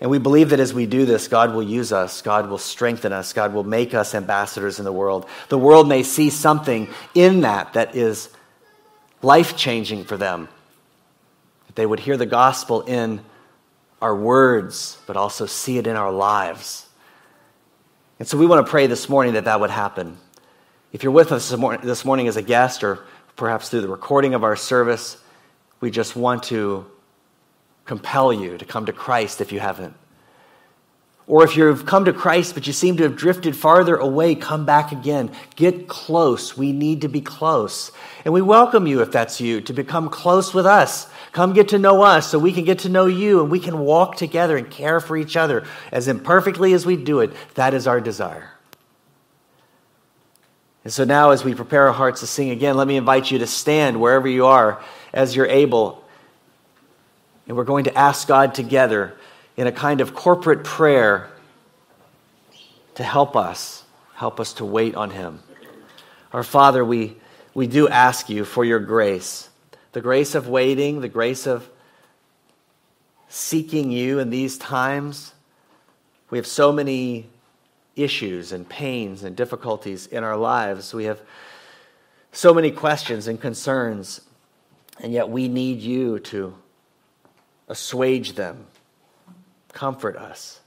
And 0.00 0.10
we 0.10 0.18
believe 0.18 0.50
that 0.50 0.60
as 0.60 0.72
we 0.72 0.86
do 0.86 1.06
this, 1.06 1.26
God 1.26 1.52
will 1.52 1.62
use 1.62 1.92
us, 1.92 2.22
God 2.22 2.48
will 2.48 2.58
strengthen 2.58 3.12
us, 3.12 3.32
God 3.32 3.52
will 3.52 3.64
make 3.64 3.94
us 3.94 4.14
ambassadors 4.14 4.78
in 4.78 4.84
the 4.84 4.92
world. 4.92 5.26
The 5.48 5.58
world 5.58 5.88
may 5.88 6.04
see 6.04 6.30
something 6.30 6.88
in 7.14 7.40
that 7.40 7.72
that 7.72 7.96
is 7.96 8.28
life 9.22 9.56
changing 9.56 10.04
for 10.04 10.16
them. 10.16 10.48
That 11.66 11.74
they 11.74 11.84
would 11.84 12.00
hear 12.00 12.16
the 12.16 12.26
gospel 12.26 12.82
in 12.82 13.20
our 14.00 14.14
words, 14.14 14.98
but 15.06 15.16
also 15.16 15.46
see 15.46 15.78
it 15.78 15.86
in 15.86 15.96
our 15.96 16.12
lives. 16.12 16.86
And 18.18 18.26
so 18.26 18.36
we 18.38 18.46
want 18.46 18.66
to 18.66 18.70
pray 18.70 18.86
this 18.86 19.08
morning 19.08 19.34
that 19.34 19.44
that 19.44 19.60
would 19.60 19.70
happen. 19.70 20.16
If 20.92 21.02
you're 21.02 21.12
with 21.12 21.32
us 21.32 21.50
this 21.82 22.04
morning 22.04 22.28
as 22.28 22.36
a 22.36 22.42
guest 22.42 22.82
or 22.82 23.00
perhaps 23.36 23.68
through 23.68 23.82
the 23.82 23.88
recording 23.88 24.34
of 24.34 24.42
our 24.44 24.56
service, 24.56 25.16
we 25.80 25.90
just 25.90 26.16
want 26.16 26.44
to 26.44 26.86
compel 27.84 28.32
you 28.32 28.58
to 28.58 28.64
come 28.64 28.86
to 28.86 28.92
Christ 28.92 29.40
if 29.40 29.52
you 29.52 29.60
haven't. 29.60 29.94
Or 31.28 31.44
if 31.44 31.58
you've 31.58 31.84
come 31.84 32.06
to 32.06 32.12
Christ 32.14 32.54
but 32.54 32.66
you 32.66 32.72
seem 32.72 32.96
to 32.96 33.02
have 33.02 33.14
drifted 33.14 33.54
farther 33.54 33.96
away, 33.96 34.34
come 34.34 34.64
back 34.64 34.92
again. 34.92 35.30
Get 35.56 35.86
close. 35.86 36.56
We 36.56 36.72
need 36.72 37.02
to 37.02 37.08
be 37.08 37.20
close. 37.20 37.92
And 38.24 38.32
we 38.32 38.40
welcome 38.40 38.86
you, 38.86 39.02
if 39.02 39.12
that's 39.12 39.38
you, 39.38 39.60
to 39.60 39.74
become 39.74 40.08
close 40.08 40.54
with 40.54 40.64
us. 40.64 41.06
Come 41.32 41.52
get 41.52 41.68
to 41.68 41.78
know 41.78 42.02
us 42.02 42.30
so 42.30 42.38
we 42.38 42.52
can 42.52 42.64
get 42.64 42.80
to 42.80 42.88
know 42.88 43.04
you 43.04 43.42
and 43.42 43.50
we 43.50 43.60
can 43.60 43.78
walk 43.78 44.16
together 44.16 44.56
and 44.56 44.70
care 44.70 45.00
for 45.00 45.18
each 45.18 45.36
other 45.36 45.66
as 45.92 46.08
imperfectly 46.08 46.72
as 46.72 46.86
we 46.86 46.96
do 46.96 47.20
it. 47.20 47.30
That 47.54 47.74
is 47.74 47.86
our 47.86 48.00
desire. 48.00 48.50
And 50.84 50.92
so 50.92 51.04
now, 51.04 51.30
as 51.30 51.44
we 51.44 51.54
prepare 51.54 51.88
our 51.88 51.92
hearts 51.92 52.20
to 52.20 52.26
sing 52.26 52.48
again, 52.48 52.74
let 52.78 52.88
me 52.88 52.96
invite 52.96 53.30
you 53.30 53.40
to 53.40 53.46
stand 53.46 54.00
wherever 54.00 54.26
you 54.26 54.46
are 54.46 54.82
as 55.12 55.36
you're 55.36 55.46
able. 55.46 56.02
And 57.46 57.58
we're 57.58 57.64
going 57.64 57.84
to 57.84 57.98
ask 57.98 58.26
God 58.26 58.54
together 58.54 59.17
in 59.58 59.66
a 59.66 59.72
kind 59.72 60.00
of 60.00 60.14
corporate 60.14 60.62
prayer 60.62 61.28
to 62.94 63.02
help 63.02 63.34
us, 63.34 63.84
help 64.14 64.38
us 64.38 64.52
to 64.54 64.64
wait 64.64 64.94
on 64.94 65.10
Him. 65.10 65.40
Our 66.32 66.44
Father, 66.44 66.84
we, 66.84 67.16
we 67.54 67.66
do 67.66 67.88
ask 67.88 68.30
you 68.30 68.44
for 68.46 68.64
your 68.64 68.78
grace 68.78 69.50
the 69.92 70.00
grace 70.00 70.36
of 70.36 70.46
waiting, 70.46 71.00
the 71.00 71.08
grace 71.08 71.46
of 71.46 71.68
seeking 73.28 73.90
you 73.90 74.20
in 74.20 74.30
these 74.30 74.56
times. 74.58 75.32
We 76.30 76.38
have 76.38 76.46
so 76.46 76.70
many 76.70 77.28
issues 77.96 78.52
and 78.52 78.68
pains 78.68 79.24
and 79.24 79.34
difficulties 79.34 80.06
in 80.06 80.22
our 80.22 80.36
lives. 80.36 80.94
We 80.94 81.06
have 81.06 81.20
so 82.30 82.54
many 82.54 82.70
questions 82.70 83.26
and 83.26 83.40
concerns, 83.40 84.20
and 85.00 85.12
yet 85.12 85.30
we 85.30 85.48
need 85.48 85.80
you 85.80 86.20
to 86.20 86.54
assuage 87.66 88.34
them, 88.34 88.66
comfort 89.72 90.16
us. 90.16 90.60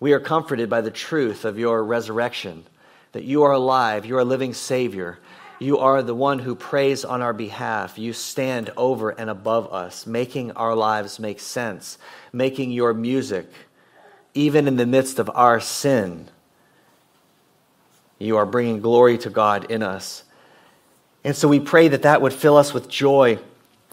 We 0.00 0.12
are 0.12 0.20
comforted 0.20 0.70
by 0.70 0.80
the 0.80 0.90
truth 0.90 1.44
of 1.44 1.58
your 1.58 1.82
resurrection, 1.82 2.64
that 3.12 3.24
you 3.24 3.42
are 3.42 3.52
alive, 3.52 4.06
you 4.06 4.16
are 4.16 4.20
a 4.20 4.24
living 4.24 4.54
Savior, 4.54 5.18
you 5.58 5.78
are 5.78 6.02
the 6.02 6.14
one 6.14 6.38
who 6.38 6.54
prays 6.54 7.04
on 7.04 7.20
our 7.20 7.32
behalf. 7.32 7.98
You 7.98 8.12
stand 8.12 8.70
over 8.76 9.10
and 9.10 9.28
above 9.28 9.72
us, 9.72 10.06
making 10.06 10.52
our 10.52 10.74
lives 10.74 11.18
make 11.18 11.40
sense, 11.40 11.98
making 12.32 12.70
your 12.70 12.94
music, 12.94 13.50
even 14.34 14.68
in 14.68 14.76
the 14.76 14.86
midst 14.86 15.18
of 15.18 15.28
our 15.34 15.58
sin. 15.58 16.28
You 18.20 18.36
are 18.36 18.46
bringing 18.46 18.80
glory 18.80 19.18
to 19.18 19.30
God 19.30 19.70
in 19.70 19.82
us. 19.82 20.22
And 21.24 21.34
so 21.34 21.48
we 21.48 21.58
pray 21.58 21.88
that 21.88 22.02
that 22.02 22.22
would 22.22 22.32
fill 22.32 22.56
us 22.56 22.72
with 22.72 22.88
joy 22.88 23.40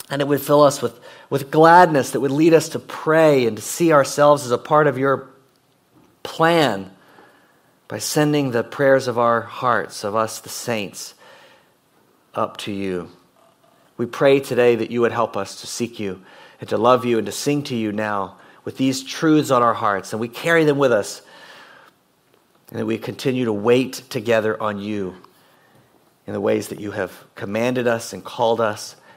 and 0.09 0.21
it 0.21 0.27
would 0.27 0.41
fill 0.41 0.61
us 0.61 0.81
with, 0.81 0.99
with 1.29 1.49
gladness 1.51 2.11
that 2.11 2.19
would 2.19 2.31
lead 2.31 2.53
us 2.53 2.69
to 2.69 2.79
pray 2.79 3.47
and 3.47 3.57
to 3.57 3.63
see 3.63 3.91
ourselves 3.91 4.45
as 4.45 4.51
a 4.51 4.57
part 4.57 4.87
of 4.87 4.97
your 4.97 5.29
plan 6.23 6.91
by 7.87 7.97
sending 7.97 8.51
the 8.51 8.63
prayers 8.63 9.07
of 9.07 9.17
our 9.17 9.41
hearts, 9.41 10.03
of 10.03 10.15
us, 10.15 10.39
the 10.39 10.49
saints 10.49 11.13
up 12.33 12.57
to 12.57 12.71
you. 12.71 13.09
We 13.97 14.05
pray 14.05 14.39
today 14.39 14.75
that 14.75 14.91
you 14.91 15.01
would 15.01 15.11
help 15.11 15.37
us 15.37 15.61
to 15.61 15.67
seek 15.67 15.99
you 15.99 16.21
and 16.59 16.69
to 16.69 16.77
love 16.77 17.05
you 17.05 17.17
and 17.17 17.25
to 17.25 17.31
sing 17.31 17.63
to 17.63 17.75
you 17.75 17.91
now 17.91 18.37
with 18.63 18.77
these 18.77 19.03
truths 19.03 19.51
on 19.51 19.63
our 19.63 19.73
hearts. 19.73 20.11
And 20.11 20.19
we 20.19 20.27
carry 20.27 20.65
them 20.65 20.77
with 20.77 20.91
us. 20.91 21.21
And 22.71 22.79
that 22.79 22.85
we 22.85 22.97
continue 22.97 23.45
to 23.45 23.53
wait 23.53 24.01
together 24.09 24.61
on 24.61 24.79
you 24.79 25.15
in 26.25 26.33
the 26.33 26.41
ways 26.41 26.69
that 26.69 26.79
you 26.79 26.91
have 26.91 27.23
commanded 27.35 27.87
us 27.87 28.11
and 28.11 28.23
called 28.23 28.59
us. 28.59 28.95